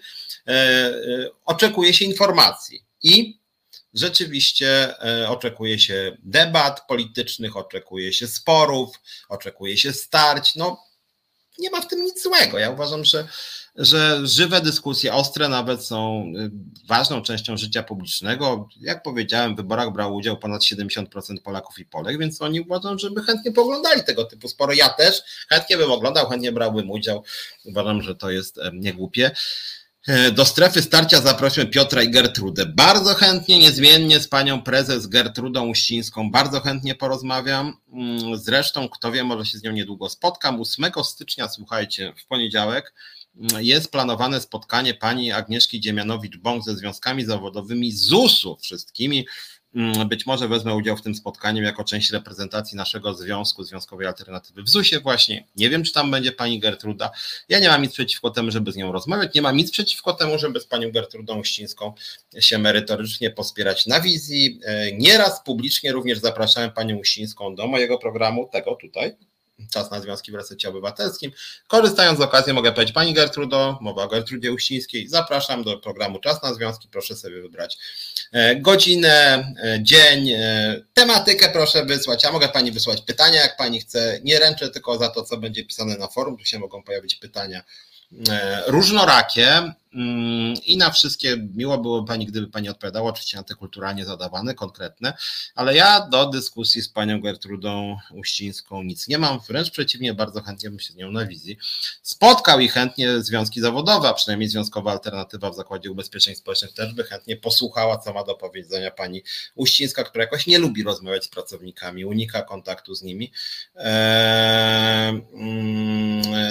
[0.47, 0.93] e, e,
[1.45, 3.39] oczekuje się informacji i
[3.93, 10.55] rzeczywiście e, oczekuje się debat politycznych, oczekuje się sporów, oczekuje się starć.
[10.55, 10.92] No,
[11.59, 12.59] nie ma w tym nic złego.
[12.59, 13.27] Ja uważam, że,
[13.75, 16.51] że żywe dyskusje, ostre nawet są y,
[16.87, 18.69] ważną częścią życia publicznego.
[18.81, 21.05] Jak powiedziałem, w wyborach brał udział ponad 70%
[21.43, 24.75] Polaków i Polek, więc oni uważam, żeby chętnie poglądali tego typu spory.
[24.75, 27.23] Ja też chętnie bym oglądał, chętnie brałbym udział.
[27.65, 29.25] Uważam, że to jest niegłupie.
[29.25, 29.33] E,
[30.31, 32.65] do strefy starcia zaprosimy Piotra i Gertrudę.
[32.65, 37.77] Bardzo chętnie, niezmiennie z panią prezes Gertrudą Uścińską, bardzo chętnie porozmawiam.
[37.93, 40.61] Mm, zresztą, kto wie, może się z nią niedługo spotkam.
[40.61, 42.93] 8 stycznia, słuchajcie, w poniedziałek
[43.35, 49.27] mm, jest planowane spotkanie pani Agnieszki Dziemianowicz-Bąk ze związkami zawodowymi ZUS-u wszystkimi.
[49.75, 54.63] Mm, być może wezmę udział w tym spotkaniu jako część reprezentacji naszego związku, Związkowej Alternatywy
[54.63, 55.47] w ZUS-ie właśnie.
[55.55, 57.11] Nie wiem, czy tam będzie pani Gertruda.
[57.49, 59.35] Ja nie mam nic przeciwko temu, żeby z nią rozmawiać.
[59.35, 61.93] Nie mam nic przeciwko temu, żeby z panią Gertrudą Uścińską
[62.39, 64.59] się merytorycznie pospierać na wizji.
[64.63, 69.15] E, nieraz publicznie również zapraszałem panią Uścińską do mojego programu, tego tutaj,
[69.71, 71.31] Czas na Związki w Resecie Obywatelskim.
[71.67, 76.43] Korzystając z okazji mogę powiedzieć Pani Gertrudo, mowa o Gertrudzie Uścińskiej, zapraszam do programu Czas
[76.43, 77.77] na Związki, proszę sobie wybrać
[78.31, 83.79] e, godzinę, e, dzień, e, tematykę proszę wysłać, ja mogę Pani wysłać pytania, jak Pani
[83.81, 87.15] chce, nie ręczę tylko za to, co będzie pisane na forum, tu się mogą pojawić
[87.15, 87.63] pytania
[88.67, 89.73] różnorakie,
[90.65, 95.13] I na wszystkie miło byłoby Pani, gdyby Pani odpowiadała, oczywiście na te kulturalnie zadawane, konkretne,
[95.55, 100.69] ale ja do dyskusji z Panią Gertrudą Uścińską nic nie mam, wręcz przeciwnie, bardzo chętnie
[100.69, 101.57] bym się z nią na wizji
[102.01, 107.03] spotkał i chętnie związki zawodowe, a przynajmniej Związkowa Alternatywa w Zakładzie Ubezpieczeń Społecznych też by
[107.03, 109.23] chętnie posłuchała, co ma do powiedzenia Pani
[109.55, 113.31] Uścińska, która jakoś nie lubi rozmawiać z pracownikami, unika kontaktu z nimi.
[113.75, 115.21] Eee,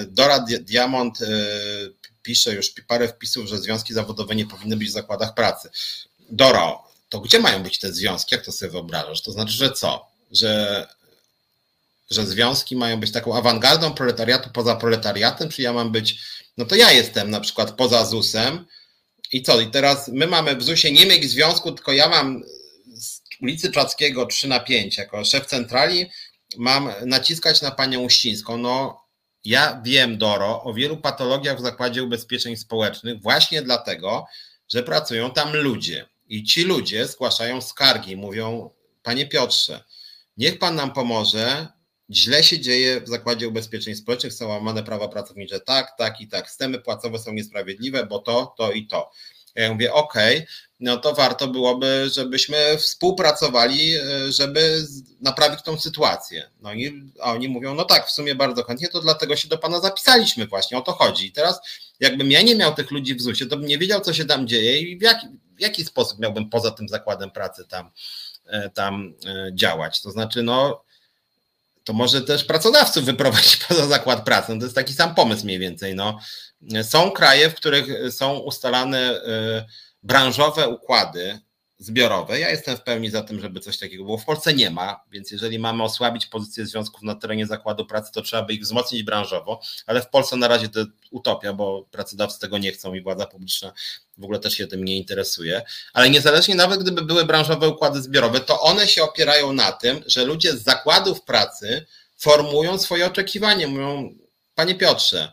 [0.09, 5.35] Dora Diamond eee, pisze już parę wpisów, że związki zawodowe nie powinny być w zakładach
[5.35, 5.71] pracy.
[6.31, 8.35] Doro, to gdzie mają być te związki?
[8.35, 9.23] Jak to sobie wyobrażasz?
[9.23, 10.07] To znaczy, że co?
[10.33, 10.87] Że,
[12.11, 16.19] że związki mają być taką awangardą proletariatu poza proletariatem, czy ja mam być,
[16.57, 18.67] no to ja jestem na przykład poza ZUS-em
[19.33, 19.61] i co?
[19.61, 22.43] I teraz my mamy w ZUS-ie nie mieć związku, tylko ja mam
[22.95, 26.11] z ulicy Czackiego 3 na 5 jako szef centrali
[26.57, 28.59] mam naciskać na panią Uścińską.
[28.59, 29.02] No
[29.45, 34.25] ja wiem, Doro, o wielu patologiach w Zakładzie Ubezpieczeń Społecznych właśnie dlatego,
[34.69, 36.09] że pracują tam ludzie.
[36.29, 38.71] I ci ludzie zgłaszają skargi, mówią:
[39.03, 39.85] Panie Piotrze,
[40.37, 41.69] niech pan nam pomoże.
[42.11, 45.61] Źle się dzieje w Zakładzie Ubezpieczeń Społecznych, są łamane prawa pracownicze.
[45.61, 46.49] Tak, tak i tak.
[46.49, 49.11] Systemy płacowe są niesprawiedliwe, bo to, to i to.
[49.55, 50.15] Ja mówię, OK,
[50.81, 54.87] no to warto byłoby, żebyśmy współpracowali, e, żeby
[55.21, 56.51] naprawić tą sytuację.
[56.61, 59.59] No i a oni mówią, no tak, w sumie bardzo chętnie, to dlatego się do
[59.59, 61.27] Pana zapisaliśmy właśnie, o to chodzi.
[61.27, 61.61] I teraz
[62.01, 64.49] jakbym ja nie miał tych ludzi w ZUS-ie, to bym nie wiedział, co się tam
[64.49, 65.27] dzieje i w jaki,
[65.57, 67.91] w jaki sposób miałbym poza tym zakładem pracy tam,
[68.47, 70.03] e, tam e, działać.
[70.03, 70.85] To znaczy, no
[71.85, 74.53] to może też pracodawców wyprowadzić poza zakład pracy.
[74.53, 75.95] No to jest taki sam pomysł mniej więcej.
[75.95, 76.19] No.
[76.83, 79.21] Są kraje, w których są ustalane
[80.03, 81.41] branżowe układy
[81.83, 82.41] zbiorowe.
[82.41, 84.19] Ja jestem w pełni za tym, żeby coś takiego było.
[84.19, 88.23] W Polsce nie ma, więc jeżeli mamy osłabić pozycję związków na terenie zakładu pracy, to
[88.23, 90.81] trzeba by ich wzmocnić branżowo, ale w Polsce na razie to
[91.11, 93.73] utopia, bo pracodawcy tego nie chcą i władza publiczna
[94.19, 95.63] w ogóle też się tym nie interesuje.
[95.93, 100.25] Ale niezależnie nawet gdyby były branżowe układy zbiorowe, to one się opierają na tym, że
[100.25, 103.69] ludzie z zakładów pracy formują swoje oczekiwania.
[103.69, 104.15] Mówią,
[104.55, 105.33] panie Piotrze,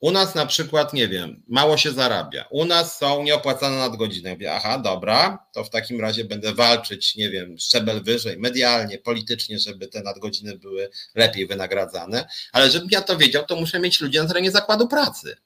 [0.00, 2.44] u nas na przykład, nie wiem, mało się zarabia.
[2.50, 4.30] U nas są nieopłacane nadgodziny.
[4.30, 9.58] Mówię, aha, dobra, to w takim razie będę walczyć, nie wiem, szczebel wyżej, medialnie, politycznie,
[9.58, 12.28] żeby te nadgodziny były lepiej wynagradzane.
[12.52, 15.36] Ale żebym ja to wiedział, to muszę mieć ludzi na terenie zakładu pracy.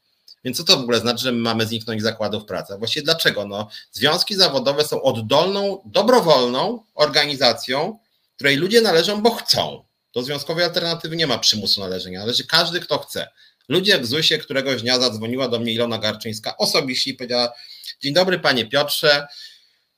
[0.45, 2.75] Więc co to w ogóle znaczy, że my mamy zniknąć zakładów pracy?
[2.79, 3.47] Właściwie dlaczego?
[3.47, 7.99] No, związki zawodowe są oddolną, dobrowolną organizacją,
[8.37, 9.85] której ludzie należą, bo chcą.
[10.15, 13.29] Do związkowej alternatywy nie ma przymusu należenia, należy każdy, kto chce.
[13.73, 17.53] Ludzie w ZUS-ie któregoś dnia zadzwoniła do mnie Ilona Garczyńska osobiście i powiedziała:
[18.01, 19.27] Dzień dobry, panie Piotrze.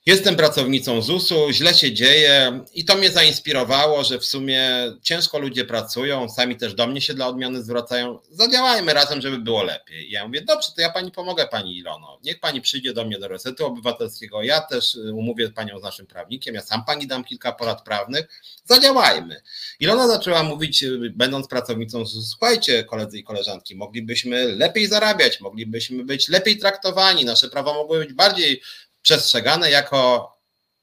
[0.07, 4.71] Jestem pracownicą ZUS-u, źle się dzieje i to mnie zainspirowało, że w sumie
[5.03, 8.19] ciężko ludzie pracują, sami też do mnie się dla odmiany zwracają.
[8.31, 10.09] Zadziałajmy razem, żeby było lepiej.
[10.09, 12.19] I ja mówię, dobrze, to ja pani pomogę, pani Ilono.
[12.25, 14.43] Niech pani przyjdzie do mnie do resetu obywatelskiego.
[14.43, 18.29] Ja też umówię panią z naszym prawnikiem, ja sam pani dam kilka porad prawnych.
[18.65, 19.43] Zadziałajmy.
[19.81, 26.29] Ilona zaczęła mówić, będąc pracownicą ZUS, słuchajcie, koledzy i koleżanki, moglibyśmy lepiej zarabiać, moglibyśmy być
[26.29, 28.61] lepiej traktowani, nasze prawa mogły być bardziej
[29.05, 30.33] przestrzegane jako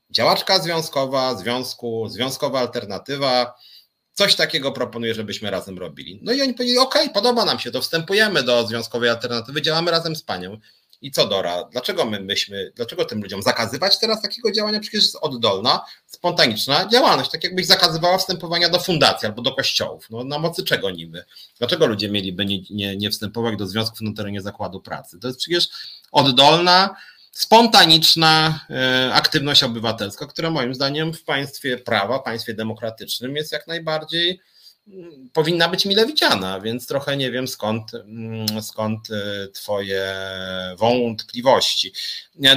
[0.10, 3.54] działaczka związkowa, związku, związkowa alternatywa.
[4.14, 6.20] Coś takiego proponuję, żebyśmy razem robili.
[6.24, 10.16] No i oni powiedzieli: OK, podoba nam się, to wstępujemy do związkowej alternatywy, działamy razem
[10.16, 10.58] z panią.
[11.02, 14.80] I co Dora, dlaczego my myśmy, dlaczego tym ludziom zakazywać teraz takiego działania?
[14.80, 20.08] Przecież jest oddolna, spontaniczna działalność, tak jakbyś zakazywała wstępowania do fundacji albo do kościołów.
[20.10, 21.24] No na mocy czego niby?
[21.60, 25.20] Dlaczego ludzie mieliby nie, nie, nie wstępować do związków na terenie zakładu pracy?
[25.20, 25.70] To jest przecież
[26.12, 26.96] oddolna,
[27.32, 34.40] spontaniczna e, aktywność obywatelska, która moim zdaniem w państwie prawa, państwie demokratycznym jest jak najbardziej
[34.88, 40.16] mm, powinna być mile widziana, więc trochę nie wiem skąd, mm, skąd e, twoje
[40.78, 41.94] wątpliwości.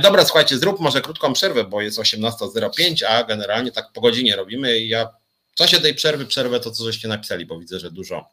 [0.03, 4.79] Dobra, słuchajcie, zrób może krótką przerwę, bo jest 18.05, a generalnie tak po godzinie robimy
[4.79, 5.09] i ja
[5.53, 8.29] w czasie tej przerwy przerwę to, co żeście napisali, bo widzę, że dużo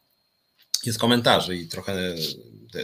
[0.85, 2.15] jest komentarzy i trochę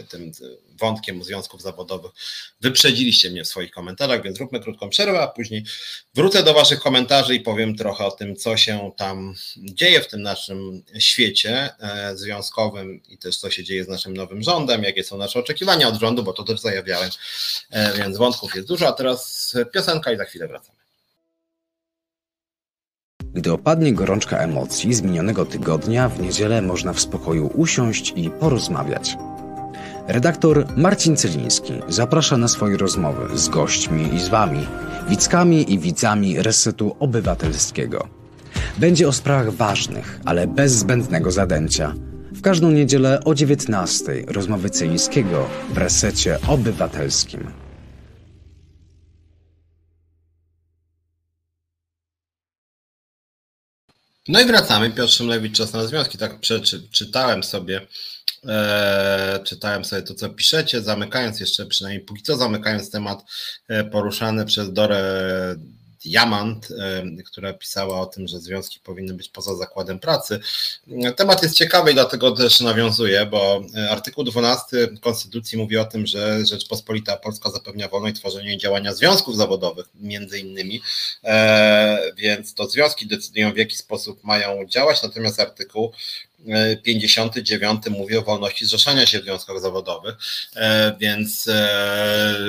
[0.08, 0.32] tym
[0.78, 2.12] wątkiem związków zawodowych
[2.60, 5.64] wyprzedziliście mnie w swoich komentarzach, więc zróbmy krótką przerwę, a później
[6.14, 10.22] wrócę do Waszych komentarzy i powiem trochę o tym, co się tam dzieje w tym
[10.22, 15.16] naszym świecie e, związkowym i też co się dzieje z naszym nowym rządem, jakie są
[15.16, 17.10] nasze oczekiwania od rządu, bo to też zajawiałem,
[17.70, 20.77] e, więc wątków jest dużo, a teraz piosenka i za chwilę wracamy.
[23.38, 29.16] Gdy opadnie gorączka emocji z minionego tygodnia, w niedzielę można w spokoju usiąść i porozmawiać.
[30.08, 34.66] Redaktor Marcin Celiński zaprasza na swoje rozmowy z gośćmi i z Wami,
[35.08, 38.08] widzkami i widzami Resetu Obywatelskiego.
[38.78, 41.94] Będzie o sprawach ważnych, ale bez zbędnego zadęcia.
[42.32, 47.67] W każdą niedzielę o 19:00 rozmowy Celińskiego w Resecie Obywatelskim.
[54.28, 54.90] No i wracamy.
[54.90, 56.18] Piotr Szymlewicz, Czas na Związki.
[56.18, 57.86] Tak przeczytałem sobie,
[58.48, 63.24] e, czytałem sobie to, co piszecie, zamykając jeszcze, przynajmniej póki co zamykając temat
[63.68, 65.56] e, poruszany przez Dorę
[66.04, 66.68] Diamant,
[67.26, 70.40] która pisała o tym, że związki powinny być poza zakładem pracy.
[71.16, 76.06] Temat jest ciekawy i dlatego też nawiązuję, bo e, artykuł 12 Konstytucji mówi o tym,
[76.06, 80.82] że Rzeczpospolita Polska zapewnia wolność tworzenia i działania związków zawodowych, między innymi,
[81.24, 85.92] e, więc to związki decydują w jaki sposób mają działać, natomiast artykuł
[86.82, 90.14] 59 mówi o wolności zrzeszania się w związkach zawodowych,
[90.56, 92.48] e, więc e,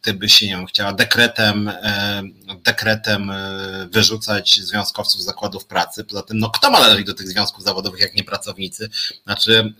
[0.00, 2.22] ty byś nie wiem, chciała dekretem, e,
[2.64, 3.32] dekretem
[3.90, 6.04] wyrzucać związkowców z zakładów pracy.
[6.04, 8.88] Poza tym, no kto ma należeć do tych związków zawodowych, jak nie pracownicy?
[9.24, 9.74] Znaczy,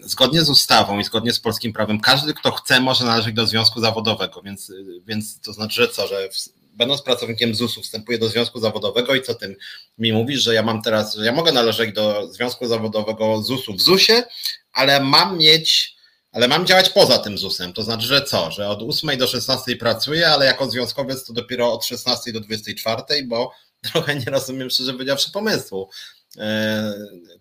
[0.00, 3.80] zgodnie z ustawą i zgodnie z polskim prawem, każdy, kto chce, może należeć do związku
[3.80, 4.72] zawodowego, więc,
[5.06, 6.28] więc to znaczy, że co, że
[6.76, 9.56] będąc pracownikiem ZUS-u, wstępuję do związku zawodowego i co tym
[9.98, 13.82] mi mówisz, że ja mam teraz, że ja mogę należeć do związku zawodowego ZUS-u w
[13.82, 14.24] ZUS-ie,
[14.72, 15.96] ale mam mieć,
[16.32, 17.72] ale mam działać poza tym ZUS-em.
[17.72, 18.50] To znaczy, że co?
[18.50, 23.02] Że od 8 do 16 pracuję, ale jako związkowiec to dopiero od 16 do 24,
[23.26, 23.52] bo
[23.92, 25.90] trochę nie rozumiem, szczerze powiedziawszy, pomysłu.
[26.38, 26.92] E,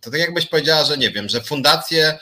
[0.01, 2.19] to tak jakbyś powiedziała, że nie wiem, że fundacje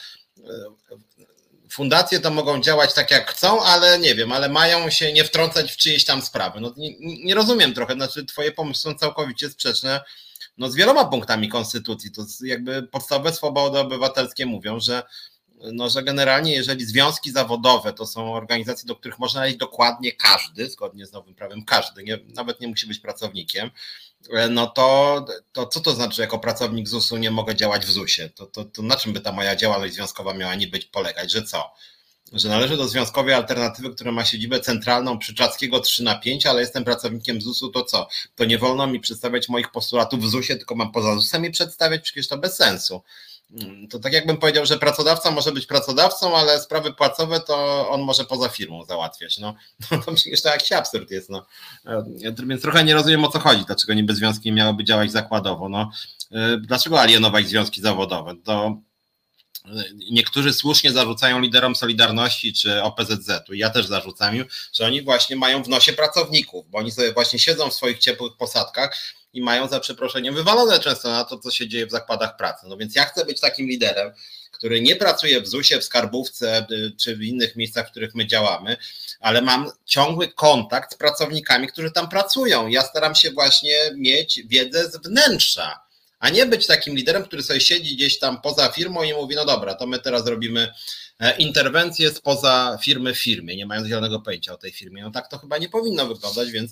[1.74, 5.72] fundacje to mogą działać tak jak chcą, ale nie wiem, ale mają się nie wtrącać
[5.72, 6.60] w czyjeś tam sprawy.
[6.60, 10.02] No nie, nie rozumiem trochę, znaczy twoje pomysły są całkowicie sprzeczne
[10.58, 12.12] no, z wieloma punktami konstytucji.
[12.12, 15.04] To jakby podstawowe swobody obywatelskie mówią, że
[15.72, 20.70] no, że generalnie jeżeli związki zawodowe to są organizacje, do których można iść dokładnie każdy,
[20.70, 23.70] zgodnie z nowym prawem każdy, nie, nawet nie musi być pracownikiem,
[24.50, 28.30] no to, to co to znaczy, jako pracownik ZUS-u nie mogę działać w ZUS-ie?
[28.30, 31.32] To, to, to na czym by ta moja działalność związkowa miała nie być polegać?
[31.32, 31.74] Że co?
[32.34, 36.62] Że należy do związkowej alternatywy, która ma siedzibę centralną przy Czackiego 3 na 5, ale
[36.62, 38.08] jestem pracownikiem ZUS-u, to co?
[38.36, 42.02] To nie wolno mi przedstawiać moich postulatów w ZUS-ie, tylko mam poza ZUS-em je przedstawiać?
[42.02, 43.02] Przecież to bez sensu.
[43.62, 48.02] Mm, to tak jakbym powiedział, że pracodawca może być pracodawcą, ale sprawy płacowe to on
[48.02, 49.40] może poza firmą załatwiać.
[49.40, 49.56] No,
[49.92, 51.30] no to przecież to jakiś absurd jest.
[51.30, 51.46] No.
[51.86, 52.04] E,
[52.48, 55.70] więc trochę nie rozumiem o co chodzi, dlaczego niby związki miałyby działać zakładowo.
[55.70, 55.92] No,
[56.32, 58.36] e, dlaczego alienować związki zawodowe?
[58.44, 58.78] To
[60.12, 65.64] niektórzy słusznie zarzucają liderom Solidarności czy OPZZ-u, ja też zarzucam im, że oni właśnie mają
[65.64, 68.98] w nosie pracowników, bo oni sobie właśnie siedzą w swoich ciepłych posadkach
[69.34, 72.66] i mają za przeproszeniem wywalone często na to, co się dzieje w zakładach pracy.
[72.70, 74.12] No więc ja chcę być takim liderem,
[74.52, 76.68] który nie pracuje w ZUS-ie, w skarbówce
[77.00, 78.78] czy w innych miejscach, w których my działamy,
[79.20, 82.68] ale mam ciągły kontakt z pracownikami, którzy tam pracują.
[82.68, 85.84] Ja staram się właśnie mieć wiedzę z wnętrza
[86.24, 89.46] a nie być takim liderem, który sobie siedzi gdzieś tam poza firmą i mówi, no
[89.46, 90.74] dobra, to my teraz robimy
[91.20, 95.04] e, interwencję spoza firmy w firmie, nie mając zielonego pojęcia o tej firmie.
[95.04, 96.72] No tak to chyba nie powinno wyglądać, więc,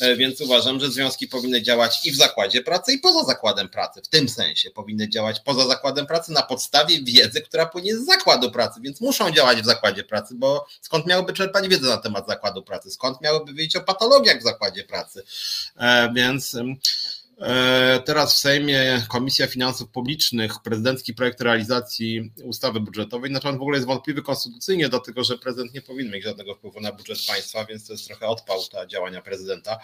[0.00, 4.02] e, więc uważam, że związki powinny działać i w zakładzie pracy, i poza zakładem pracy.
[4.02, 8.50] W tym sensie powinny działać poza zakładem pracy na podstawie wiedzy, która płynie z zakładu
[8.50, 12.62] pracy, więc muszą działać w zakładzie pracy, bo skąd miałyby czerpać wiedzę na temat zakładu
[12.62, 15.22] pracy, skąd miałyby wiedzieć o patologiach w zakładzie pracy.
[15.76, 16.56] E, więc
[18.04, 23.86] teraz w Sejmie Komisja Finansów Publicznych, prezydencki projekt realizacji ustawy budżetowej, na w ogóle jest
[23.86, 27.92] wątpliwy konstytucyjnie, dlatego że prezydent nie powinien mieć żadnego wpływu na budżet państwa, więc to
[27.92, 29.78] jest trochę odpał ta działania prezydenta.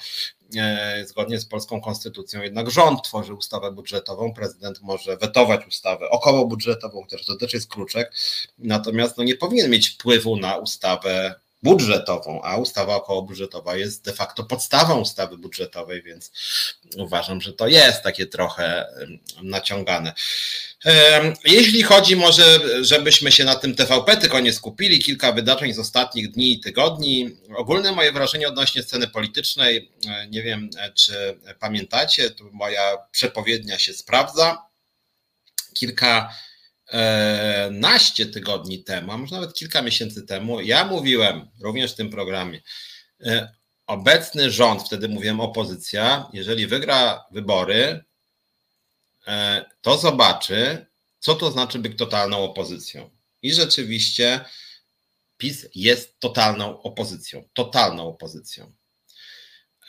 [0.57, 7.03] E, zgodnie z polską konstytucją jednak rząd tworzy ustawę budżetową, prezydent może wetować ustawę okołobudżetową,
[7.03, 8.13] chociaż to też jest kruczek,
[8.59, 14.45] natomiast no, nie powinien mieć wpływu na ustawę budżetową, a ustawa okołobudżetowa jest de facto
[14.45, 16.33] podstawą ustawy budżetowej, więc
[16.97, 18.87] uważam, że to jest takie trochę
[19.43, 20.13] naciągane.
[21.45, 26.31] Jeśli chodzi może, żebyśmy się na tym TVP tylko nie skupili, kilka wydarzeń z ostatnich
[26.31, 27.37] dni i tygodni.
[27.57, 33.93] Ogólne moje wrażenie odnośnie sceny politycznej, e, nie wiem czy pamiętacie, tu moja przepowiednia się
[33.93, 34.63] sprawdza.
[35.75, 36.31] Kilka
[37.71, 42.61] Naście tygodni temu, a może nawet kilka miesięcy temu, ja mówiłem również w tym programie,
[43.21, 43.55] e,
[43.87, 48.05] obecny rząd, wtedy mówiłem opozycja, jeżeli wygra wybory,
[49.27, 50.87] e, to zobaczy,
[51.19, 53.11] co to znaczy być totalną opozycją.
[53.43, 54.45] I rzeczywiście
[55.37, 58.73] PiS jest totalną opozycją, totalną opozycją.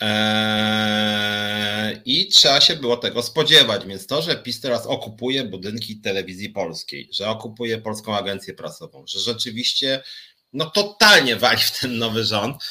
[0.01, 6.49] Eee, I trzeba się było tego spodziewać, więc to, że PiS teraz okupuje budynki telewizji
[6.49, 10.03] polskiej, że okupuje Polską Agencję Prasową, że rzeczywiście
[10.53, 12.63] no totalnie wali w ten nowy rząd,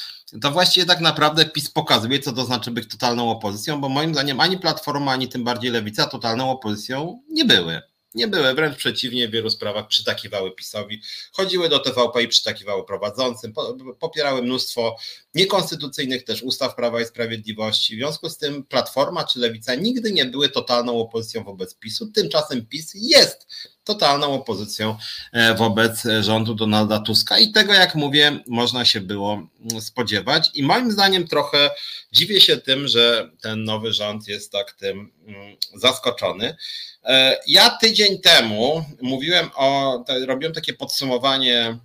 [0.43, 4.41] to właściwie tak naprawdę PiS pokazuje, co to znaczy być totalną opozycją, bo moim zdaniem
[4.41, 7.83] ani Platforma, ani tym bardziej Lewica totalną opozycją nie były.
[8.15, 11.03] Nie były, wręcz przeciwnie, w wielu sprawach przytakiwały PiSowi,
[11.33, 13.53] chodziły do TVP i przytakiwały prowadzącym,
[13.99, 14.97] popierały mnóstwo
[15.35, 17.97] niekonstytucyjnych też ustaw Prawa i Sprawiedliwości.
[17.97, 22.67] W związku z tym Platforma czy Lewica nigdy nie były totalną opozycją wobec PiSu, tymczasem
[22.67, 23.47] PiS jest
[23.89, 24.97] totalną opozycją
[25.33, 30.51] e, wobec rządu Donalda Tuska i tego, jak mówię, można się było mm, spodziewać.
[30.55, 31.71] I moim zdaniem trochę
[32.13, 36.57] dziwię się tym, że ten nowy rząd jest tak tym mm, zaskoczony.
[37.05, 41.79] E, ja tydzień temu mówiłem o, robiłem takie podsumowanie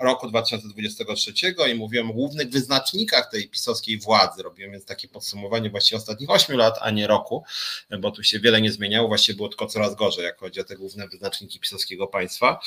[0.00, 1.32] roku 2023
[1.70, 4.42] i mówiłem o głównych wyznacznikach tej pisowskiej władzy.
[4.42, 7.44] Robiłem więc takie podsumowanie właściwie ostatnich 8 lat, a nie roku,
[8.00, 10.76] bo tu się wiele nie zmieniało, właściwie było tylko coraz gorzej, jak chodzi o te
[10.76, 12.60] główne wyznaczniki pisowskiego państwa.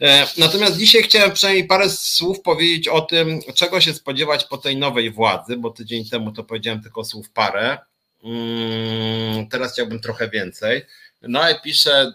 [0.00, 4.76] E, natomiast dzisiaj chciałem przynajmniej parę słów powiedzieć o tym, czego się spodziewać po tej
[4.76, 7.78] nowej władzy, bo tydzień temu to powiedziałem tylko słów parę.
[8.24, 10.82] Mm, teraz chciałbym trochę więcej.
[11.22, 12.12] No i pisze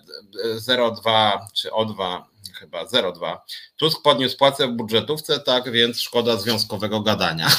[0.57, 2.21] 0,2 czy O2,
[2.63, 3.37] chyba 0,2.
[3.77, 7.49] Tusk podniósł płacę w budżetówce, tak więc szkoda związkowego gadania.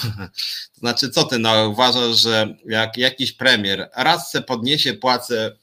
[0.74, 5.56] To znaczy, co ty no, uważasz, że jak jakiś premier raz se podniesie płacę,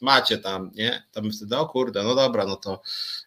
[0.00, 1.02] macie tam, nie?
[1.12, 2.82] To bym wtedy, o kurde, no dobra, no to,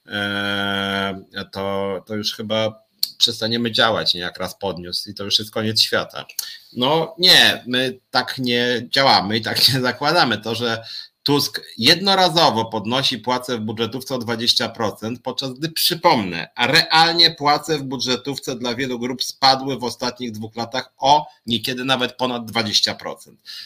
[0.07, 5.52] e, to, to już chyba przestaniemy działać, nie jak raz podniósł i to już jest
[5.52, 6.26] koniec świata.
[6.73, 10.38] No nie, my tak nie działamy i tak nie zakładamy.
[10.38, 10.84] To, że
[11.30, 18.56] Tusk jednorazowo podnosi płace w budżetówce o 20%, podczas gdy przypomnę, realnie płace w budżetówce
[18.56, 22.96] dla wielu grup spadły w ostatnich dwóch latach o niekiedy nawet ponad 20%.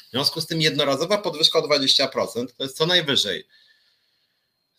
[0.08, 3.48] W związku z tym jednorazowa podwyżka o 20% to jest co najwyżej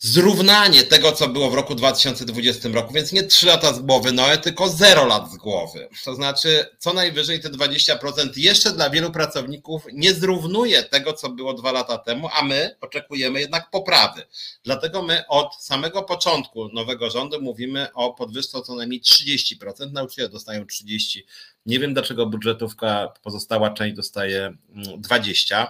[0.04, 4.38] zrównanie tego, co było w roku 2020 roku, więc nie 3 lata z głowy Noe,
[4.38, 5.88] tylko 0 lat z głowy.
[6.04, 11.54] To znaczy, co najwyżej te 20% jeszcze dla wielu pracowników nie zrównuje tego, co było
[11.54, 14.22] dwa lata temu, a my oczekujemy jednak poprawy.
[14.64, 19.92] Dlatego my od samego początku nowego rządu mówimy o podwyżce co najmniej 30%.
[19.92, 21.22] Nauczyciele dostają 30%.
[21.66, 24.56] Nie wiem, dlaczego budżetówka, pozostała część dostaje
[24.98, 25.66] 20%.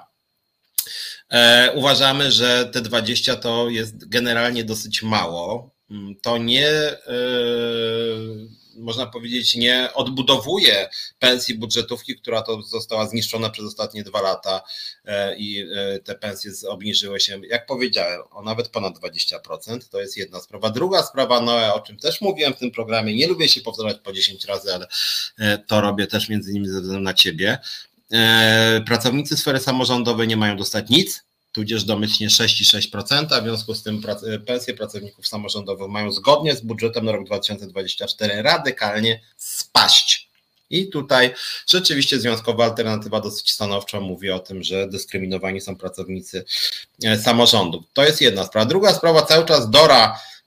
[1.30, 5.74] E, uważamy, że te 20 to jest generalnie dosyć mało.
[5.90, 6.96] Mm, to nie, e,
[8.76, 10.88] można powiedzieć, nie odbudowuje
[11.18, 14.62] pensji budżetówki, która to została zniszczona przez ostatnie dwa lata
[15.04, 15.66] e, i
[16.04, 19.88] te pensje obniżyły się, jak powiedziałem, o nawet ponad 20%.
[19.90, 20.70] To jest jedna sprawa.
[20.70, 24.12] Druga sprawa, no, o czym też mówiłem w tym programie, nie lubię się powtarzać po
[24.12, 24.88] 10 razy, ale
[25.66, 27.58] to robię też między innymi ze względu na ciebie.
[28.86, 34.02] Pracownicy sfery samorządowej nie mają dostać nic, tudzież domyślnie 6,6%, w związku z tym
[34.46, 40.28] pensje pracowników samorządowych mają zgodnie z budżetem na rok 2024 radykalnie spaść.
[40.70, 41.34] I tutaj
[41.66, 46.44] rzeczywiście związkowa alternatywa dosyć stanowczo mówi o tym, że dyskryminowani są pracownicy
[47.04, 47.84] e, samorządów.
[47.92, 48.66] To jest jedna sprawa.
[48.66, 50.43] Druga sprawa, cały czas Dora e,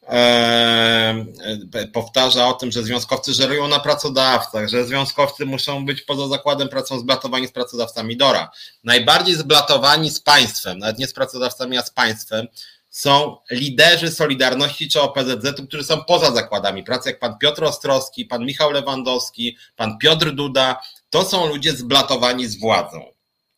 [1.94, 7.00] powtarza o tym, że związkowcy żerują na pracodawcach, że związkowcy muszą być poza zakładem pracą
[7.00, 8.52] zblatowani z pracodawcami Dora.
[8.84, 12.48] Najbardziej zblatowani z państwem, nawet nie z pracodawcami, a z państwem,
[12.90, 18.46] są liderzy Solidarności czy OPZZ, którzy są poza zakładami pracy, jak pan Piotr Ostrowski, pan
[18.46, 20.82] Michał Lewandowski, pan Piotr Duda.
[21.10, 23.06] To są ludzie zblatowani z władzą.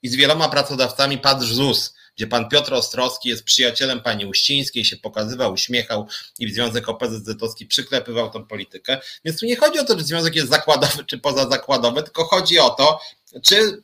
[0.04, 4.98] I z wieloma pracodawcami patrz ZUS, gdzie pan Piotr Ostrowski jest przyjacielem pani Uścińskiej, się
[4.98, 6.08] pokazywał, uśmiechał
[6.40, 9.02] i Związek OPZZ-owski przyklepywał tą politykę.
[9.26, 12.70] Więc tu nie chodzi o to, czy związek jest zakładowy czy pozazakładowy, tylko chodzi o
[12.70, 13.00] to,
[13.44, 13.82] czy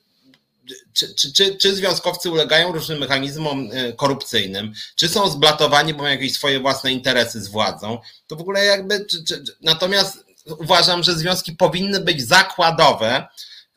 [0.94, 6.16] czy, czy, czy, czy związkowcy ulegają różnym mechanizmom e, korupcyjnym, czy są zblatowani, bo mają
[6.16, 9.06] jakieś swoje własne interesy z władzą, to w ogóle jakby.
[9.06, 13.28] Czy, natomiast uważam, że związki powinny być zakładowe.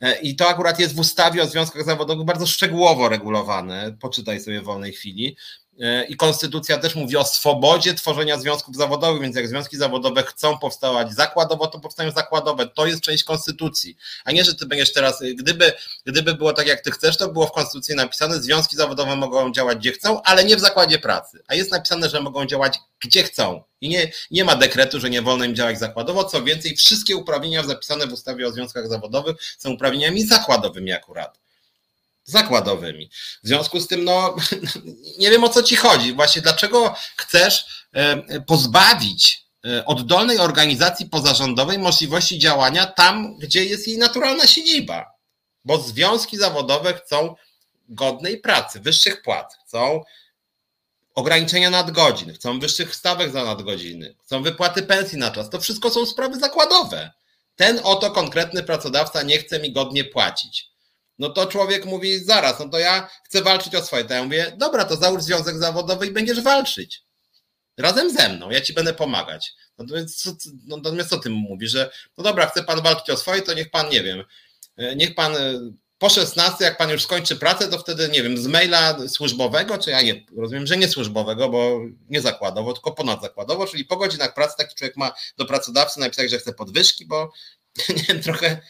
[0.01, 3.97] E, I to akurat jest w ustawie o związkach zawodowych bardzo szczegółowo regulowane.
[3.99, 5.35] Poczytaj sobie w wolnej chwili.
[6.07, 11.13] I konstytucja też mówi o swobodzie tworzenia związków zawodowych, więc jak związki zawodowe chcą powstawać
[11.13, 12.67] zakładowo, to powstają zakładowe.
[12.67, 15.73] To jest część konstytucji, a nie, że ty będziesz teraz, gdyby,
[16.05, 19.77] gdyby było tak jak ty chcesz, to było w konstytucji napisane, związki zawodowe mogą działać
[19.77, 23.63] gdzie chcą, ale nie w zakładzie pracy, a jest napisane, że mogą działać gdzie chcą.
[23.81, 26.23] I nie, nie ma dekretu, że nie wolno im działać zakładowo.
[26.23, 31.39] Co więcej, wszystkie uprawnienia zapisane w ustawie o związkach zawodowych są uprawnieniami zakładowymi akurat
[32.29, 33.09] zakładowymi.
[33.43, 34.35] W związku z tym, no,
[35.19, 36.13] nie wiem o co ci chodzi.
[36.13, 43.97] Właśnie dlaczego chcesz e, pozbawić e, oddolnej organizacji pozarządowej możliwości działania tam, gdzie jest jej
[43.97, 45.05] naturalna siedziba?
[45.65, 47.35] Bo związki zawodowe chcą
[47.89, 50.03] godnej pracy, wyższych płac, chcą
[51.15, 55.49] ograniczenia nadgodzin, chcą wyższych stawek za nadgodziny, chcą wypłaty pensji na czas.
[55.49, 57.11] To wszystko są sprawy zakładowe.
[57.55, 60.69] Ten oto konkretny pracodawca nie chce mi godnie płacić
[61.19, 64.05] no to człowiek mówi zaraz, no to ja chcę walczyć o swoje.
[64.05, 67.03] To ja mówię, dobra, to załóż związek zawodowy i będziesz walczyć.
[67.77, 69.53] Razem ze mną, ja ci będę pomagać.
[69.77, 70.31] Natomiast co,
[70.65, 73.71] no, natomiast co ty mówisz, że no dobra, chce pan walczyć o swoje, to niech
[73.71, 74.23] pan, nie wiem,
[74.77, 75.59] e, niech pan e,
[75.97, 79.89] po 16, jak pan już skończy pracę, to wtedy, nie wiem, z maila służbowego, czy
[79.89, 81.79] ja nie, rozumiem, że nie służbowego, bo
[82.09, 86.39] nie zakładowo, tylko ponadzakładowo, czyli po godzinach pracy taki człowiek ma do pracodawcy napisać, że
[86.39, 87.31] chce podwyżki, bo
[87.97, 88.61] nie wiem, trochę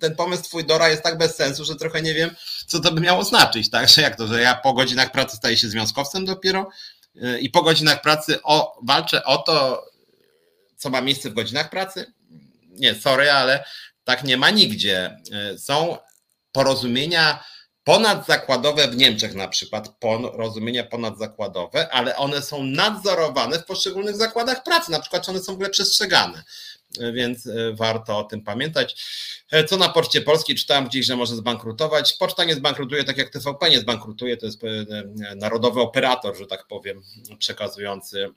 [0.00, 2.30] ten pomysł twój Dora jest tak bez sensu, że trochę nie wiem,
[2.66, 3.88] co to by miało znaczyć, tak?
[3.88, 6.68] Że jak to, że ja po godzinach pracy staję się związkowcem dopiero
[7.16, 9.84] y, i po godzinach pracy o, walczę o to,
[10.76, 12.12] co ma miejsce w godzinach pracy?
[12.68, 13.64] Nie, sorry, ale
[14.04, 15.16] tak nie ma nigdzie.
[15.54, 15.96] Y, są
[16.52, 17.44] porozumienia
[17.84, 24.90] ponadzakładowe w Niemczech na przykład, porozumienia ponadzakładowe, ale one są nadzorowane w poszczególnych zakładach pracy,
[24.90, 26.42] na przykład czy one są w ogóle przestrzegane
[27.12, 29.04] więc e, warto o tym pamiętać.
[29.50, 32.12] E, co na Poczcie Polskiej czytałem gdzieś, że może zbankrutować.
[32.12, 35.04] Poczta nie zbankrutuje tak jak TVP nie zbankrutuje, to jest e,
[35.36, 37.02] narodowy operator, że tak powiem,
[37.38, 38.28] przekazujący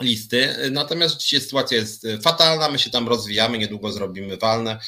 [0.00, 0.70] listy.
[0.70, 4.78] Natomiast rzeczywiście sytuacja jest fatalna, my się tam rozwijamy, niedługo zrobimy walne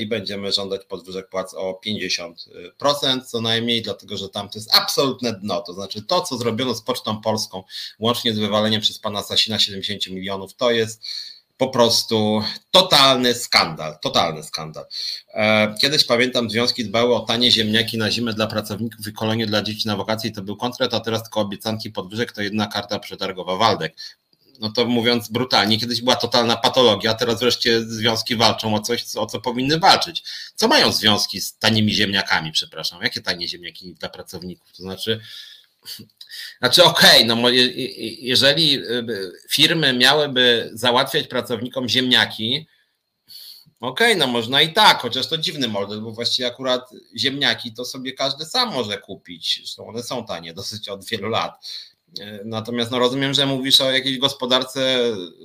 [0.00, 5.32] i będziemy żądać podwyżek płac o 50% co najmniej, dlatego że tam to jest absolutne
[5.32, 5.60] dno.
[5.60, 7.64] To znaczy to, co zrobiono z Pocztą Polską,
[7.98, 11.04] łącznie z wywaleniem przez pana Sasina 70 milionów, to jest
[11.58, 14.84] po prostu totalny skandal, totalny skandal.
[15.34, 19.62] E, kiedyś pamiętam, związki dbały o tanie ziemniaki na zimę dla pracowników i kolonie dla
[19.62, 23.56] dzieci na wakacje to był kontrat, a teraz tylko obiecanki podwyżek to jedna karta przetargowa
[23.56, 23.94] Waldek.
[24.60, 29.16] No to mówiąc brutalnie, kiedyś była totalna patologia, a teraz wreszcie związki walczą o coś,
[29.16, 30.24] o co powinny walczyć.
[30.54, 33.02] Co mają związki z tanimi ziemniakami, przepraszam?
[33.02, 34.72] Jakie tanie ziemniaki dla pracowników?
[34.72, 35.20] To znaczy,
[36.58, 37.48] znaczy, okej, okay, no
[38.20, 42.66] jeżeli y, firmy miałyby załatwiać pracownikom ziemniaki,
[43.80, 47.84] okej, okay, no można i tak, chociaż to dziwny model, bo właściwie akurat ziemniaki to
[47.84, 49.56] sobie każdy sam może kupić.
[49.56, 51.66] Zresztą one są tanie dosyć od wielu lat.
[52.20, 54.98] Y, natomiast no rozumiem, że mówisz o jakiejś gospodarce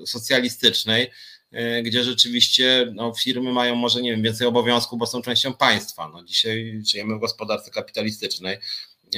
[0.06, 1.12] socjalistycznej,
[1.54, 6.10] y, gdzie rzeczywiście no, firmy mają może nie wiem, więcej obowiązków, bo są częścią państwa.
[6.14, 8.58] No, dzisiaj żyjemy w gospodarce kapitalistycznej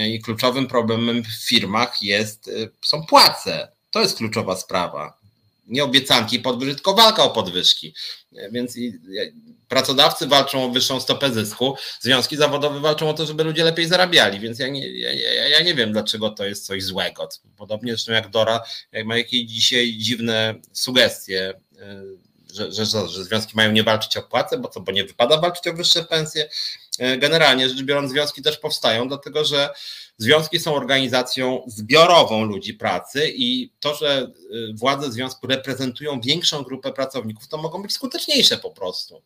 [0.04, 3.68] i kluczowym problemem w firmach jest, y, są płace.
[3.92, 5.18] To jest kluczowa sprawa.
[5.68, 7.94] Nie obiecanki podwyżki, tylko walka o podwyżki.
[8.52, 8.78] Więc
[9.68, 14.40] pracodawcy walczą o wyższą stopę zysku, związki zawodowe walczą o to, żeby ludzie lepiej zarabiali,
[14.40, 17.30] więc ja nie, ja, ja nie wiem, dlaczego to jest coś złego.
[17.58, 23.56] Podobnie zresztą jak Dora, jak ma jakieś dzisiaj dziwne sugestie, y, że, że, że, związki
[23.56, 26.50] mają nie walczyć o płacę, bo co, bo nie wypada walczyć o wyższe pensje.
[27.18, 29.70] Generalnie rzecz biorąc związki też powstają, dlatego że
[30.18, 34.32] Związki są organizacją zbiorową ludzi pracy i to, że
[34.76, 39.22] władze związku reprezentują większą grupę pracowników, to mogą być skuteczniejsze po prostu.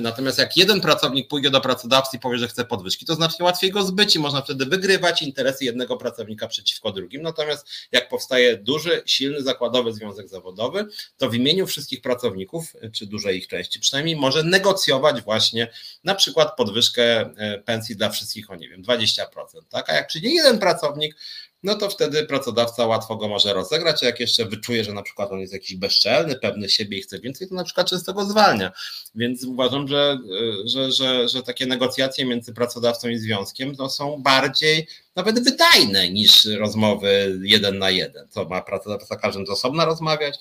[0.00, 3.70] Natomiast jak jeden pracownik pójdzie do pracodawcy i powie, że chce podwyżki, to znacznie łatwiej
[3.70, 7.22] go zbyć i można wtedy wygrywać interesy jednego pracownika przeciwko drugim.
[7.22, 10.86] Natomiast jak powstaje duży, silny zakładowy związek zawodowy,
[11.16, 15.70] to w imieniu wszystkich pracowników, czy dużej ich części przynajmniej, może negocjować właśnie
[16.04, 19.24] na przykład podwyżkę e, pensji dla wszystkich o nie wiem 20%.
[19.68, 19.90] Tak?
[19.90, 21.16] A jak przyjdzie jeden pracownik,
[21.64, 25.32] no to wtedy pracodawca łatwo go może rozegrać, a jak jeszcze wyczuje, że na przykład
[25.32, 28.72] on jest jakiś bezczelny, pewny siebie i chce więcej, to na przykład często go zwalnia.
[29.14, 30.18] Więc uważam, że,
[30.64, 34.86] że, że, że takie negocjacje między pracodawcą i związkiem no, są bardziej
[35.16, 38.28] nawet wydajne niż rozmowy jeden na jeden.
[38.28, 40.38] Co ma pracodawca każdym z osobna rozmawiać?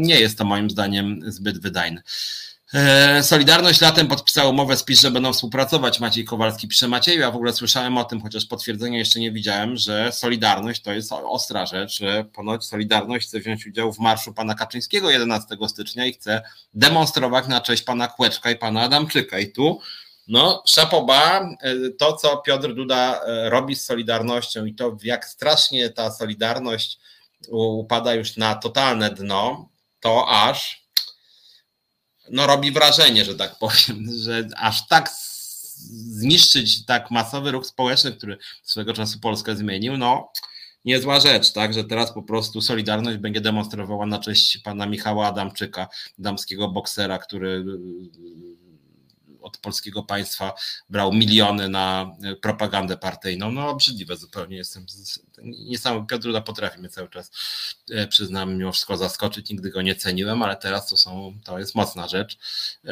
[0.00, 2.02] Nie jest to moim zdaniem zbyt wydajne.
[2.74, 6.00] E, Solidarność latem podpisała umowę z PiS, że będą współpracować.
[6.00, 9.76] Maciej Kowalski pisze Macieju, ja w ogóle słyszałem o tym, chociaż potwierdzenia jeszcze nie widziałem,
[9.76, 14.54] że Solidarność to jest ostra rzecz, że ponoć Solidarność chce wziąć udział w marszu pana
[14.54, 16.42] Kaczyńskiego 11 stycznia i chce
[16.74, 19.38] demonstrować na cześć pana Kłeczka i pana Adamczyka.
[19.38, 19.80] I tu
[20.28, 25.90] no, szapoba, e, to co Piotr Duda e, robi z Solidarnością i to jak strasznie
[25.90, 26.98] ta Solidarność
[27.48, 29.68] upada już na totalne dno,
[30.00, 30.81] to aż
[32.32, 35.10] no robi wrażenie, że tak powiem, że aż tak
[36.08, 40.32] zniszczyć tak masowy ruch społeczny, który swego czasu Polskę zmienił, no
[40.84, 45.88] niezła rzecz, tak, że teraz po prostu Solidarność będzie demonstrowała na cześć pana Michała Adamczyka,
[46.18, 47.64] damskiego boksera, który
[49.40, 50.52] od polskiego państwa
[50.90, 53.52] brał miliony na propagandę partyjną.
[53.52, 54.86] No obrzydliwe zupełnie jestem.
[55.44, 57.30] Nie sam Piotr Ruda potrafi mnie cały czas,
[57.90, 59.50] e, przyznam, mimo wszystko zaskoczyć.
[59.50, 62.38] Nigdy go nie ceniłem, ale teraz to są, to jest mocna rzecz.
[62.84, 62.90] E,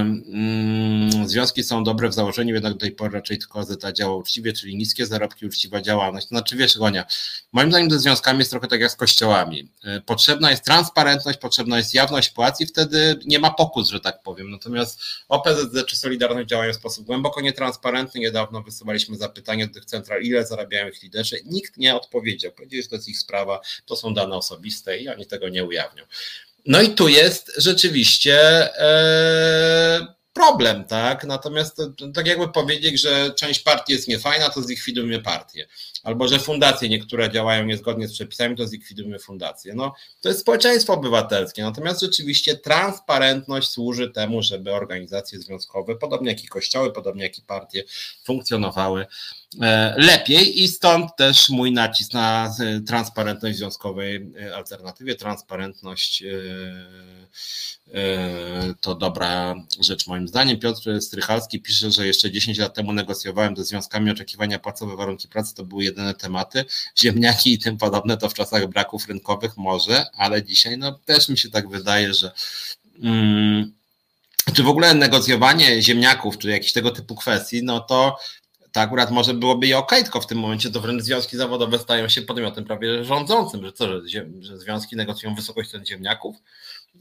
[0.00, 4.52] mm, związki są dobre w założeniu, jednak do tej pory raczej tylko Zeta działa uczciwie,
[4.52, 6.26] czyli niskie zarobki, uczciwa działalność.
[6.26, 7.04] To znaczy, wiesz, Gonia,
[7.52, 9.68] moim zdaniem ze związkami jest trochę tak jak z kościołami.
[9.84, 14.22] E, potrzebna jest transparentność, potrzebna jest jawność płac i wtedy nie ma pokus, że tak
[14.22, 14.50] powiem.
[14.50, 18.20] Natomiast OPZZ czy Solidarność działają w sposób głęboko nietransparentny.
[18.20, 21.36] Niedawno wysyłaliśmy zapytanie do tych central, ile zarabiają ich liderzy.
[21.44, 22.52] Nikt nie odpowiedział.
[22.52, 26.04] Powiedzieli, że to jest ich sprawa, to są dane osobiste i oni tego nie ujawnią.
[26.66, 28.38] No i tu jest rzeczywiście
[28.78, 31.24] e, problem, tak?
[31.24, 31.82] Natomiast
[32.14, 35.66] tak jakby powiedzieć, że część partii jest niefajna, to zlikwidujmy partię
[36.02, 39.74] albo że fundacje niektóre działają niezgodnie z przepisami, to zlikwidujmy fundacje.
[39.74, 46.44] No, to jest społeczeństwo obywatelskie, natomiast rzeczywiście transparentność służy temu, żeby organizacje związkowe, podobnie jak
[46.44, 47.84] i kościoły, podobnie jak i partie,
[48.24, 49.06] funkcjonowały
[49.60, 56.24] e, lepiej i stąd też mój nacisk na e, transparentność związkowej e, alternatywie, transparentność
[58.80, 60.58] to dobra rzecz moim zdaniem.
[60.58, 65.54] Piotr Strychalski pisze, że jeszcze 10 lat temu negocjowałem ze związkami oczekiwania płacowe, warunki pracy
[65.54, 66.64] to były jedyne tematy.
[67.00, 71.38] Ziemniaki i tym podobne to w czasach braków rynkowych może, ale dzisiaj no też mi
[71.38, 72.32] się tak wydaje, że
[73.02, 73.72] hmm,
[74.54, 78.16] czy w ogóle negocjowanie ziemniaków, czy jakichś tego typu kwestii, no to
[78.72, 82.08] to akurat może byłoby i ok, tylko w tym momencie to wręcz związki zawodowe stają
[82.08, 86.36] się podmiotem prawie rządzącym, że co, że, że związki negocjują wysokość cen ziemniaków,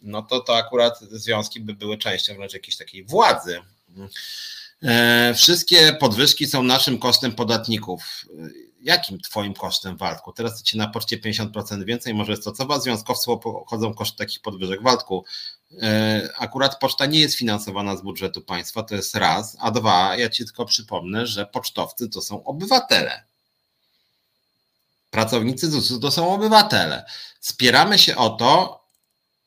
[0.03, 3.59] no to to akurat związki by były częścią wręcz jakiejś takiej władzy.
[4.83, 8.25] E, wszystkie podwyżki są naszym kosztem podatników.
[8.81, 10.33] Jakim twoim kosztem, Waldku?
[10.33, 14.41] Teraz ci na poczcie 50% więcej, może jest to co was związkowcy obchodzą koszty takich
[14.41, 14.83] podwyżek.
[14.83, 15.25] Waldku,
[15.81, 20.29] e, akurat poczta nie jest finansowana z budżetu państwa, to jest raz, a dwa, ja
[20.29, 23.23] ci tylko przypomnę, że pocztowcy to są obywatele.
[25.11, 27.05] Pracownicy ZUS-u to są obywatele.
[27.39, 28.80] Spieramy się o to,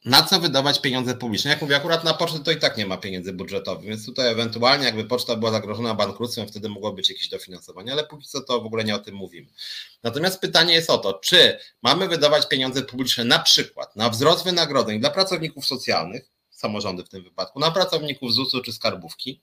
[0.05, 1.51] na co wydawać pieniądze publiczne.
[1.51, 4.85] Jak mówię, akurat na pocztę to i tak nie ma pieniędzy budżetowych, więc tutaj ewentualnie
[4.85, 8.67] jakby poczta była zagrożona bankructwem, wtedy mogło być jakieś dofinansowanie, ale póki co to w
[8.67, 9.49] ogóle nie o tym mówimy.
[10.03, 15.01] Natomiast pytanie jest o to, czy mamy wydawać pieniądze publiczne na przykład na wzrost wynagrodzeń
[15.01, 19.41] dla pracowników socjalnych, samorządy w tym wypadku, na pracowników ZUS-u czy skarbówki,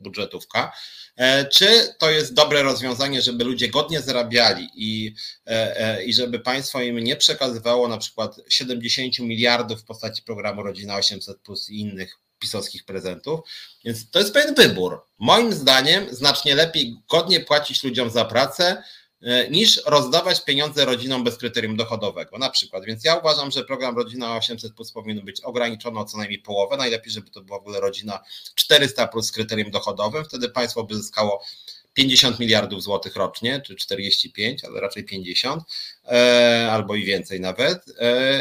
[0.00, 0.72] budżetówka.
[1.16, 5.14] E, czy to jest dobre rozwiązanie, żeby ludzie godnie zarabiali i,
[5.46, 10.62] e, e, i żeby państwo im nie przekazywało na przykład 70 miliardów w postaci programu
[10.62, 13.40] Rodzina 800 plus i innych pisowskich prezentów.
[13.84, 15.06] Więc to jest pewien wybór.
[15.18, 18.82] Moim zdaniem znacznie lepiej godnie płacić ludziom za pracę,
[19.50, 22.84] niż rozdawać pieniądze rodzinom bez kryterium dochodowego, na przykład.
[22.84, 26.76] Więc ja uważam, że program Rodzina 800 plus powinien być ograniczony o co najmniej połowę.
[26.76, 28.20] Najlepiej, żeby to była w ogóle rodzina
[28.54, 30.24] 400 plus z kryterium dochodowym.
[30.24, 31.44] Wtedy państwo by zyskało
[31.94, 35.62] 50 miliardów złotych rocznie, czy 45, ale raczej 50.
[36.70, 37.84] albo i więcej nawet,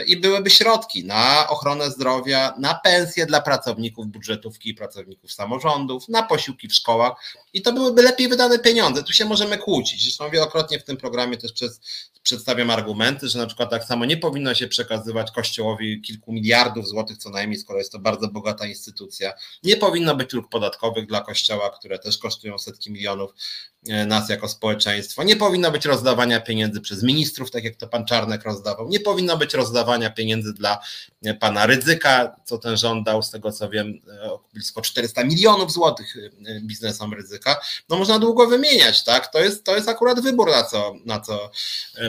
[0.07, 6.23] i byłyby środki na ochronę zdrowia, na pensje dla pracowników budżetówki i pracowników samorządów, na
[6.23, 7.13] posiłki w szkołach
[7.53, 9.03] i to byłyby lepiej wydane pieniądze.
[9.03, 10.03] Tu się możemy kłócić.
[10.03, 11.81] Zresztą wielokrotnie w tym programie też przez,
[12.23, 17.17] przedstawiam argumenty, że na przykład tak samo nie powinno się przekazywać Kościołowi kilku miliardów złotych
[17.17, 19.33] co najmniej, skoro jest to bardzo bogata instytucja.
[19.63, 24.47] Nie powinno być luk podatkowych dla Kościoła, które też kosztują setki milionów e, nas jako
[24.47, 25.23] społeczeństwo.
[25.23, 28.89] Nie powinno być rozdawania pieniędzy przez ministrów, tak jak to pan Czarnek rozdawał.
[28.89, 30.79] Nie powinno być rozdawania pieniędzy dla
[31.25, 35.71] e, pana Rydzyka, co ten rząd dał, z tego co wiem, e, blisko 400 milionów
[35.71, 36.15] złotych
[36.61, 37.61] biznesom Rydzyka.
[37.89, 39.31] No można długo wymieniać, tak?
[39.31, 41.51] To jest, to jest akurat wybór, na co, na co,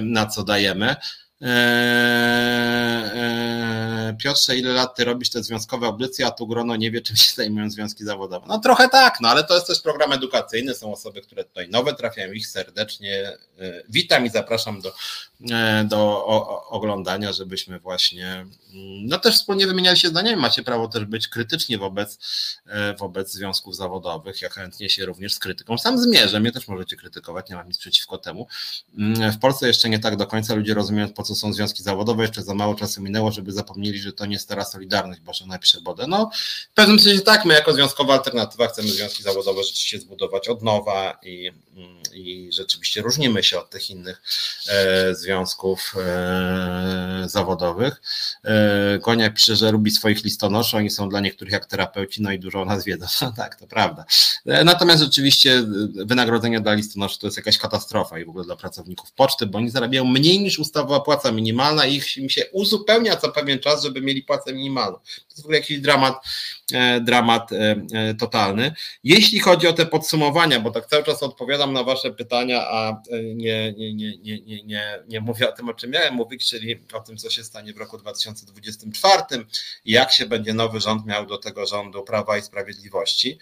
[0.00, 0.96] na co dajemy.
[1.40, 7.00] Eee, eee, Piotrze, ile lat ty robisz te związkowe audycje, a tu grono nie wie,
[7.00, 8.46] czym się zajmują związki zawodowe.
[8.48, 11.94] No trochę tak, no ale to jest też program edukacyjny, są osoby, które tutaj nowe
[11.94, 14.92] trafiają, ich serdecznie e, witam i zapraszam do,
[15.84, 16.26] do
[16.68, 20.42] oglądania, żebyśmy właśnie mm, no też wspólnie wymieniali się zdaniami.
[20.42, 22.18] Macie prawo też być krytyczni wobec,
[22.98, 24.42] wobec związków zawodowych.
[24.42, 26.40] Ja chętnie się również z krytyką sam zmierzę.
[26.40, 28.46] Mnie też możecie krytykować, nie mam nic przeciwko temu.
[28.98, 31.82] Mm, w Polsce jeszcze nie tak do końca ludzie rozumieją, po co co są związki
[31.82, 35.80] zawodowe, jeszcze za mało czasu minęło, żeby zapomnieli, że to nie stara Solidarność, Boże napisze
[35.80, 36.06] Bodę.
[36.06, 36.30] No
[36.70, 41.18] w pewnym sensie tak, my jako związkowa alternatywa chcemy związki zawodowe rzeczywiście zbudować od nowa
[41.22, 41.50] i,
[42.14, 44.22] i rzeczywiście różnimy się od tych innych
[44.68, 48.02] e, związków e, zawodowych.
[48.44, 52.62] E, pisze, że lubi swoich listonoszy, oni są dla niektórych jak terapeuci, no i dużo
[52.62, 53.06] o nas wiedzą.
[53.22, 54.04] No tak, to prawda.
[54.46, 55.64] E, natomiast rzeczywiście
[56.04, 59.70] wynagrodzenia dla listonoszy to jest jakaś katastrofa i w ogóle dla pracowników poczty, bo oni
[59.70, 63.82] zarabiają mniej niż ustawowa płaca płaca minimalna i ich im się uzupełnia co pewien czas,
[63.82, 64.98] żeby mieli płacę minimalną.
[64.98, 66.14] To jest w ogóle jakiś dramat,
[66.72, 68.74] e, dramat e, e, totalny.
[69.04, 73.02] Jeśli chodzi o te podsumowania, bo tak cały czas odpowiadam na Wasze pytania, a
[73.34, 76.80] nie, nie, nie, nie, nie, nie, nie mówię o tym, o czym miałem mówić, czyli
[76.92, 79.22] o tym, co się stanie w roku 2024
[79.84, 83.38] i jak się będzie nowy rząd miał do tego rządu Prawa i Sprawiedliwości.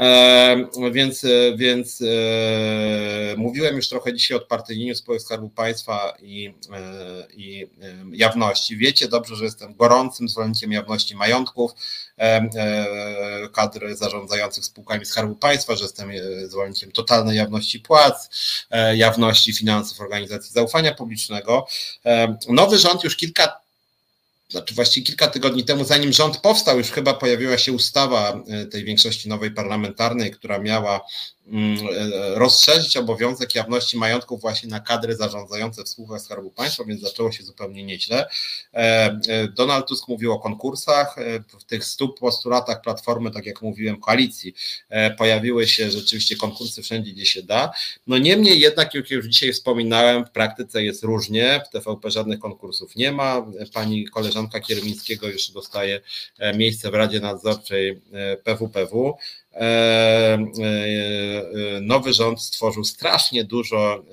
[0.00, 6.54] E, więc, e, więc e, mówiłem już trochę dzisiaj o partyjnieniu spółek Skarbu Państwa i,
[7.36, 7.66] i
[8.12, 8.76] jawności.
[8.76, 11.72] Wiecie dobrze, że jestem gorącym zwolennikiem jawności majątków
[13.52, 16.10] kadr zarządzających spółkami Skarbu Państwa, że jestem
[16.44, 18.30] zwolennikiem totalnej jawności płac,
[18.94, 21.66] jawności finansów organizacji zaufania publicznego.
[22.48, 23.60] Nowy rząd już kilka
[24.50, 28.84] znaczy właściwie kilka tygodni temu, zanim rząd powstał, już chyba pojawiła się ustawa e, tej
[28.84, 31.00] większości nowej parlamentarnej, która miała
[32.34, 37.42] rozszerzyć obowiązek jawności majątków właśnie na kadry zarządzające w spółkach Skarbu Państwa, więc zaczęło się
[37.42, 38.28] zupełnie nieźle.
[38.74, 38.78] E,
[39.28, 41.16] e, Donald Tusk mówił o konkursach.
[41.60, 44.54] W tych stu postulatach Platformy, tak jak mówiłem, koalicji,
[45.18, 47.72] pojawiły się rzeczywiście konkursy wszędzie, gdzie się da.
[48.06, 51.60] No niemniej jednak, jak już dzisiaj wspominałem, w praktyce jest różnie.
[51.66, 53.46] W TVP żadnych konkursów nie ma.
[53.74, 56.00] Pani koleżanka Kiermińskiego już dostaje
[56.54, 58.00] miejsce w Radzie Nadzorczej
[58.44, 59.16] PWPW.
[59.54, 60.38] E, e,
[61.80, 64.04] nowy rząd stworzył strasznie dużo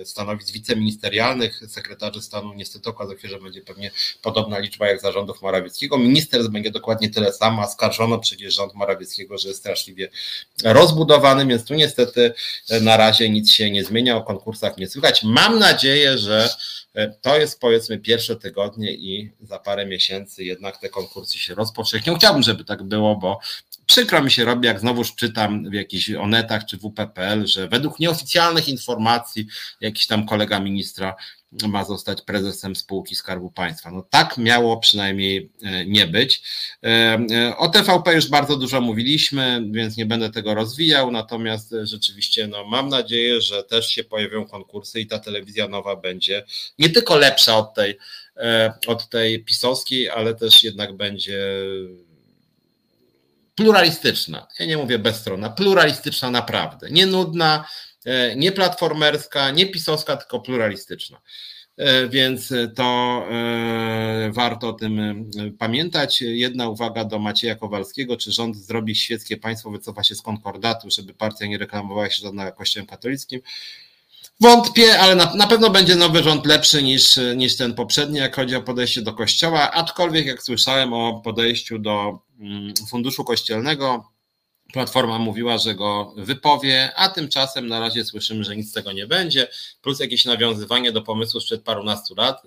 [0.00, 3.90] e, stanowisk wiceministerialnych, sekretarzy stanu niestety okazuje się, że będzie pewnie
[4.22, 5.98] podobna liczba jak zarządów Morawieckiego.
[5.98, 10.08] Minister będzie dokładnie tyle samo, a skarżono przecież rząd Morawieckiego, że jest straszliwie
[10.64, 12.32] rozbudowany, więc tu niestety
[12.80, 15.22] na razie nic się nie zmienia, o konkursach nie słychać.
[15.22, 16.48] Mam nadzieję, że
[17.20, 22.16] to jest powiedzmy pierwsze tygodnie i za parę miesięcy jednak te konkursy się rozpowszechnią.
[22.16, 23.38] Chciałbym, żeby tak było, bo
[23.88, 28.68] przykro mi się robi, jak znowuż czytam w jakichś onetach czy WPPL, że według nieoficjalnych
[28.68, 29.46] informacji
[29.80, 31.16] jakiś tam kolega ministra
[31.68, 33.90] ma zostać prezesem spółki Skarbu Państwa.
[33.90, 36.42] No tak miało przynajmniej e, nie być.
[36.82, 36.88] E,
[37.30, 42.64] e, o TVP już bardzo dużo mówiliśmy, więc nie będę tego rozwijał, natomiast rzeczywiście no,
[42.64, 46.44] mam nadzieję, że też się pojawią konkursy i ta telewizja nowa będzie
[46.78, 47.98] nie tylko lepsza od tej,
[48.86, 51.40] od tej pisowskiej, ale też jednak będzie
[53.58, 54.46] pluralistyczna.
[54.58, 56.90] Ja nie mówię bezstronna, pluralistyczna naprawdę.
[56.90, 57.68] Nie nudna,
[58.04, 61.20] e, nie platformerska, nie pisowska, tylko pluralistyczna.
[61.76, 65.24] E, więc to e, warto o tym
[65.58, 66.20] pamiętać.
[66.20, 68.16] Jedna uwaga do Macieja Kowalskiego.
[68.16, 72.52] Czy rząd zrobi świeckie państwo, wycofa się z konkordatu, żeby partia nie reklamowała się żadnym
[72.52, 73.40] kościołem katolickim?
[74.40, 78.56] Wątpię, ale na, na, pewno będzie nowy rząd lepszy niż, niż ten poprzedni, jak chodzi
[78.56, 79.70] o podejście do kościoła.
[79.70, 84.04] Aczkolwiek, jak słyszałem o podejściu do mm, funduszu kościelnego,
[84.72, 89.06] Platforma mówiła, że go wypowie, a tymczasem na razie słyszymy, że nic z tego nie
[89.06, 89.48] będzie,
[89.82, 92.42] plus jakieś nawiązywanie do pomysłu sprzed parunastu lat.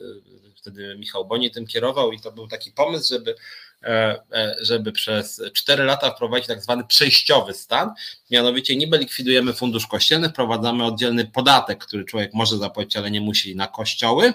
[0.56, 3.36] Wtedy Michał Boni tym kierował i to był taki pomysł, żeby
[4.62, 7.94] żeby przez 4 lata wprowadzić tak zwany przejściowy stan,
[8.32, 13.56] mianowicie niby likwidujemy fundusz kościelny, wprowadzamy oddzielny podatek, który człowiek może zapłacić, ale nie musi
[13.56, 14.34] na kościoły,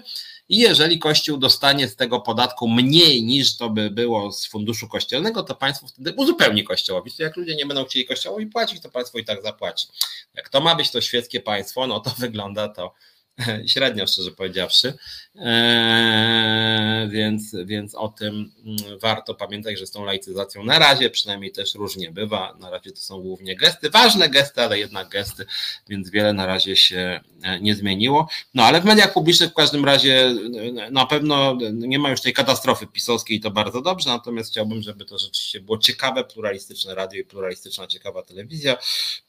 [0.49, 5.43] i jeżeli Kościół dostanie z tego podatku mniej niż to by było z funduszu kościelnego,
[5.43, 7.11] to państwo wtedy uzupełni kościołowi.
[7.11, 9.87] Czyli jak ludzie nie będą chcieli kościołowi płacić, to państwo i tak zapłaci.
[10.35, 12.95] Jak to ma być to świeckie państwo, no to wygląda to
[13.73, 14.95] średnio, szczerze powiedziawszy.
[15.41, 21.53] Eee, więc, więc o tym mm, warto pamiętać, że z tą laicyzacją na razie przynajmniej
[21.53, 22.57] też różnie bywa.
[22.61, 25.47] Na razie to są głównie gesty, ważne gesty, ale jednak gesty,
[25.89, 28.29] więc wiele na razie się e, nie zmieniło.
[28.55, 30.35] No ale w mediach publicznych w każdym razie
[30.79, 34.83] e, na pewno nie ma już tej katastrofy pisowskiej i to bardzo dobrze, natomiast chciałbym,
[34.83, 38.77] żeby to rzeczywiście było ciekawe, pluralistyczne radio i pluralistyczna, ciekawa telewizja.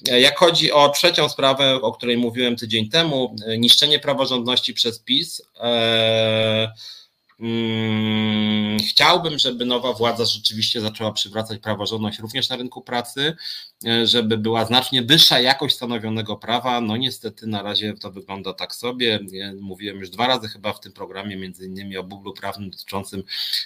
[0.10, 5.42] E, jak chodzi o trzecią sprawę, o której mówiłem tydzień temu, niszczenie praworządności przez PiS,
[5.60, 6.74] E,
[8.90, 13.36] chciałbym, żeby nowa władza rzeczywiście zaczęła przywracać praworządność również na rynku pracy,
[13.86, 16.82] e, żeby była znacznie wyższa jakość stanowionego prawa.
[16.82, 19.20] No niestety na razie to wygląda tak sobie.
[19.60, 23.24] Mówiłem już dwa razy chyba w tym programie, między innymi o bublu prawnym dotyczącym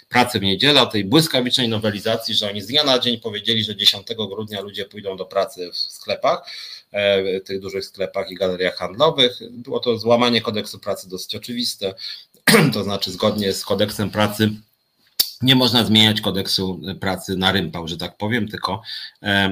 [0.10, 3.76] pracy w niedzielę, o tej błyskawicznej nowelizacji, że oni z dnia na dzień powiedzieli, że
[3.76, 6.44] 10 grudnia ludzie pójdą do pracy w sklepach
[6.92, 9.40] E, tych dużych sklepach i galeriach handlowych.
[9.52, 11.94] Było to złamanie kodeksu pracy dosyć oczywiste,
[12.74, 14.52] to znaczy zgodnie z kodeksem pracy
[15.42, 18.82] nie można zmieniać kodeksu pracy na rympał, że tak powiem, tylko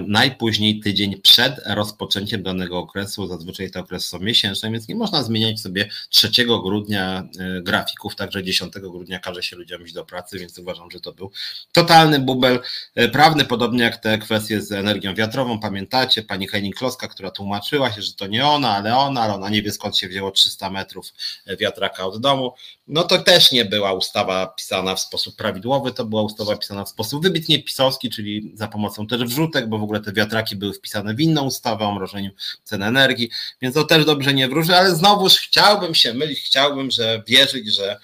[0.07, 5.61] najpóźniej tydzień przed rozpoczęciem danego okresu, zazwyczaj te okresy są miesięczne, więc nie można zmieniać
[5.61, 10.59] sobie 3 grudnia e, grafików, także 10 grudnia każe się ludziom iść do pracy, więc
[10.59, 11.31] uważam, że to był
[11.71, 12.59] totalny bubel
[12.95, 15.59] e, prawny, podobnie jak te kwestie z energią wiatrową.
[15.59, 19.49] Pamiętacie, pani Henning Kloska, która tłumaczyła się, że to nie ona, ale ona, ale ona
[19.49, 21.13] nie wie skąd się wzięło 300 metrów
[21.45, 22.53] e, wiatraka od domu.
[22.87, 26.89] No to też nie była ustawa pisana w sposób prawidłowy, to była ustawa pisana w
[26.89, 31.13] sposób wybitnie pisowski, czyli za pomocą też wrzutek, bo w ogóle te wiatraki były wpisane
[31.13, 32.31] w inną ustawę o mrożeniu
[32.63, 33.29] cen energii,
[33.61, 37.99] więc to też dobrze nie wróży, ale znowuż chciałbym się mylić, chciałbym, że wierzyć, że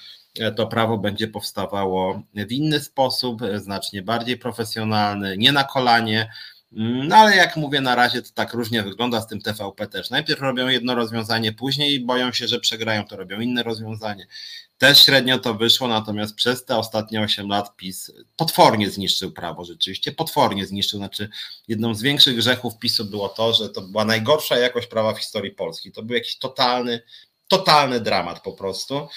[0.55, 6.31] to prawo będzie powstawało w inny sposób, znacznie bardziej profesjonalny, nie na kolanie,
[6.71, 10.09] no ale jak mówię, na razie to tak różnie wygląda z tym TVP też.
[10.09, 14.27] Najpierw robią jedno rozwiązanie, później boją się, że przegrają, to robią inne rozwiązanie.
[14.77, 20.11] Też średnio to wyszło, natomiast przez te ostatnie 8 lat PiS potwornie zniszczył prawo, rzeczywiście
[20.11, 20.99] potwornie zniszczył.
[20.99, 21.29] Znaczy,
[21.67, 25.51] jedną z większych grzechów PiSu było to, że to była najgorsza jakość prawa w historii
[25.51, 25.91] Polski.
[25.91, 27.01] To był jakiś totalny,
[27.47, 29.07] totalny dramat po prostu.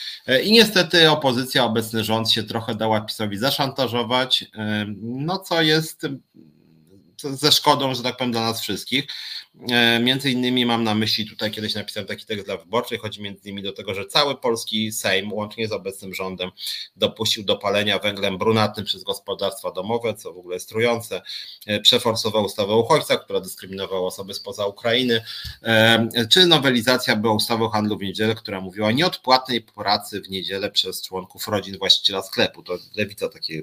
[0.43, 4.45] I niestety opozycja, obecny rząd się trochę dała PiSowi zaszantażować,
[4.97, 6.07] no co jest
[7.23, 9.05] ze szkodą, że tak powiem, dla nas wszystkich.
[9.71, 13.41] E, między innymi mam na myśli, tutaj kiedyś napisałem taki tekst dla wyborczej, chodzi między
[13.45, 16.51] innymi do tego, że cały polski Sejm, łącznie z obecnym rządem,
[16.97, 21.23] dopuścił do palenia węglem brunatnym przez gospodarstwa domowe, co w ogóle jest trujące,
[21.67, 25.25] e, przeforsował ustawę o uchodźcach, która dyskryminowała osoby spoza Ukrainy,
[25.63, 30.29] e, czy nowelizacja była ustawy o handlu w niedzielę, która mówiła o nieodpłatnej pracy w
[30.29, 32.63] niedzielę przez członków rodzin właściciela sklepu.
[32.63, 33.63] To lewica takie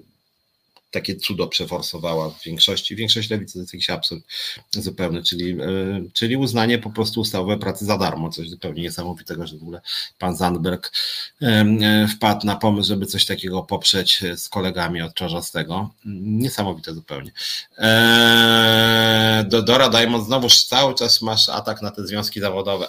[0.96, 2.96] takie cudo przeforsowała w większości.
[2.96, 4.24] Większość lewicy to jest jakiś absurd
[4.72, 5.66] zupełny, czyli, e,
[6.14, 9.82] czyli uznanie po prostu ustawy pracy za darmo, coś zupełnie niesamowitego, że w ogóle
[10.20, 10.92] pan Zandberg
[11.42, 15.90] e, wpadł na pomysł, żeby coś takiego poprzeć z kolegami od Czarzastego.
[16.06, 17.32] Niesamowite zupełnie.
[17.78, 22.88] E, Dora Diamond, znowu cały czas masz atak na te związki zawodowe.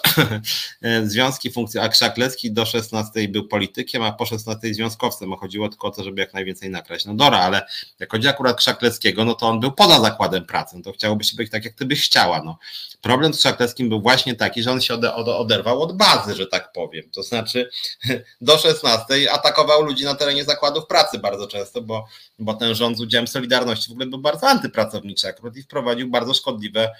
[1.03, 5.91] Związki funkcji, a Krzaklecki do 16 był politykiem, a po 16 związkowcem, chodziło tylko o
[5.91, 7.05] to, żeby jak najwięcej nakraść.
[7.05, 7.61] No Dora, ale
[7.99, 11.35] jak chodzi akurat Krzakleckiego, no to on był poza zakładem pracy, no to chciałoby się
[11.35, 12.43] być tak, jak ty byś chciała.
[12.43, 12.57] No.
[13.01, 16.47] Problem z Krzakleckim był właśnie taki, że on się ode, ode, oderwał od bazy, że
[16.47, 17.09] tak powiem.
[17.11, 17.69] To znaczy
[18.41, 22.05] do 16 atakował ludzi na terenie zakładów pracy bardzo często, bo,
[22.39, 26.33] bo ten rząd z udziałem Solidarności w ogóle był bardzo antypracowniczy akurat i wprowadził bardzo
[26.33, 26.91] szkodliwe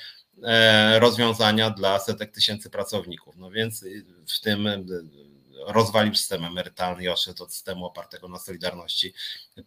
[0.43, 3.35] e, rozwiązania dla setek tysięcy pracowników.
[3.37, 3.85] No więc
[4.27, 4.67] w tym
[5.65, 9.13] rozwalił system emerytalny i odszedł od systemu opartego na solidarności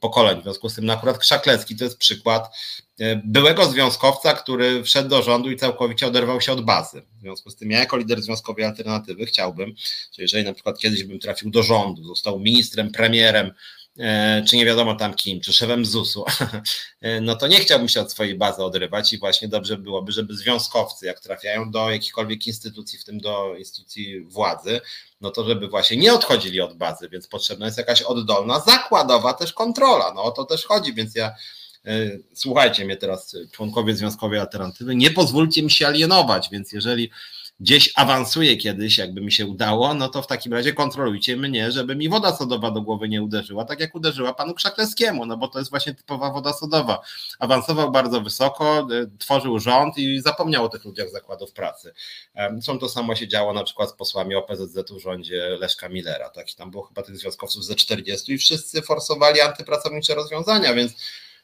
[0.01, 0.41] pokoleń.
[0.41, 2.57] W związku z tym no akurat Krzaklecki to jest przykład
[3.01, 7.03] e, byłego związkowca, który wszedł do rządu i całkowicie oderwał się od bazy.
[7.19, 9.75] W związku z tym ja jako lider Związkowej Alternatywy chciałbym,
[10.13, 13.53] że jeżeli na przykład kiedyś bym trafił do rządu, został ministrem, premierem,
[14.49, 16.25] czy nie wiadomo tam kim, czy szefem ZUS-u,
[17.01, 20.37] e, no to nie chciałbym się od swojej bazy odrywać i właśnie dobrze byłoby, żeby
[20.37, 24.81] związkowcy, jak trafiają do jakichkolwiek instytucji, w tym do instytucji władzy,
[25.21, 29.53] no to żeby właśnie nie odchodzili od bazy, więc potrzebna jest jakaś oddolna, zakładowa też
[29.53, 30.13] kontrola.
[30.15, 31.35] No o to też chodzi, więc ja
[31.87, 37.11] e, słuchajcie mnie teraz, członkowie Związkowej Alternatywy, nie pozwólcie mi się alienować, więc jeżeli
[37.61, 41.97] gdzieś awansuję kiedyś, jakby mi się udało, no to w takim razie kontrolujcie mnie, żeby
[41.97, 45.59] mi woda sodowa do głowy nie uderzyła, tak jak uderzyła panu Krzaklewskiemu, no bo to
[45.59, 47.01] jest właśnie typowa woda sodowa.
[47.39, 51.93] Awansował bardzo wysoko, y, tworzył rząd i zapomniał o tych ludziach zakładów pracy.
[52.63, 56.53] Są to samo się działo na przykład z posłami OPZZ w rządzie Leszka Millera, tak?
[56.53, 60.93] I tam było chyba tych związkowców ze 40 i wszyscy forsowali antypracownicze rozwiązania, więc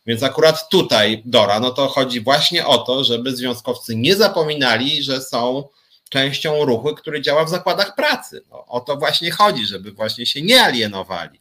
[0.06, 5.20] więc akurat tutaj, Dora, no to chodzi właśnie o to, żeby związkowcy nie zapominali, że
[5.20, 5.68] są
[6.10, 8.42] częścią ruchu, który działa w zakładach pracy.
[8.50, 11.40] No, o to właśnie chodzi, żeby właśnie się nie alienowali.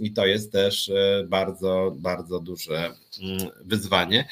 [0.00, 4.28] I to jest też e, bardzo, bardzo duże mm, wyzwanie.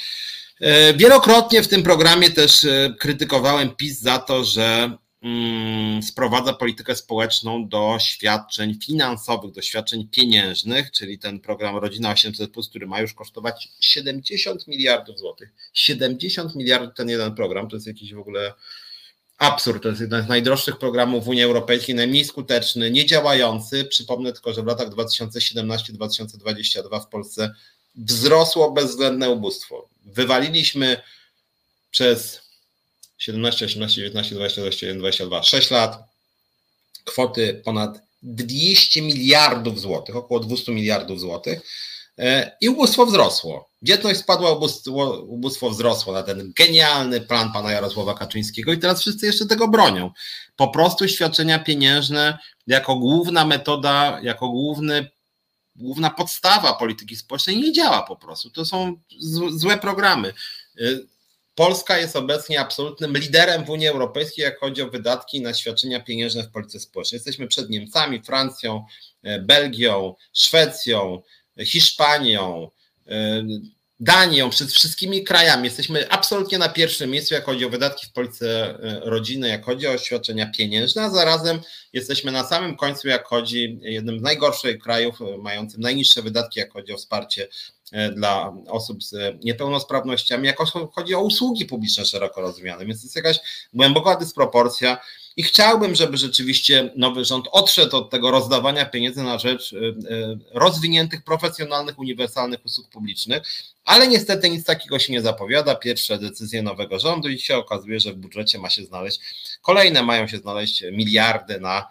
[0.61, 6.97] E, wielokrotnie w tym programie też e, krytykowałem PiS za to, że mm, sprowadza politykę
[6.97, 13.15] społeczną do świadczeń finansowych, do świadczeń pieniężnych, czyli ten program Rodzina 800, który ma już
[13.15, 15.53] kosztować 70 miliardów złotych.
[15.73, 18.53] 70 miliardów ten jeden program to jest jakiś w ogóle
[19.39, 19.83] absurd.
[19.83, 23.85] To jest jeden z najdroższych programów w Unii Europejskiej, najmniej skuteczny, niedziałający.
[23.85, 27.55] Przypomnę tylko, że w latach 2017-2022 w Polsce
[27.95, 29.89] wzrosło bezwzględne ubóstwo.
[30.05, 31.03] Wywaliliśmy
[31.91, 32.41] przez
[33.19, 35.99] 17, 18, 19, 20, 21, 22, 6 lat
[37.05, 41.61] kwoty ponad 200 miliardów złotych, około 200 miliardów złotych
[42.61, 43.71] I ubóstwo wzrosło.
[43.83, 49.27] Dzietność spadła, ubóstwo, ubóstwo wzrosło na ten genialny plan pana Jarosława Kaczyńskiego i teraz wszyscy
[49.27, 50.11] jeszcze tego bronią.
[50.57, 55.11] Po prostu świadczenia pieniężne jako główna metoda, jako główny,
[55.77, 58.51] główna podstawa polityki społecznej nie działa po prostu.
[58.51, 59.01] To są
[59.51, 60.29] złe programy.
[60.81, 60.85] E,
[61.55, 66.43] Polska jest obecnie absolutnym liderem w Unii Europejskiej, jak chodzi o wydatki na świadczenia pieniężne
[66.43, 67.17] w polityce społecznej.
[67.17, 68.85] Jesteśmy przed Niemcami, Francją,
[69.23, 71.23] e, Belgią, Szwecją,
[71.65, 72.71] Hiszpanią,
[73.07, 73.13] y,
[74.01, 75.65] Danią, przed wszystkimi krajami.
[75.65, 79.99] Jesteśmy absolutnie na pierwszym miejscu, jak chodzi o wydatki w polityce rodziny, jak chodzi o
[79.99, 81.61] świadczenia pieniężne, a zarazem
[81.93, 86.73] jesteśmy na samym końcu, jak chodzi jednym z najgorszych krajów, y, mającym najniższe wydatki, jak
[86.73, 87.49] chodzi o wsparcie
[88.15, 90.59] dla osób z niepełnosprawnościami, jak
[90.93, 92.87] chodzi o usługi publiczne szeroko rozumiane.
[92.87, 93.39] Więc jest jakaś
[93.73, 94.99] głęboka dysproporcja
[95.37, 100.39] i chciałbym, żeby rzeczywiście nowy rząd odszedł od tego rozdawania pieniędzy na rzecz y, y,
[100.55, 103.43] rozwiniętych, profesjonalnych, uniwersalnych usług publicznych,
[103.85, 105.75] ale niestety nic takiego się nie zapowiada.
[105.75, 109.21] Pierwsze decyzje nowego rządu i się okazuje, że w budżecie ma się znaleźć
[109.63, 111.89] kolejne, mają się znaleźć miliardy na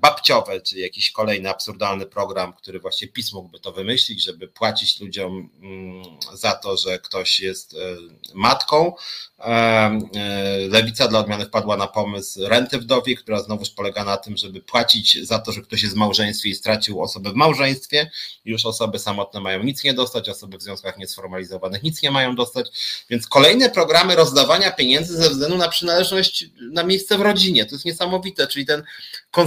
[0.00, 5.50] babciowe, czyli jakiś kolejny absurdalny program, który właśnie PiS mógłby to wymyślić, żeby płacić ludziom
[5.62, 6.02] mm,
[6.32, 7.76] za to, że ktoś jest e,
[8.34, 8.92] matką.
[9.44, 9.90] E,
[10.68, 15.26] Lewica dla odmiany wpadła na pomysł renty wdowie, która znowuż polega na tym, żeby płacić
[15.26, 18.10] za to, że ktoś jest w małżeństwie i stracił osobę w małżeństwie.
[18.44, 22.70] Już osoby samotne mają nic nie dostać, osoby w związkach niesformalizowanych nic nie mają dostać.
[23.10, 27.66] Więc kolejne programy rozdawania pieniędzy ze względu na przynależność na miejsce w rodzinie.
[27.66, 28.82] To jest niesamowite, czyli ten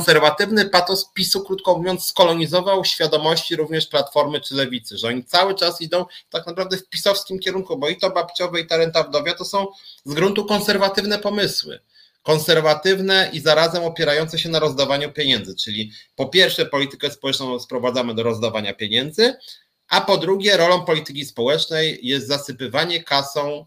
[0.05, 5.81] konserwatywny patos PiSu, krótko mówiąc, skolonizował świadomości również Platformy czy Lewicy, że oni cały czas
[5.81, 9.45] idą tak naprawdę w pisowskim kierunku, bo i to babciowe i ta renta wdowia to
[9.45, 9.67] są
[10.05, 11.79] z gruntu konserwatywne pomysły.
[12.23, 18.23] Konserwatywne i zarazem opierające się na rozdawaniu pieniędzy, czyli po pierwsze politykę społeczną sprowadzamy do
[18.23, 19.33] rozdawania pieniędzy,
[19.87, 23.65] a po drugie rolą polityki społecznej jest zasypywanie kasą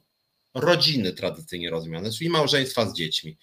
[0.55, 3.37] rodziny tradycyjnie rozumiane, czyli małżeństwa z dziećmi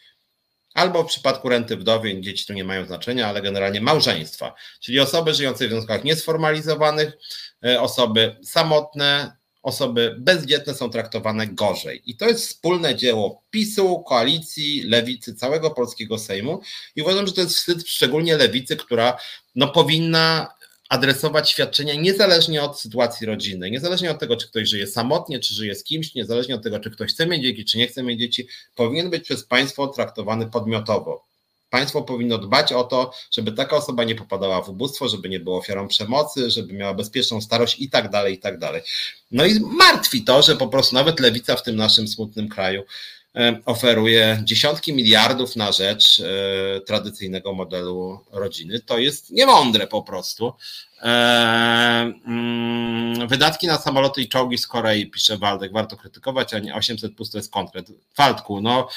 [0.76, 5.34] albo w przypadku renty wdowiej, dzieci tu nie mają znaczenia, ale generalnie małżeństwa, czyli osoby
[5.34, 7.18] żyjące w związkach niesformalizowanych,
[7.66, 12.02] e, osoby samotne, osoby bezdzietne są traktowane gorzej.
[12.06, 16.62] I to jest wspólne dzieło PiSu, koalicji, lewicy, całego polskiego Sejmu.
[16.96, 19.18] I uważam, że to jest wstyd szczególnie lewicy, która
[19.56, 20.56] no, powinna
[20.96, 25.76] adresować świadczenia niezależnie od sytuacji rodzinnej, niezależnie od tego, czy ktoś żyje samotnie, czy żyje
[25.76, 28.48] z kimś, niezależnie od tego, czy ktoś chce mieć dzieci, czy nie chce mieć dzieci,
[28.76, 31.26] powinien być przez państwo traktowany podmiotowo.
[31.70, 35.58] Państwo powinno dbać o to, żeby taka osoba nie popadała w ubóstwo, żeby nie była
[35.58, 38.82] ofiarą przemocy, żeby miała bezpieczną starość i tak dalej, i tak dalej.
[39.32, 42.84] No i martwi to, że po prostu nawet lewica w tym naszym smutnym kraju
[43.66, 48.80] oferuje dziesiątki miliardów na rzecz e, tradycyjnego modelu rodziny.
[48.80, 50.54] To jest niemądre po prostu.
[51.02, 51.08] E,
[52.26, 57.16] mm, wydatki na samoloty i czołgi z Korei, pisze Waldek, warto krytykować, a nie 800
[57.16, 57.88] plus to jest konkret.
[58.18, 58.88] Waldku, no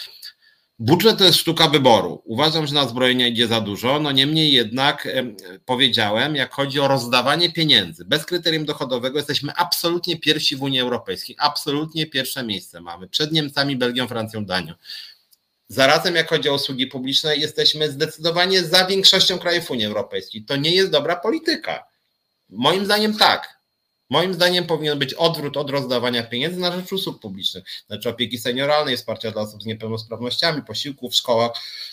[0.81, 2.23] Budżet to jest sztuka wyboru.
[2.25, 5.09] Uważam, że na zbrojenia idzie za dużo, no niemniej jednak
[5.65, 11.37] powiedziałem, jak chodzi o rozdawanie pieniędzy, bez kryterium dochodowego jesteśmy absolutnie pierwsi w Unii Europejskiej,
[11.39, 14.75] absolutnie pierwsze miejsce mamy, przed Niemcami, Belgią, Francją, Danią.
[15.69, 20.43] Zarazem jak chodzi o usługi publiczne jesteśmy zdecydowanie za większością krajów Unii Europejskiej.
[20.43, 21.85] To nie jest dobra polityka.
[22.49, 23.58] Moim zdaniem tak.
[24.11, 28.97] Moim zdaniem powinien być odwrót od rozdawania pieniędzy na rzecz usług publicznych, znaczy opieki senioralnej,
[28.97, 31.53] wsparcia dla osób z niepełnosprawnościami, posiłków w szkołach,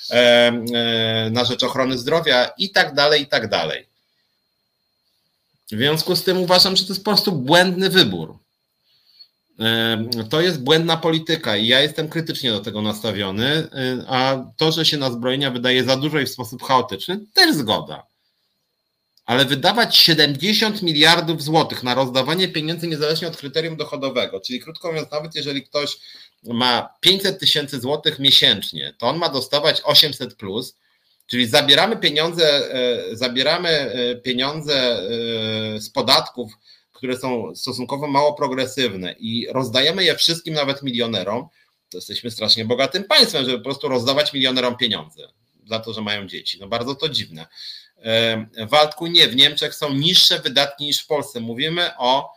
[0.10, 3.86] e, e, na rzecz ochrony zdrowia i tak dalej, i tak dalej.
[5.68, 8.38] W związku z tym uważam, że to jest po prostu błędny wybór.
[10.30, 13.68] To jest błędna polityka i ja jestem krytycznie do tego nastawiony,
[14.08, 18.04] a to, że się na zbrojenia wydaje za dużo i w sposób chaotyczny, też zgoda.
[19.26, 25.12] Ale wydawać 70 miliardów złotych na rozdawanie pieniędzy niezależnie od kryterium dochodowego, czyli krótko mówiąc,
[25.12, 25.98] nawet jeżeli ktoś
[26.44, 30.78] ma 500 tysięcy złotych miesięcznie, to on ma dostawać 800 plus,
[31.28, 36.52] czyli zabieramy pieniądze, e, zabieramy e, pieniądze e, z podatków
[36.96, 41.48] które są stosunkowo mało progresywne i rozdajemy je wszystkim, nawet milionerom,
[41.90, 45.28] to jesteśmy strasznie bogatym państwem, żeby po prostu rozdawać milionerom pieniądze
[45.66, 46.60] za to, że mają dzieci.
[46.60, 47.46] No bardzo to dziwne.
[48.58, 51.40] W Waldku nie, w Niemczech są niższe wydatki niż w Polsce.
[51.40, 52.34] Mówimy o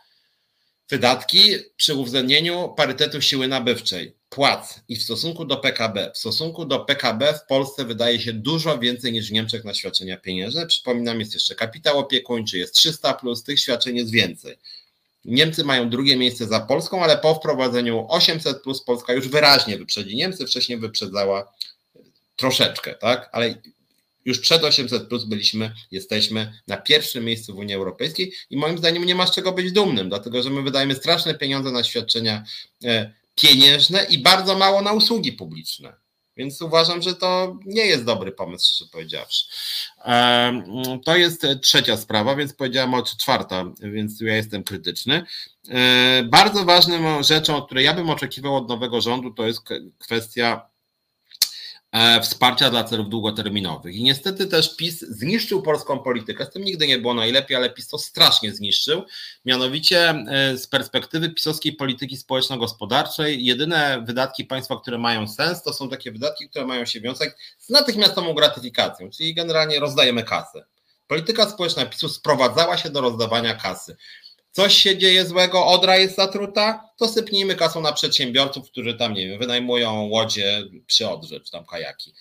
[0.89, 6.79] wydatki przy uwzględnieniu parytetu siły nabywczej płac i w stosunku do PKB, w stosunku do
[6.79, 10.67] PKB w Polsce wydaje się dużo więcej niż w Niemczech na świadczenia pieniężne.
[10.67, 14.57] Przypominam, jest jeszcze kapitał opiekuńczy, jest 300, plus tych świadczeń jest więcej.
[15.25, 20.15] Niemcy mają drugie miejsce za Polską, ale po wprowadzeniu 800 plus Polska już wyraźnie wyprzedzi
[20.15, 21.53] Niemcy, wcześniej wyprzedzała
[22.35, 23.29] troszeczkę, tak?
[23.31, 23.55] Ale
[24.25, 29.03] już przed 800 plus byliśmy, jesteśmy na pierwszym miejscu w Unii Europejskiej i moim zdaniem
[29.03, 32.43] nie ma z czego być dumnym, dlatego że my wydajemy straszne pieniądze na świadczenia
[32.83, 35.93] e, pieniężne i bardzo mało na usługi publiczne.
[36.37, 39.45] Więc uważam, że to nie jest dobry pomysł, szczerze powiedziawszy.
[41.05, 45.23] To jest trzecia sprawa, więc powiedziałem o czwarta, więc ja jestem krytyczny.
[45.69, 49.61] E, bardzo ważną rzeczą, której ja bym oczekiwał od nowego rządu, to jest
[49.97, 50.78] kwestia E,
[52.21, 53.95] wsparcia dla celów długoterminowych.
[53.95, 56.45] I niestety też PiS zniszczył polską politykę.
[56.45, 59.03] Z tym nigdy nie było najlepiej, ale PiS to strasznie zniszczył.
[59.45, 65.89] Mianowicie e, z perspektywy pisowskiej polityki społeczno-gospodarczej jedyne wydatki państwa, które mają sens, to są
[65.89, 70.65] takie wydatki, które mają się wiązać z natychmiastową gratyfikacją, czyli generalnie rozdajemy kasę.
[71.07, 73.97] Polityka społeczna PiSu sprowadzała się do rozdawania kasy
[74.51, 79.27] coś się dzieje złego, odra jest zatruta, to sypnijmy kasą na przedsiębiorców, którzy tam, nie
[79.27, 82.13] wiem, wynajmują łodzie przy Odrze, czy tam kajaki.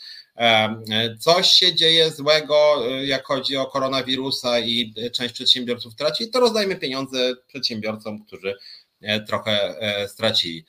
[1.19, 6.77] Coś się dzieje złego, e, jak chodzi o koronawirusa i część przedsiębiorców traci, to rozdajmy
[6.77, 8.55] pieniądze przedsiębiorcom, którzy
[9.01, 10.65] e, trochę e, stracili.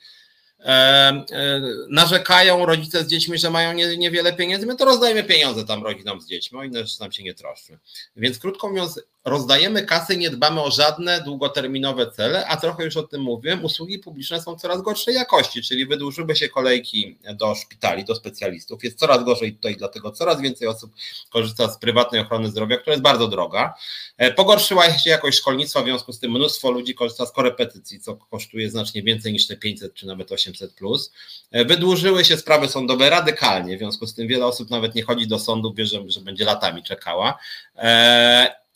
[1.88, 6.26] Narzekają rodzice z dziećmi, że mają niewiele pieniędzy, my to rozdajmy pieniądze tam rodzinom z
[6.26, 7.78] dziećmi, o inne rzeczy nam się nie troszczy.
[8.16, 13.02] Więc krótko mówiąc, rozdajemy kasy, nie dbamy o żadne długoterminowe cele, a trochę już o
[13.02, 18.14] tym mówiłem, usługi publiczne są coraz gorszej jakości, czyli wydłużyły się kolejki do szpitali, do
[18.14, 20.92] specjalistów, jest coraz gorzej tutaj, dlatego coraz więcej osób
[21.30, 23.74] korzysta z prywatnej ochrony zdrowia, która jest bardzo droga.
[24.16, 28.16] E, pogorszyła się jakość szkolnictwa, w związku z tym mnóstwo ludzi korzysta z korepetycji, co
[28.16, 31.12] kosztuje znacznie więcej niż te 500 czy nawet 800 plus.
[31.50, 35.28] E, wydłużyły się sprawy sądowe radykalnie, w związku z tym wiele osób nawet nie chodzi
[35.28, 37.38] do sądu, wie, że, że będzie latami czekała.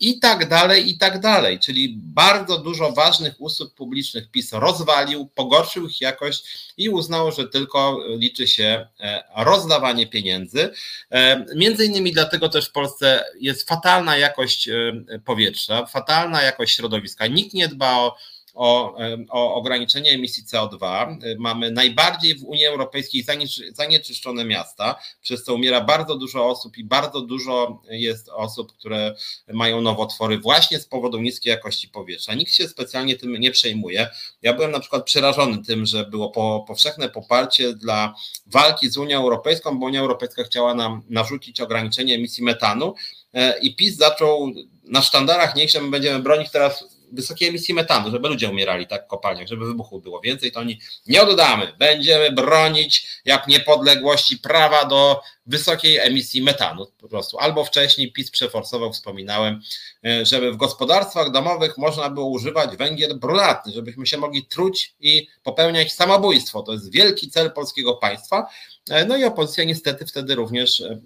[0.01, 1.59] I tak dalej, i tak dalej.
[1.59, 7.99] Czyli bardzo dużo ważnych usług publicznych PiS rozwalił, pogorszył ich jakość i uznał, że tylko
[8.09, 10.71] liczy się e, rozdawanie pieniędzy.
[11.11, 14.93] E, między innymi dlatego też w Polsce jest fatalna jakość e,
[15.25, 17.27] powietrza, fatalna jakość środowiska.
[17.27, 18.17] Nikt nie dba o
[18.55, 18.97] o,
[19.31, 21.07] o ograniczenie emisji CO2.
[21.39, 23.25] Mamy najbardziej w Unii Europejskiej
[23.73, 29.15] zanieczyszczone miasta, przez co umiera bardzo dużo osób i bardzo dużo jest osób, które
[29.53, 32.35] mają nowotwory właśnie z powodu niskiej jakości powietrza.
[32.35, 34.09] Nikt się specjalnie tym nie przejmuje.
[34.43, 38.15] Ja byłem na przykład przerażony tym, że było po, powszechne poparcie dla
[38.47, 42.95] walki z Unią Europejską, bo Unia Europejska chciała nam narzucić ograniczenie emisji metanu
[43.33, 44.53] e, i PiS zaczął
[44.85, 49.09] na sztandarach niech my będziemy bronić teraz wysokiej emisji metanu, żeby ludzie umierali tak w
[49.09, 51.73] kopalniach, żeby wybuchów było więcej, to oni nie oddamy.
[51.79, 57.39] Będziemy bronić jak niepodległości prawa do wysokiej emisji metanu po prostu.
[57.39, 59.61] Albo wcześniej PiS przeforsował, wspominałem,
[60.05, 65.29] e, żeby w gospodarstwach domowych można było używać węgiel brunatny, żebyśmy się mogli truć i
[65.43, 66.63] popełniać samobójstwo.
[66.63, 68.47] To jest wielki cel polskiego państwa.
[68.91, 71.01] E, no i opozycja niestety wtedy również e,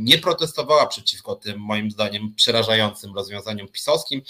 [0.00, 4.22] nie protestowała przeciwko tym, moim zdaniem, przerażającym rozwiązaniom pisowskim.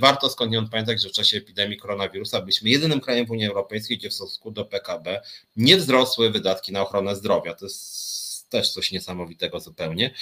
[0.00, 4.10] Warto skądinąd pamiętać, że w czasie epidemii koronawirusa byliśmy jedynym krajem w Unii Europejskiej, gdzie
[4.10, 5.20] w stosunku do PKB
[5.56, 7.54] nie wzrosły wydatki na ochronę zdrowia.
[7.54, 8.11] To jest
[8.52, 10.14] też coś niesamowitego zupełnie.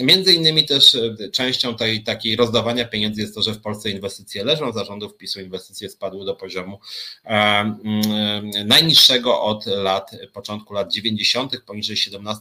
[0.00, 4.44] Między innymi też e, częścią tej takiej rozdawania pieniędzy jest to, że w Polsce inwestycje
[4.44, 6.80] leżą, zarządów PiSu inwestycje spadły do poziomu
[8.66, 12.34] najniższego od lat, początku lat 90., poniżej 17%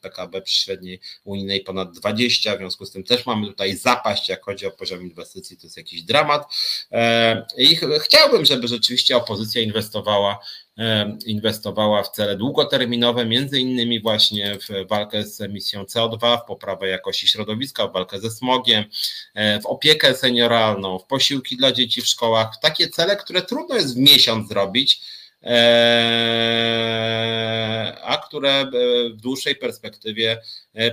[0.00, 4.44] PKB przy średniej unijnej ponad 20%, w związku z tym też mamy tutaj zapaść, jak
[4.44, 6.52] chodzi o poziom inwestycji, to jest jakiś dramat.
[7.58, 10.38] I chciałbym, żeby rzeczywiście opozycja inwestowała
[11.26, 17.28] inwestowała w cele długoterminowe, między innymi właśnie w walkę z emisją CO2, w poprawę jakości
[17.28, 18.84] środowiska, w walkę ze smogiem,
[19.34, 23.74] e, w opiekę senioralną, w posiłki dla dzieci w szkołach, w takie cele, które trudno
[23.74, 25.00] jest w miesiąc zrobić,
[25.42, 25.54] e,
[28.02, 28.68] a które e,
[29.10, 30.40] w dłuższej perspektywie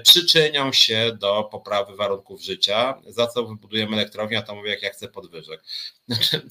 [0.03, 5.63] przyczynią się do poprawy warunków życia, za co wybudujemy elektrownię atomowe, jak ja chcę podwyżek.
[6.07, 6.41] Znaczy,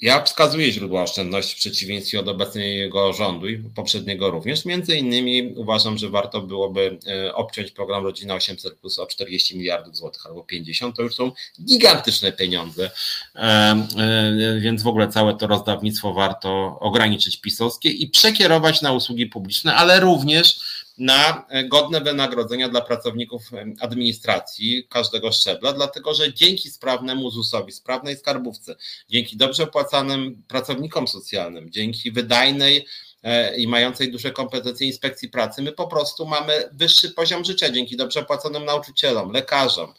[0.00, 4.64] ja wskazuję źródła oszczędności w przeciwieństwie od obecnego rządu i poprzedniego również.
[4.64, 9.96] Między innymi uważam, że warto byłoby e, obciąć program Rodzina 800 plus o 40 miliardów
[9.96, 10.96] złotych albo 50.
[10.96, 11.32] To już są
[11.64, 12.90] gigantyczne pieniądze,
[13.34, 19.26] e, e, więc w ogóle całe to rozdawnictwo warto ograniczyć pisowskie i przekierować na usługi
[19.26, 20.58] publiczne, ale również
[20.98, 27.72] na e, godne wynagrodzenia dla pracowników e, administracji każdego szczebla, dlatego że dzięki sprawnemu ZUS-owi,
[27.72, 28.76] sprawnej skarbówce,
[29.08, 32.86] dzięki dobrze opłacanym pracownikom socjalnym, dzięki wydajnej
[33.22, 37.96] e, i mającej duże kompetencje inspekcji pracy, my po prostu mamy wyższy poziom życia dzięki
[37.96, 39.94] dobrze opłaconym nauczycielom, lekarzom,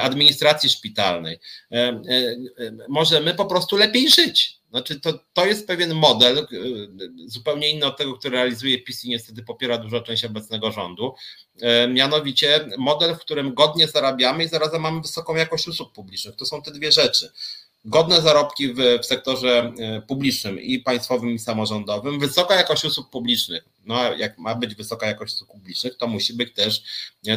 [0.00, 1.38] administracji szpitalnej.
[2.88, 4.58] Możemy po prostu lepiej żyć.
[4.74, 9.08] Znaczy, to, to jest pewien model, y, zupełnie inny od tego, który realizuje PiS i
[9.08, 11.14] niestety popiera duża część obecnego rządu.
[11.60, 16.36] E, mianowicie model, w którym godnie zarabiamy i zarazem mamy wysoką jakość usług publicznych.
[16.36, 17.32] To są te dwie rzeczy
[17.84, 23.64] godne zarobki w, w, sektorze e, publicznym i państwowym i samorządowym, wysoka jakość usług publicznych.
[23.86, 26.82] No, jak ma być wysoka jakość usług publicznych, to musi być też,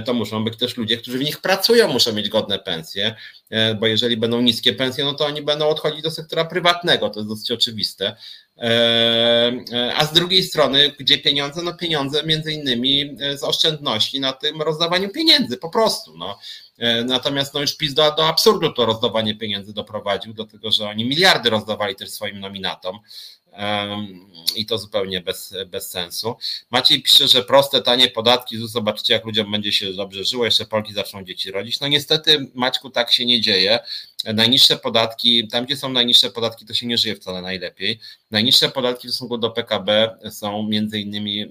[0.06, 3.16] to muszą być też ludzie, którzy w nich pracują, muszą mieć godne pensje,
[3.50, 7.20] e, bo jeżeli będą niskie pensje, no to oni będą odchodzić do sektora prywatnego, to
[7.20, 8.16] jest dosyć oczywiste.
[8.58, 11.64] E, a z drugiej strony, gdzie pieniądze?
[11.64, 16.18] No pieniądze między innymi z oszczędności na tym rozdawaniu pieniędzy, po prostu.
[16.18, 16.40] No.
[16.78, 21.06] E, natomiast no już PiS do, do absurdu to rozdawanie pieniędzy doprowadził, dlatego że oni
[21.06, 23.00] miliardy rozdawali też swoim nominatom
[24.56, 26.36] i to zupełnie bez, bez sensu.
[26.72, 30.94] Maciej pisze, że proste, tanie podatki, zobaczycie jak ludziom będzie się dobrze żyło, jeszcze Polki
[30.94, 31.80] zaczną dzieci rodzić.
[31.80, 33.80] No niestety Maćku tak się nie dzieje.
[34.34, 38.00] Najniższe podatki, tam gdzie są najniższe podatki, to się nie żyje wcale najlepiej.
[38.32, 41.48] Najniższe podatki w stosunku do PKB są między innymi e,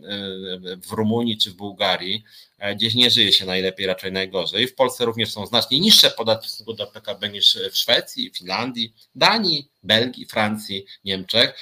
[0.77, 2.25] w Rumunii czy w Bułgarii,
[2.59, 4.67] e, gdzieś nie żyje się najlepiej, raczej najgorzej.
[4.67, 8.95] W Polsce również są znacznie niższe podatki w stosunku do PKB niż w Szwecji, Finlandii,
[9.15, 11.55] Danii, Belgii, Francji, Niemczech.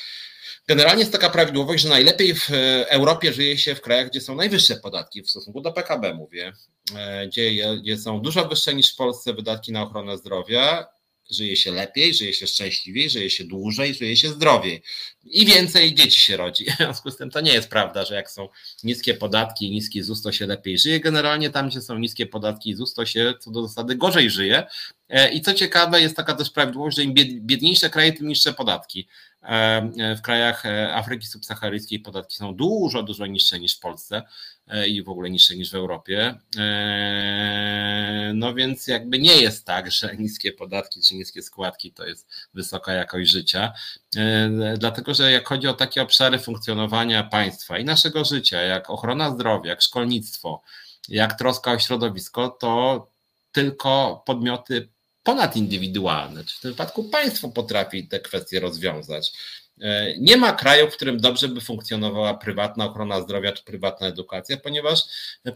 [0.69, 2.51] Generalnie jest taka prawidłowość, że najlepiej w
[2.89, 6.53] Europie żyje się w krajach, gdzie są najwyższe podatki w stosunku do PKB, mówię,
[6.97, 10.87] e, gdzie, gdzie są dużo wyższe niż w Polsce wydatki na ochronę zdrowia
[11.31, 14.83] żyje się lepiej, żyje się szczęśliwiej, żyje się dłużej, żyje się zdrowiej
[15.25, 16.65] i więcej dzieci się rodzi.
[16.75, 18.49] W związku z tym to nie jest prawda, że jak są
[18.83, 21.01] niskie podatki i niski ZUS, to się lepiej żyje.
[21.01, 24.67] Generalnie tam, gdzie są niskie podatki i ZUS, to się co do zasady gorzej żyje.
[25.09, 29.09] E, I co ciekawe, jest taka też prawidłowość, że im biedniejsze kraje, tym niższe podatki.
[29.45, 34.23] E, w krajach e, Afryki subsaharyjskiej podatki są dużo, dużo niższe niż w Polsce
[34.89, 36.35] i w ogóle niższe niż w Europie.
[38.35, 42.93] No więc jakby nie jest tak, że niskie podatki czy niskie składki to jest wysoka
[42.93, 43.73] jakość życia,
[44.79, 49.71] dlatego że jak chodzi o takie obszary funkcjonowania państwa i naszego życia, jak ochrona zdrowia,
[49.71, 50.63] jak szkolnictwo,
[51.09, 53.07] jak troska o środowisko, to
[53.53, 54.89] tylko podmioty
[55.25, 59.33] ponadindywidualne, czy w tym wypadku państwo potrafi te kwestie rozwiązać.
[59.81, 64.57] E, nie ma kraju, w którym dobrze by funkcjonowała prywatna ochrona zdrowia czy prywatna edukacja,
[64.57, 65.03] ponieważ,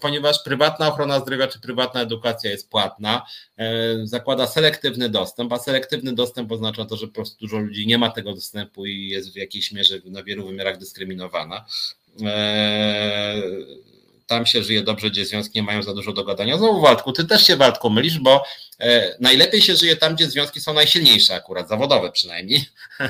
[0.00, 3.26] ponieważ prywatna ochrona zdrowia czy prywatna edukacja jest płatna,
[3.56, 7.98] e, zakłada selektywny dostęp, a selektywny dostęp oznacza to, że po prostu dużo ludzi nie
[7.98, 11.66] ma tego dostępu i jest w jakiejś mierze na wielu wymiarach dyskryminowana.
[12.26, 13.42] E,
[14.28, 16.58] tam się żyje dobrze, gdzie związki nie mają za dużo do gadania.
[16.58, 18.44] Znowu Waldku, ty też się Waldku mylisz, bo
[18.78, 22.64] e, najlepiej się żyje tam, gdzie związki są najsilniejsze akurat, zawodowe przynajmniej.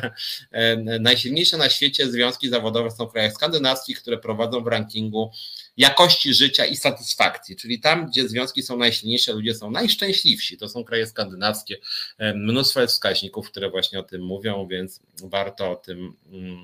[0.53, 5.33] e, najsilniejsze na świecie związki zawodowe są w krajach skandynawskich, które prowadzą w rankingu
[5.77, 10.57] jakości życia i satysfakcji, czyli tam, gdzie związki są najsilniejsze, ludzie są najszczęśliwsi.
[10.57, 11.77] To są kraje skandynawskie.
[12.19, 16.59] E, mnóstwo jest wskaźników, które właśnie o tym mówią, więc warto o tym mm,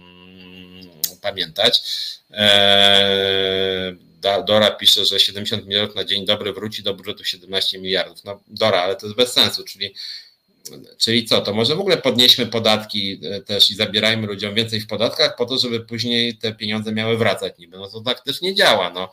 [1.23, 1.83] pamiętać.
[4.47, 8.25] Dora pisze, że 70 milionów na dzień dobry wróci do budżetu 17 miliardów.
[8.25, 9.95] No Dora, ale to jest bez sensu, czyli
[10.99, 15.37] Czyli co, to może w ogóle podnieśmy podatki też i zabierajmy ludziom więcej w podatkach
[15.37, 17.79] po to, żeby później te pieniądze miały wracać niby.
[17.79, 18.91] No to tak też nie działa.
[18.91, 19.13] No.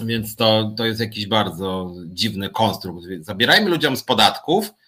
[0.00, 3.06] Więc to, to jest jakiś bardzo dziwny konstrukt.
[3.20, 4.85] Zabierajmy ludziom z podatków, E,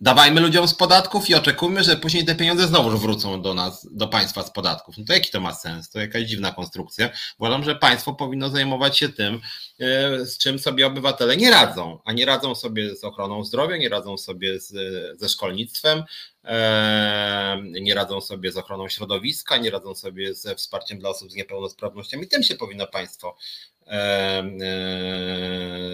[0.00, 4.08] dawajmy ludziom z podatków i oczekujmy, że później te pieniądze znowu wrócą do nas, do
[4.08, 4.98] państwa z podatków.
[4.98, 5.90] No to jaki to ma sens?
[5.90, 7.10] To jakaś dziwna konstrukcja.
[7.38, 9.40] Uważam, że państwo powinno zajmować się tym,
[9.80, 13.88] e, z czym sobie obywatele nie radzą, a nie radzą sobie z ochroną zdrowia, nie
[13.88, 14.72] radzą sobie z,
[15.20, 16.04] ze szkolnictwem,
[16.44, 21.34] e, nie radzą sobie z ochroną środowiska, nie radzą sobie ze wsparciem dla osób z
[21.34, 22.28] niepełnosprawnościami.
[22.28, 23.36] Tym się powinno państwo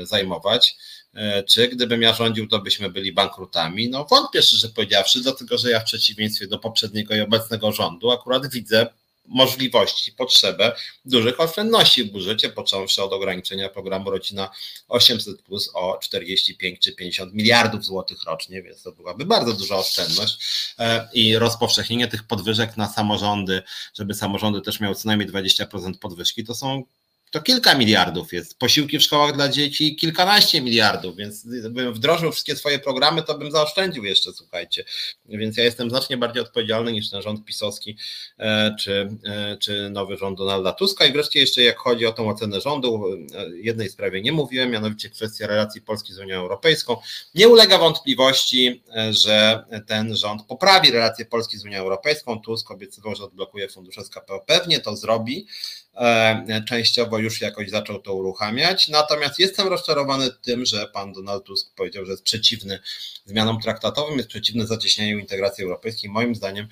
[0.03, 0.77] zajmować.
[1.15, 3.89] E, czy gdybym ja rządził, to byśmy byli bankrutami?
[3.89, 8.51] No wątpię szczerze powiedziawszy, dlatego że ja w przeciwieństwie do poprzedniego i obecnego rządu akurat
[8.51, 8.87] widzę
[9.31, 14.51] możliwości, potrzebę dużych oszczędności w budżecie, począwszy od ograniczenia programu Rodzina
[14.89, 20.39] 800 plus o 45 czy 50 miliardów złotych rocznie, więc to byłaby bardzo duża oszczędność
[20.79, 23.63] e, i rozpowszechnienie tych podwyżek na samorządy,
[23.95, 26.85] żeby samorządy też miały co najmniej 20% podwyżki, to są
[27.31, 28.59] to kilka miliardów jest.
[28.59, 33.51] Posiłki w szkołach dla dzieci kilkanaście miliardów, więc gdybym wdrożył wszystkie swoje programy, to bym
[33.51, 34.85] zaoszczędził jeszcze, słuchajcie.
[35.25, 37.97] Więc ja jestem znacznie bardziej odpowiedzialny niż ten rząd pisowski
[38.39, 41.07] e, czy, e, czy nowy rząd Donalda Tuska.
[41.07, 43.05] I wreszcie jeszcze jak chodzi o tą ocenę rządu,
[43.35, 46.97] e, jednej sprawie nie mówiłem, mianowicie kwestia relacji Polski z Unią Europejską.
[47.35, 52.41] Nie ulega wątpliwości, że ten rząd poprawi relacje Polski z Unią Europejską.
[52.41, 54.41] Tusk obiecywał, że odblokuje fundusze z KPO.
[54.47, 55.47] Pewnie to zrobi.
[55.97, 58.89] E, częściowo już jakoś zaczął to uruchamiać.
[58.89, 62.79] Natomiast jestem rozczarowany tym, że pan Donald Tusk powiedział, że jest przeciwny
[63.25, 66.11] zmianom traktatowym, jest przeciwny zacieśnianiu integracji europejskiej.
[66.11, 66.69] Moim zdaniem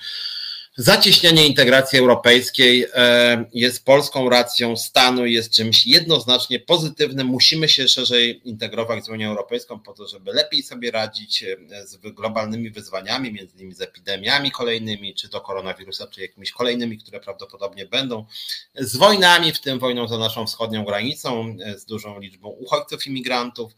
[0.80, 7.26] Zacieśnianie integracji europejskiej e, jest polską racją stanu jest czymś jednoznacznie pozytywnym.
[7.26, 11.96] Musimy się szerzej integrować z Unią Europejską po to, żeby lepiej sobie radzić e, z
[11.96, 17.86] globalnymi wyzwaniami, między innymi z epidemiami kolejnymi, czy to koronawirusa, czy jakimiś kolejnymi, które prawdopodobnie
[17.86, 18.26] będą,
[18.74, 23.72] z wojnami, w tym wojną za naszą wschodnią granicą, e, z dużą liczbą uchodźców, imigrantów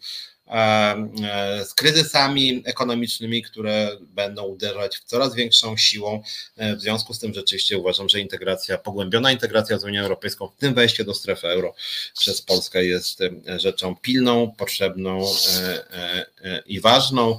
[1.65, 6.23] z kryzysami ekonomicznymi, które będą uderzać w coraz większą siłą.
[6.57, 10.57] E, w związku z tym rzeczywiście uważam, że integracja, pogłębiona integracja z Unią Europejską, w
[10.57, 11.75] tym wejście do strefy euro
[12.19, 15.25] przez Polskę jest e, rzeczą pilną, potrzebną
[16.67, 17.39] i ważną.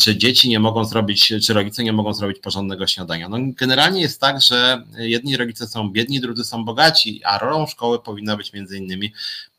[0.00, 3.28] Czy dzieci nie mogą zrobić, czy rodzice nie mogą zrobić porządnego śniadania?
[3.28, 8.02] No generalnie jest tak, że jedni rodzice są biedni, drudzy są bogaci, a rolą szkoły
[8.02, 9.12] powinna być między innymi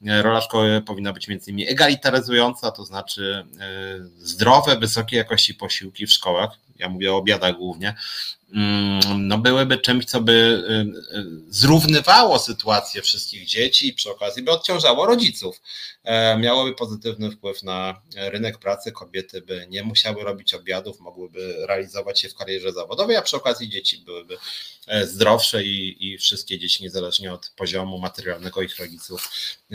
[0.04, 3.66] rola szkoły powinna być między innymi egalitaryzująca, to znaczy e,
[4.18, 7.96] zdrowe, wysokiej jakości posiłki w szkołach, ja mówię o obiadach głównie,
[8.54, 10.74] mm, no byłyby czymś, co by e,
[11.18, 15.62] e, zrównywało sytuację wszystkich dzieci i przy okazji by odciążało rodziców.
[16.40, 22.30] Miałoby pozytywny wpływ na rynek pracy, kobiety by nie musiały robić obiadów, mogłyby realizować się
[22.30, 24.38] w karierze zawodowej, a przy okazji dzieci byłyby
[25.04, 29.30] zdrowsze i, i wszystkie dzieci, niezależnie od poziomu materialnego ich rodziców,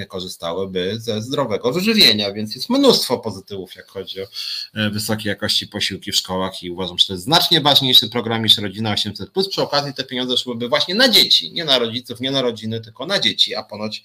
[0.09, 4.27] korzystałyby ze zdrowego wyżywienia, więc jest mnóstwo pozytywów, jak chodzi o
[4.75, 8.59] e, wysokiej jakości posiłki w szkołach i uważam, że to jest znacznie ważniejszy program niż
[8.59, 9.49] Rodzina 800+.
[9.49, 13.07] Przy okazji te pieniądze szłyby właśnie na dzieci, nie na rodziców, nie na rodziny, tylko
[13.07, 14.05] na dzieci, a ponoć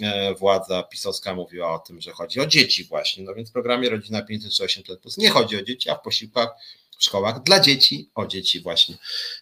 [0.00, 3.90] e, władza pisowska mówiła o tym, że chodzi o dzieci właśnie, no więc w programie
[3.90, 6.48] Rodzina 500 czy 800+, nie chodzi o dzieci, a w posiłkach
[6.98, 8.96] w szkołach dla dzieci, o dzieci właśnie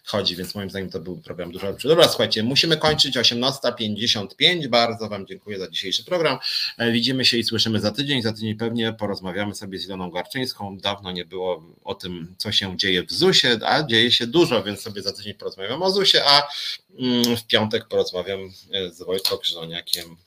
[0.05, 1.87] chodzi, więc moim zdaniem to był program dużo lepszy.
[1.87, 4.67] Dobra, słuchajcie, musimy kończyć 18.55.
[4.67, 6.37] Bardzo Wam dziękuję za dzisiejszy program.
[6.77, 8.21] E, widzimy się i słyszymy za tydzień.
[8.21, 10.77] Za tydzień pewnie porozmawiamy sobie z Iloną Garczyńską.
[10.77, 14.81] Dawno nie było o tym, co się dzieje w ZUS-ie, a dzieje się dużo, więc
[14.81, 16.47] sobie za tydzień porozmawiam o ZUS-ie, a
[16.99, 18.39] mm, w piątek porozmawiam
[18.71, 20.17] e, z Wojtkiem Krzyżoniakiem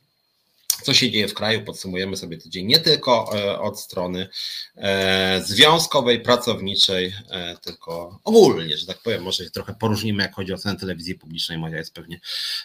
[0.83, 1.65] co się dzieje w kraju.
[1.65, 4.29] Podsumujemy sobie tydzień nie tylko e, od strony
[4.77, 9.23] e, związkowej, pracowniczej, e, tylko ogólnie, że tak powiem.
[9.23, 11.59] Może się trochę poróżnimy, jak chodzi o cenę telewizji publicznej.
[11.59, 12.21] Moja jest pewnie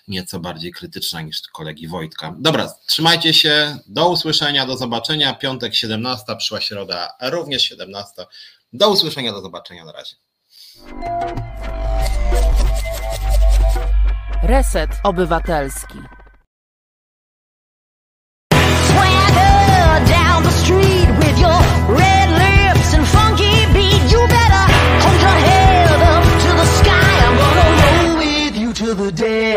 [0.07, 2.35] nieco bardziej krytyczna niż kolegi Wojtka.
[2.39, 3.77] Dobra, trzymajcie się.
[3.87, 5.33] Do usłyszenia, do zobaczenia.
[5.33, 8.25] Piątek 17, przyszła środa również 17.
[8.73, 9.85] Do usłyszenia, do zobaczenia.
[9.85, 10.15] Na razie.
[14.43, 16.20] Reset Obywatelski.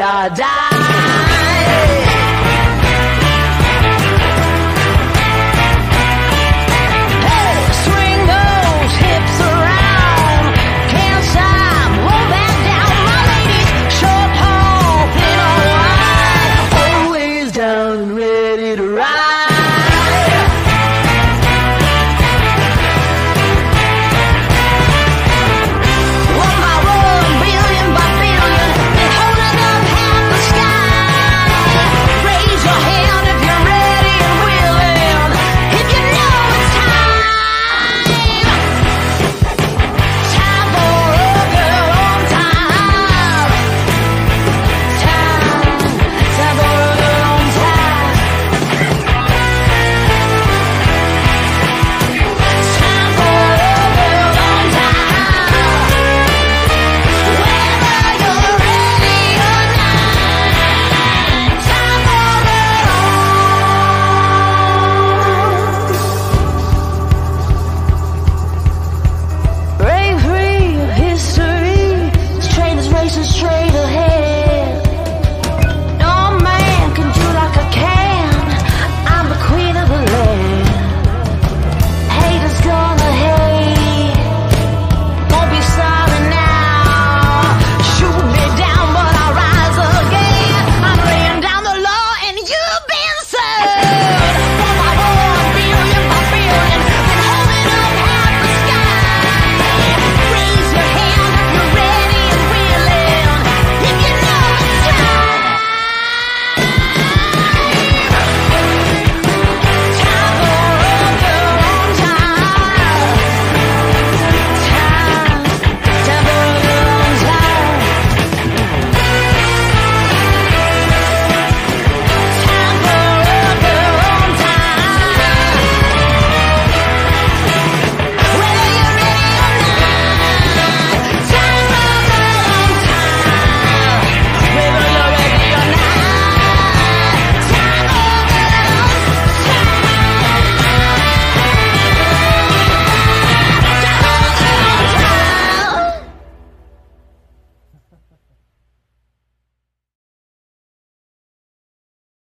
[0.04, 0.63] da da.